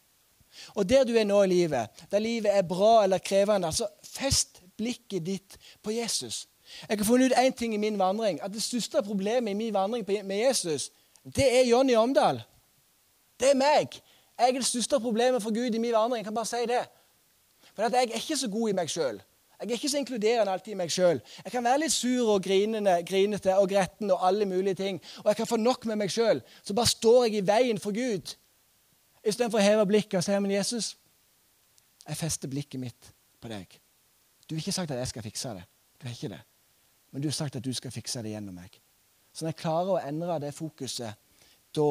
Og 0.76 0.88
der 0.90 1.04
du 1.06 1.14
er 1.16 1.28
nå 1.28 1.44
i 1.44 1.52
livet, 1.52 2.04
der 2.12 2.24
livet 2.24 2.56
er 2.56 2.66
bra 2.66 3.04
eller 3.04 3.22
krevende, 3.22 3.68
altså 3.68 3.88
fest 4.04 4.62
blikket 4.78 5.26
ditt 5.26 5.58
på 5.84 5.94
Jesus. 5.94 6.48
Jeg 6.90 6.98
har 6.98 7.06
funnet 7.06 7.32
ut 7.32 7.38
én 7.38 7.56
ting 7.56 7.74
i 7.74 7.78
min 7.78 8.00
vandring. 8.00 8.42
At 8.44 8.54
det 8.54 8.64
største 8.64 9.04
problemet 9.04 9.52
i 9.52 9.54
min 9.54 9.74
vandring 9.74 10.06
med 10.08 10.38
Jesus, 10.38 10.92
det 11.24 11.48
er 11.60 11.70
Jonny 11.70 11.96
Omdal. 11.96 12.42
Det 13.40 13.52
er 13.52 13.60
meg. 13.60 14.00
Jeg 14.38 14.50
er 14.50 14.60
det 14.60 14.66
største 14.66 15.00
problemet 15.00 15.44
for 15.44 15.54
Gud 15.54 15.74
i 15.74 15.82
min 15.82 15.94
vandring. 15.94 16.22
Jeg 16.22 16.30
kan 16.30 16.36
bare 16.36 16.46
si 16.46 16.66
det. 16.70 16.84
For 17.74 17.84
jeg 17.84 18.10
er 18.12 18.20
ikke 18.20 18.38
så 18.38 18.50
god 18.50 18.70
i 18.70 18.76
meg 18.78 18.90
sjøl. 18.90 19.22
Jeg 19.58 19.70
er 19.70 19.74
ikke 19.74 19.90
så 19.90 19.98
inkluderende 19.98 20.52
alltid 20.54 20.72
i 20.72 20.78
meg 20.78 20.92
sjøl. 20.94 21.22
Jeg 21.44 21.52
kan 21.52 21.64
være 21.66 21.82
litt 21.82 21.94
sur 21.94 22.30
og 22.36 22.44
grinende, 22.46 23.00
grinete 23.06 23.56
og 23.58 23.70
gretten 23.70 24.12
og 24.14 24.22
alle 24.28 24.46
mulige 24.46 24.78
ting. 24.78 25.00
Og 25.24 25.32
jeg 25.32 25.40
kan 25.40 25.50
få 25.50 25.58
nok 25.58 25.86
med 25.90 25.98
meg 26.04 26.14
sjøl. 26.14 26.44
Så 26.64 26.76
bare 26.78 26.94
står 26.94 27.24
jeg 27.26 27.40
i 27.40 27.48
veien 27.48 27.82
for 27.82 27.96
Gud. 27.96 28.36
Istedenfor 29.26 29.58
å 29.58 29.66
heve 29.66 29.88
blikket 29.90 30.20
og 30.20 30.26
si 30.28 30.38
men 30.38 30.54
Jesus, 30.54 30.92
jeg 32.08 32.18
fester 32.18 32.52
blikket 32.52 32.80
mitt 32.80 33.10
på 33.42 33.50
deg. 33.50 33.80
Du 34.46 34.56
har 34.56 34.62
ikke 34.62 34.78
sagt 34.78 34.94
at 34.94 35.02
jeg 35.02 35.10
skal 35.12 35.26
fikse 35.26 35.56
det. 35.58 35.66
Du 35.98 36.06
har 36.08 36.14
ikke 36.14 36.36
det. 36.36 36.44
Men 37.12 37.24
du 37.24 37.28
har 37.28 37.36
sagt 37.36 37.58
at 37.58 37.66
du 37.66 37.74
skal 37.74 37.92
fikse 37.92 38.22
det 38.24 38.36
gjennom 38.36 38.56
meg. 38.56 38.78
Så 39.34 39.44
når 39.44 39.56
jeg 39.56 39.62
klarer 39.64 39.96
å 39.96 40.02
endre 40.02 40.38
det 40.46 40.54
fokuset, 40.56 41.18
da 41.76 41.90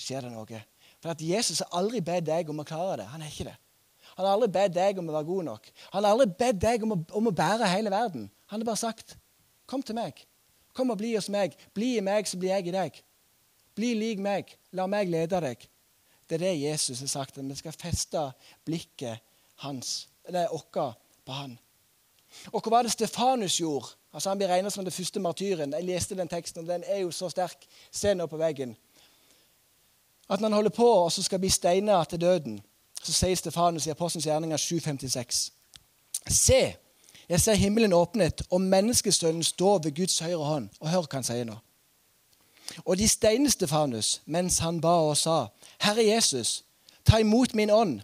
skjer 0.00 0.24
det 0.24 0.32
noe. 0.32 0.64
For 1.04 1.12
at 1.12 1.20
Jesus 1.20 1.60
har 1.60 1.68
aldri 1.76 2.00
bedt 2.00 2.24
deg 2.30 2.48
om 2.48 2.62
å 2.62 2.64
klare 2.64 3.02
det. 3.02 3.10
Han 3.12 3.20
er 3.20 3.28
ikke 3.28 3.50
det. 3.50 3.58
Han 4.14 4.24
har 4.24 4.38
aldri 4.38 4.48
bedt 4.54 4.72
deg 4.72 5.00
om 5.02 5.10
å 5.10 5.16
være 5.18 5.28
god 5.28 5.44
nok. 5.50 5.66
Han 5.92 6.06
har 6.06 6.14
aldri 6.14 6.26
bedt 6.38 6.62
deg 6.62 6.86
om 6.86 6.94
å, 6.94 6.98
om 7.20 7.28
å 7.28 7.32
bære 7.36 7.68
hele 7.68 7.92
verden. 7.92 8.30
Han 8.48 8.62
har 8.62 8.70
bare 8.70 8.80
sagt, 8.80 9.18
'Kom 9.66 9.82
til 9.82 9.94
meg. 9.94 10.24
Kom 10.72 10.90
og 10.90 10.98
bli 10.98 11.14
hos 11.14 11.28
meg. 11.28 11.56
Bli 11.74 11.96
i 11.98 12.00
meg, 12.00 12.26
så 12.26 12.38
blir 12.38 12.56
jeg 12.56 12.68
i 12.68 12.70
deg.' 12.70 13.02
Bli 13.74 13.94
lik 13.94 14.18
meg. 14.18 14.56
La 14.72 14.86
meg 14.86 15.08
lede 15.10 15.40
deg. 15.40 15.68
Det 16.28 16.34
er 16.36 16.44
det 16.46 16.60
Jesus 16.60 17.00
har 17.00 17.06
sagt. 17.06 17.38
At 17.38 17.44
vi 17.44 17.54
skal 17.54 17.72
feste 17.72 18.32
blikket 18.64 19.20
hans, 19.56 20.08
eller 20.24 20.48
vårt 20.48 20.96
på 21.26 21.32
han. 21.32 21.58
Og 22.52 22.62
hva 22.62 22.70
var 22.70 22.82
det 22.82 22.92
Stefanus 22.92 23.60
gjorde? 23.60 23.92
Altså 24.14 24.30
Han 24.30 24.38
blir 24.38 24.48
regnet 24.48 24.72
som 24.72 24.84
den 24.84 24.94
første 24.94 25.20
martyren. 25.20 25.72
Jeg 25.72 25.84
leste 25.84 26.14
den 26.14 26.28
teksten, 26.28 26.62
og 26.62 26.68
den 26.68 26.84
er 26.86 27.02
jo 27.02 27.10
så 27.10 27.28
sterk. 27.28 27.66
Se 27.90 28.14
nå 28.14 28.26
på 28.30 28.38
veggen. 28.38 28.76
At 30.30 30.40
når 30.40 30.48
han 30.48 30.52
holder 30.52 30.70
på 30.70 30.88
og 30.88 31.12
så 31.12 31.22
skal 31.22 31.38
bli 31.38 31.48
steina 31.48 32.04
til 32.04 32.20
døden, 32.20 32.60
så 33.02 33.12
sier 33.12 33.36
Stefanus 33.36 33.86
i 33.86 33.92
Apostelens 33.92 34.24
gjerninger 34.24 34.56
7,56.: 34.56 35.50
Se, 36.28 36.76
jeg 37.28 37.40
ser 37.40 37.54
himmelen 37.54 37.92
åpnet, 37.92 38.42
og 38.50 38.60
menneskesønnen 38.60 39.42
står 39.42 39.78
ved 39.78 39.94
Guds 39.96 40.18
høyre 40.18 40.44
hånd. 40.44 40.68
Og 40.80 40.90
hør 40.90 41.04
hva 41.04 41.20
han 41.20 41.26
sier 41.26 41.44
nå. 41.48 41.56
Og 42.84 42.96
de 42.98 43.08
steinet 43.08 43.52
Stefanus 43.52 44.20
mens 44.24 44.58
han 44.64 44.80
ba 44.80 44.94
og 45.10 45.16
sa, 45.20 45.48
Herre 45.84 46.06
Jesus, 46.06 46.62
ta 47.04 47.20
imot 47.20 47.54
min 47.54 47.70
ånd. 47.70 48.00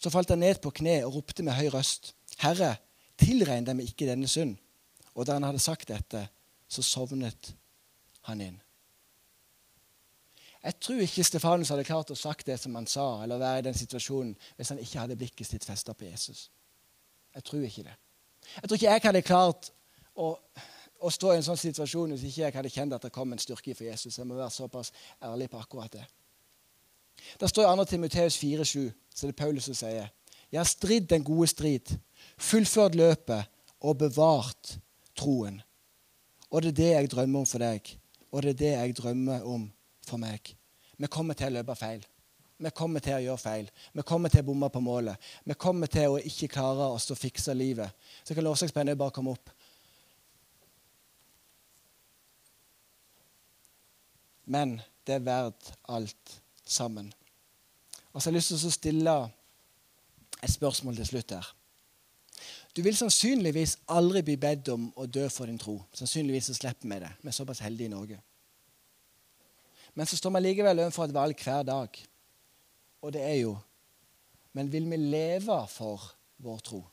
Så 0.00 0.10
falt 0.10 0.28
han 0.28 0.42
ned 0.44 0.60
på 0.60 0.70
kne 0.70 0.98
og 1.06 1.14
ropte 1.14 1.42
med 1.42 1.56
høy 1.56 1.70
røst, 1.72 2.12
Herre, 2.38 2.76
tilregn 3.20 3.64
dem 3.64 3.80
ikke 3.80 4.08
denne 4.08 4.28
synd. 4.28 4.56
Og 5.14 5.26
da 5.26 5.38
han 5.38 5.46
hadde 5.46 5.62
sagt 5.62 5.88
dette, 5.88 6.26
så 6.68 6.82
sovnet 6.82 7.54
han 8.28 8.40
inn. 8.40 8.63
Jeg 10.64 10.80
tror 10.80 11.00
ikke 11.04 11.24
Stefanus 11.24 11.68
hadde 11.68 11.84
klart 11.84 12.10
å 12.10 12.16
sagt 12.16 12.46
det 12.48 12.56
som 12.60 12.74
han 12.78 12.86
sa, 12.88 13.04
eller 13.22 13.40
være 13.40 13.60
i 13.60 13.64
den 13.66 13.76
situasjonen 13.76 14.32
hvis 14.56 14.70
han 14.72 14.80
ikke 14.80 15.02
hadde 15.02 15.18
blikket 15.20 15.48
sitt 15.50 15.64
festa 15.68 15.92
på 15.92 16.06
Jesus. 16.08 16.46
Jeg 17.34 17.44
tror 17.44 17.66
ikke 17.66 17.84
det. 17.84 17.96
Jeg 18.62 18.68
tror 18.68 18.78
ikke 18.78 18.88
jeg 18.88 19.04
hadde 19.04 19.22
klart 19.26 19.68
å, 20.14 20.30
å, 21.00 21.10
stå 21.12 21.34
i 21.34 21.36
en 21.36 21.44
sånn 21.44 21.60
situasjon 21.60 22.14
hvis 22.14 22.24
ikke 22.30 22.46
jeg 22.46 22.56
hadde 22.56 22.72
kjent 22.72 22.96
at 22.96 23.04
det 23.04 23.12
kom 23.12 23.36
en 23.36 23.42
styrke 23.42 23.74
for 23.76 23.84
Jesus. 23.84 24.16
Jeg 24.16 24.28
må 24.28 24.38
være 24.38 24.54
såpass 24.54 24.92
ærlig 25.20 25.50
på 25.52 25.60
akkurat 25.60 25.92
det. 25.92 26.06
Det 27.40 27.48
står 27.50 27.68
i 27.68 27.76
2. 27.76 27.86
Timoteus 27.92 28.40
4,7, 28.40 28.88
så 29.14 29.26
det 29.26 29.34
er 29.34 29.42
Paulus 29.44 29.68
som 29.68 29.76
sier 29.76 30.08
Jeg 30.50 30.60
har 30.60 30.68
stridd 30.68 31.10
den 31.10 31.24
gode 31.24 31.50
strid, 31.52 31.92
fullført 32.38 32.96
løpet 32.96 33.52
og 33.84 33.98
bevart 34.00 34.78
troen. 35.16 35.60
Og 36.48 36.62
det 36.62 36.72
er 36.72 36.80
det 36.80 36.90
jeg 36.92 37.10
drømmer 37.12 37.44
om 37.44 37.48
for 37.48 37.60
deg, 37.60 37.96
og 38.30 38.42
det 38.42 38.54
er 38.54 38.60
det 38.60 38.74
jeg 38.74 38.96
drømmer 39.02 39.44
om 39.44 39.68
for 40.08 40.20
meg. 40.20 40.54
Vi 40.96 41.10
kommer 41.10 41.36
til 41.38 41.50
å 41.50 41.58
løpe 41.58 41.76
feil. 41.78 42.04
Vi 42.56 42.70
kommer 42.70 43.02
til 43.02 43.16
å 43.16 43.22
gjøre 43.22 43.42
feil. 43.42 43.70
Vi 43.92 44.04
kommer 44.06 44.30
til 44.30 44.44
å 44.44 44.46
bomme 44.46 44.70
på 44.70 44.82
målet. 44.82 45.30
Vi 45.44 45.56
kommer 45.58 45.90
til 45.90 46.14
å 46.14 46.20
ikke 46.22 46.52
klare 46.54 46.86
oss 46.94 47.10
å 47.10 47.18
fikse 47.18 47.54
livet. 47.54 47.90
Så 48.22 48.34
kan 48.34 48.46
lovsangsbandet 48.46 48.98
bare 48.98 49.14
komme 49.14 49.34
opp. 49.34 49.50
Men 54.44 54.78
det 55.06 55.18
er 55.18 55.26
verdt 55.26 55.72
alt 55.90 56.38
sammen. 56.64 57.10
Og 58.12 58.20
så 58.20 58.28
har 58.28 58.34
jeg 58.34 58.38
lyst 58.38 58.52
til 58.54 58.68
å 58.68 58.78
stille 58.78 59.16
et 60.44 60.52
spørsmål 60.52 61.00
til 61.00 61.08
slutt 61.08 61.34
her. 61.34 61.48
Du 62.74 62.82
vil 62.82 62.96
sannsynligvis 62.98 63.76
aldri 63.94 64.22
bli 64.26 64.36
bedt 64.40 64.68
om 64.72 64.88
å 64.98 65.06
dø 65.06 65.26
for 65.30 65.50
din 65.50 65.58
tro. 65.58 65.76
Sannsynligvis 65.94 66.50
så 66.50 66.56
slipper 66.58 66.90
vi 66.90 67.00
det. 67.02 67.10
Vi 67.22 67.30
er 67.30 67.36
såpass 67.36 67.62
heldige 67.62 67.90
i 67.90 67.94
Norge. 67.94 68.20
Men 69.94 70.06
så 70.06 70.16
står 70.16 70.30
vi 70.34 70.40
likevel 70.40 70.82
overfor 70.82 71.06
et 71.06 71.14
valg 71.14 71.44
hver 71.44 71.62
dag. 71.62 72.00
Og 73.02 73.12
det 73.12 73.22
er 73.22 73.38
jo 73.44 73.56
Men 74.54 74.72
vil 74.72 74.90
vi 74.90 74.96
leve 74.96 75.66
for 75.68 76.14
vår 76.38 76.58
tro? 76.58 76.84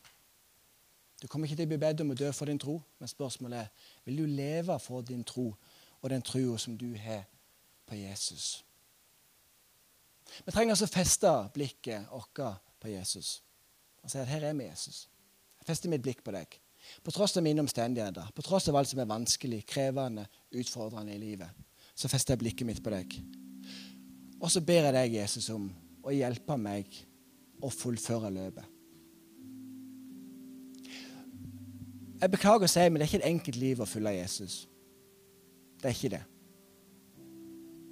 Du 1.21 1.27
kommer 1.27 1.45
ikke 1.45 1.59
til 1.59 1.67
å 1.67 1.69
bli 1.69 1.77
bedt 1.77 2.01
om 2.01 2.09
å 2.09 2.17
dø 2.17 2.31
for 2.33 2.49
din 2.49 2.57
tro, 2.57 2.79
men 2.97 3.07
spørsmålet 3.07 3.59
er 3.59 3.91
vil 4.05 4.17
du 4.17 4.25
leve 4.25 4.79
for 4.81 5.05
din 5.05 5.21
tro 5.23 5.51
og 6.01 6.09
den 6.09 6.25
troa 6.25 6.57
som 6.57 6.73
du 6.77 6.95
har 6.97 7.27
på 7.85 7.99
Jesus. 7.99 8.63
Vi 10.41 10.51
trenger 10.51 10.73
altså 10.73 10.89
å 10.89 10.95
feste 10.95 11.35
blikket 11.53 12.09
vårt 12.09 12.41
på 12.81 12.89
Jesus 12.89 13.43
og 14.01 14.09
si 14.09 14.17
at 14.17 14.31
her 14.33 14.49
er 14.49 14.57
vi, 14.57 14.65
Jesus. 14.65 15.03
Jeg 15.59 15.67
fester 15.69 15.91
mitt 15.93 16.01
blikk 16.01 16.23
på 16.25 16.33
deg. 16.33 16.57
På 17.05 17.13
tross 17.13 17.37
av 17.37 17.45
mine 17.45 17.61
omstendigheter, 17.61 18.31
på 18.33 18.41
tross 18.41 18.65
av 18.71 18.79
alt 18.79 18.89
som 18.89 19.03
er 19.03 19.11
vanskelig, 19.11 19.61
krevende, 19.69 20.25
utfordrende 20.57 21.13
i 21.13 21.21
livet 21.21 21.67
så 21.95 22.09
fester 22.11 22.35
jeg 22.35 22.43
blikket 22.43 22.67
mitt 22.67 22.81
på 22.83 22.93
deg. 22.93 23.15
Og 24.41 24.49
så 24.51 24.61
ber 24.65 24.87
jeg 24.87 24.95
deg, 24.95 25.17
Jesus, 25.21 25.49
om 25.53 25.69
å 26.01 26.13
hjelpe 26.13 26.57
meg 26.57 26.89
å 27.61 27.69
fullføre 27.69 28.31
løpet. 28.33 28.67
Jeg 32.21 32.29
beklager 32.29 32.67
å 32.67 32.69
si, 32.69 32.83
men 32.85 32.99
det 32.99 33.05
er 33.05 33.09
ikke 33.09 33.21
et 33.23 33.31
enkelt 33.31 33.57
liv 33.57 33.81
å 33.81 33.89
følge 33.89 34.13
Jesus. 34.13 34.55
Det 35.81 35.89
er 35.89 35.95
ikke 35.95 36.13
det. 36.13 36.21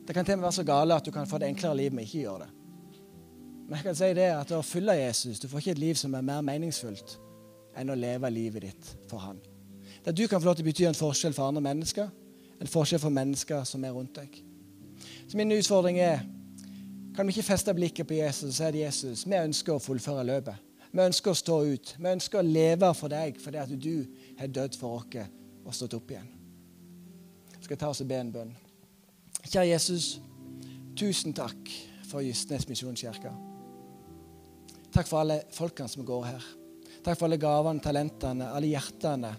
Det 0.05 0.15
kan 0.17 0.25
til 0.25 0.38
og 0.38 0.41
med 0.41 0.47
være 0.47 0.57
så 0.57 0.65
gale 0.65 0.97
at 0.97 1.05
du 1.05 1.13
kan 1.13 1.29
få 1.29 1.38
det 1.41 1.49
enklere 1.49 1.77
liv 1.77 1.93
med 1.93 2.05
ikke 2.05 2.23
gjøre 2.23 2.45
det. 2.45 2.51
Men 3.69 3.77
jeg 3.77 3.85
kan 3.85 3.97
si 3.97 4.07
det 4.17 4.29
at 4.33 4.51
å 4.57 4.65
følge 4.65 4.95
Jesus, 4.97 5.41
du 5.41 5.47
får 5.49 5.62
ikke 5.62 5.73
et 5.75 5.81
liv 5.81 5.97
som 5.97 6.15
er 6.17 6.25
mer 6.25 6.45
meningsfullt 6.45 7.19
enn 7.77 7.93
å 7.93 7.97
leve 7.97 8.31
livet 8.33 8.65
ditt 8.65 8.88
for 9.09 9.21
Han. 9.21 9.38
Der 10.05 10.15
du 10.15 10.23
kan 10.27 10.41
få 10.41 10.49
lov 10.49 10.57
til 10.57 10.65
å 10.65 10.69
bety 10.69 10.88
en 10.89 10.97
forskjell 10.97 11.35
for 11.38 11.49
andre 11.49 11.62
mennesker, 11.62 12.09
en 12.59 12.67
forskjell 12.67 13.01
for 13.01 13.13
mennesker 13.13 13.63
som 13.67 13.83
er 13.85 13.95
rundt 13.95 14.17
deg. 14.19 14.41
Så 15.27 15.37
min 15.37 15.51
utfordring 15.55 15.99
er 16.03 16.25
kan 17.15 17.27
vi 17.27 17.33
ikke 17.33 17.49
feste 17.51 17.73
blikket 17.75 18.07
på 18.07 18.15
Jesus 18.15 18.55
så 18.55 18.69
er 18.69 18.75
det 18.75 18.85
Jesus, 18.85 19.25
vi 19.27 19.35
ønsker 19.35 19.75
å 19.75 19.83
fullføre 19.83 20.23
løpet. 20.23 20.65
Vi 20.91 21.03
ønsker 21.03 21.33
å 21.33 21.37
stå 21.37 21.57
ut. 21.69 21.91
Vi 21.99 22.09
ønsker 22.09 22.39
å 22.39 22.45
leve 22.45 22.89
for 22.97 23.11
deg 23.11 23.37
fordi 23.41 23.59
at 23.61 23.73
du 23.75 24.05
har 24.39 24.49
dødd 24.49 24.77
for 24.79 25.01
oss 25.03 25.27
og 25.65 25.75
stått 25.75 25.97
opp 25.99 26.13
igjen. 26.13 26.29
Jeg 27.57 27.67
skal 27.67 27.77
ta 27.81 27.89
oss 27.91 28.01
og 28.01 28.09
be 28.09 28.17
en 28.17 28.31
bønn. 28.33 28.55
Kjære 29.43 29.67
Jesus, 29.69 30.07
tusen 30.97 31.35
takk 31.35 31.69
for 32.09 32.25
Justnes 32.25 32.65
misjonskirke. 32.69 33.33
Takk 34.89 35.11
for 35.11 35.21
alle 35.21 35.43
folkene 35.53 35.91
som 35.91 36.07
går 36.07 36.25
her. 36.25 36.47
Takk 37.05 37.19
for 37.19 37.27
alle 37.27 37.37
gavene, 37.39 37.83
talentene, 37.83 38.49
alle 38.49 38.71
hjertene. 38.71 39.35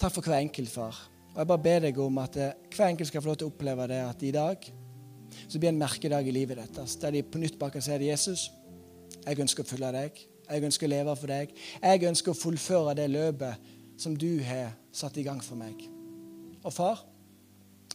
Takk 0.00 0.12
for 0.18 0.26
hver 0.26 0.42
enkelt, 0.42 0.74
far. 0.74 0.98
Og 1.40 1.46
Jeg 1.46 1.48
bare 1.48 1.64
ber 1.64 1.78
deg 1.86 1.98
om 2.04 2.18
at 2.20 2.34
eh, 2.36 2.56
hver 2.68 2.90
enkelt 2.90 3.08
skal 3.08 3.22
få 3.24 3.30
lov 3.30 3.36
til 3.40 3.46
å 3.48 3.50
oppleve 3.54 3.86
det 3.88 4.00
at 4.04 4.24
i 4.28 4.32
dag 4.34 4.66
så 5.48 5.56
blir 5.56 5.70
en 5.70 5.78
merkedag 5.80 6.26
i 6.28 6.34
livet 6.36 6.58
deres, 6.60 6.98
der 7.00 7.14
de 7.14 7.22
på 7.24 7.40
nytt 7.40 7.56
bare 7.56 7.72
kan 7.72 7.84
si 7.86 7.96
Jesus 8.04 8.50
jeg 9.24 9.40
ønsker 9.40 9.64
å 9.64 9.70
følge 9.70 9.90
deg. 9.94 10.20
Jeg 10.50 10.66
ønsker 10.68 10.84
å 10.84 10.90
leve 10.92 11.14
for 11.16 11.32
deg. 11.32 11.54
Jeg 11.80 12.04
ønsker 12.10 12.34
å 12.34 12.36
fullføre 12.36 12.94
det 12.98 13.08
løpet 13.08 13.72
som 14.00 14.12
du 14.20 14.42
har 14.44 14.74
satt 14.92 15.16
i 15.16 15.24
gang 15.24 15.40
for 15.40 15.56
meg. 15.56 15.80
Og 16.60 16.76
far, 16.76 17.00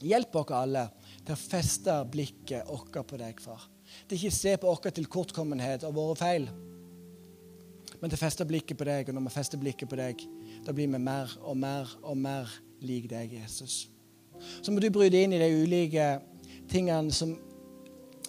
hjelp 0.01 0.41
oss 0.41 0.53
alle 0.57 0.87
til 1.21 1.37
å 1.37 1.39
feste 1.39 2.01
blikket 2.09 2.65
vårt 2.65 2.97
på 3.05 3.21
deg, 3.21 3.45
far. 3.45 3.69
Til 4.09 4.17
ikke 4.17 4.39
se 4.41 4.57
på 4.57 4.73
vår 4.73 4.97
tilkortkommenhet 4.97 5.85
og 5.85 5.99
våre 5.99 6.17
feil, 6.17 6.49
men 8.01 8.09
til 8.09 8.17
å 8.17 8.25
feste 8.25 8.49
blikket 8.49 8.81
på 8.81 8.89
deg. 8.89 9.09
Og 9.09 9.19
når 9.19 9.29
vi 9.29 9.35
fester 9.37 9.61
blikket 9.61 9.91
på 9.93 10.01
deg, 10.01 10.25
da 10.65 10.73
blir 10.73 10.89
vi 10.89 11.01
mer 11.01 11.37
og 11.43 11.61
mer 11.61 11.93
og 12.01 12.17
mer 12.17 12.49
lik 12.87 13.09
deg, 13.11 13.33
Jesus. 13.41 13.85
Så 14.61 14.71
må 14.71 14.81
du 14.83 14.89
bryte 14.93 15.19
inn 15.21 15.33
i 15.35 15.41
de 15.41 15.49
ulike 15.63 16.07
tingene 16.71 17.13
som, 17.13 17.35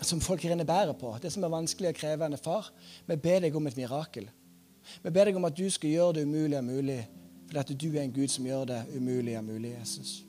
som 0.01 0.23
folk 0.23 0.45
renner 0.45 0.69
bæret 0.69 0.99
på. 1.01 1.13
Det 1.23 1.33
som 1.33 1.45
er 1.45 1.53
vanskelig 1.53 1.93
og 1.93 2.01
krevende. 2.01 2.41
Far, 2.41 2.71
vi 3.07 3.17
ber 3.17 3.47
deg 3.47 3.57
om 3.57 3.69
et 3.69 3.79
mirakel. 3.79 4.29
Vi 5.03 5.11
ber 5.11 5.29
deg 5.31 5.39
om 5.39 5.49
at 5.49 5.57
du 5.57 5.67
skal 5.73 5.93
gjøre 5.93 6.19
det 6.19 6.27
umulige 6.29 6.63
mulig, 6.63 7.01
fordi 7.47 7.63
at 7.63 7.73
du 7.83 7.89
er 7.93 8.03
en 8.05 8.15
Gud 8.15 8.29
som 8.31 8.47
gjør 8.47 8.69
det 8.71 8.83
umulige 8.97 9.43
mulig, 9.43 9.75
Jesus. 9.81 10.21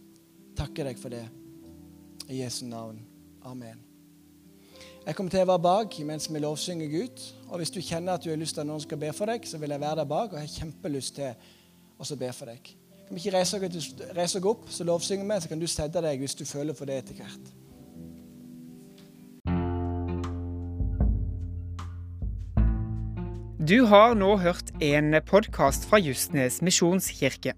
Takker 0.57 0.89
deg 0.89 1.01
for 1.01 1.13
det. 1.13 1.25
I 2.27 2.41
Jesu 2.41 2.65
navn. 2.65 2.99
Amen. 3.45 3.83
Jeg 5.07 5.15
kommer 5.15 5.31
til 5.31 5.39
å 5.39 5.47
være 5.47 5.63
bak 5.63 5.93
mens 6.03 6.25
vi 6.27 6.39
lovsynger 6.43 6.89
Gud. 6.91 7.21
Og 7.47 7.61
hvis 7.61 7.71
du 7.71 7.79
kjenner 7.79 8.17
at 8.17 8.25
du 8.25 8.27
har 8.27 8.39
lyst 8.41 8.57
til 8.57 8.65
at 8.65 8.67
noen 8.67 8.83
skal 8.83 8.99
be 8.99 9.13
for 9.15 9.29
deg, 9.29 9.45
så 9.47 9.59
vil 9.61 9.71
jeg 9.71 9.79
være 9.79 10.01
der 10.01 10.09
bak 10.09 10.33
og 10.33 10.41
jeg 10.41 10.49
har 10.49 10.57
kjempelyst 10.65 11.15
til 11.15 11.37
å 12.03 12.17
be 12.19 12.31
for 12.35 12.51
deg. 12.51 12.73
Kan 13.07 13.15
vi 13.15 13.21
ikke 13.23 13.37
reise 13.39 14.39
oss 14.39 14.43
opp, 14.43 14.65
så 14.67 14.83
lovsynger 14.83 15.23
vi, 15.23 15.39
så 15.41 15.47
kan 15.47 15.61
du 15.61 15.67
sette 15.71 16.01
deg 16.03 16.19
hvis 16.19 16.35
du 16.35 16.43
føler 16.45 16.75
for 16.75 16.89
det 16.89 16.97
etter 16.99 17.15
hvert. 17.15 17.53
Du 23.67 23.85
har 23.87 24.13
nå 24.15 24.33
hørt 24.43 24.73
en 24.83 25.15
podkast 25.27 25.87
fra 25.87 25.99
Justnes 26.03 26.59
misjonskirke. 26.63 27.55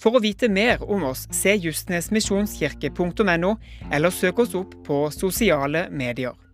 For 0.00 0.16
å 0.16 0.22
vite 0.24 0.48
mer 0.48 0.80
om 0.80 1.04
oss, 1.10 1.26
se 1.34 1.52
justnesmisjonskirke.no, 1.60 3.52
eller 3.92 4.16
søk 4.16 4.44
oss 4.46 4.56
opp 4.56 4.74
på 4.86 5.04
sosiale 5.12 5.88
medier. 5.92 6.45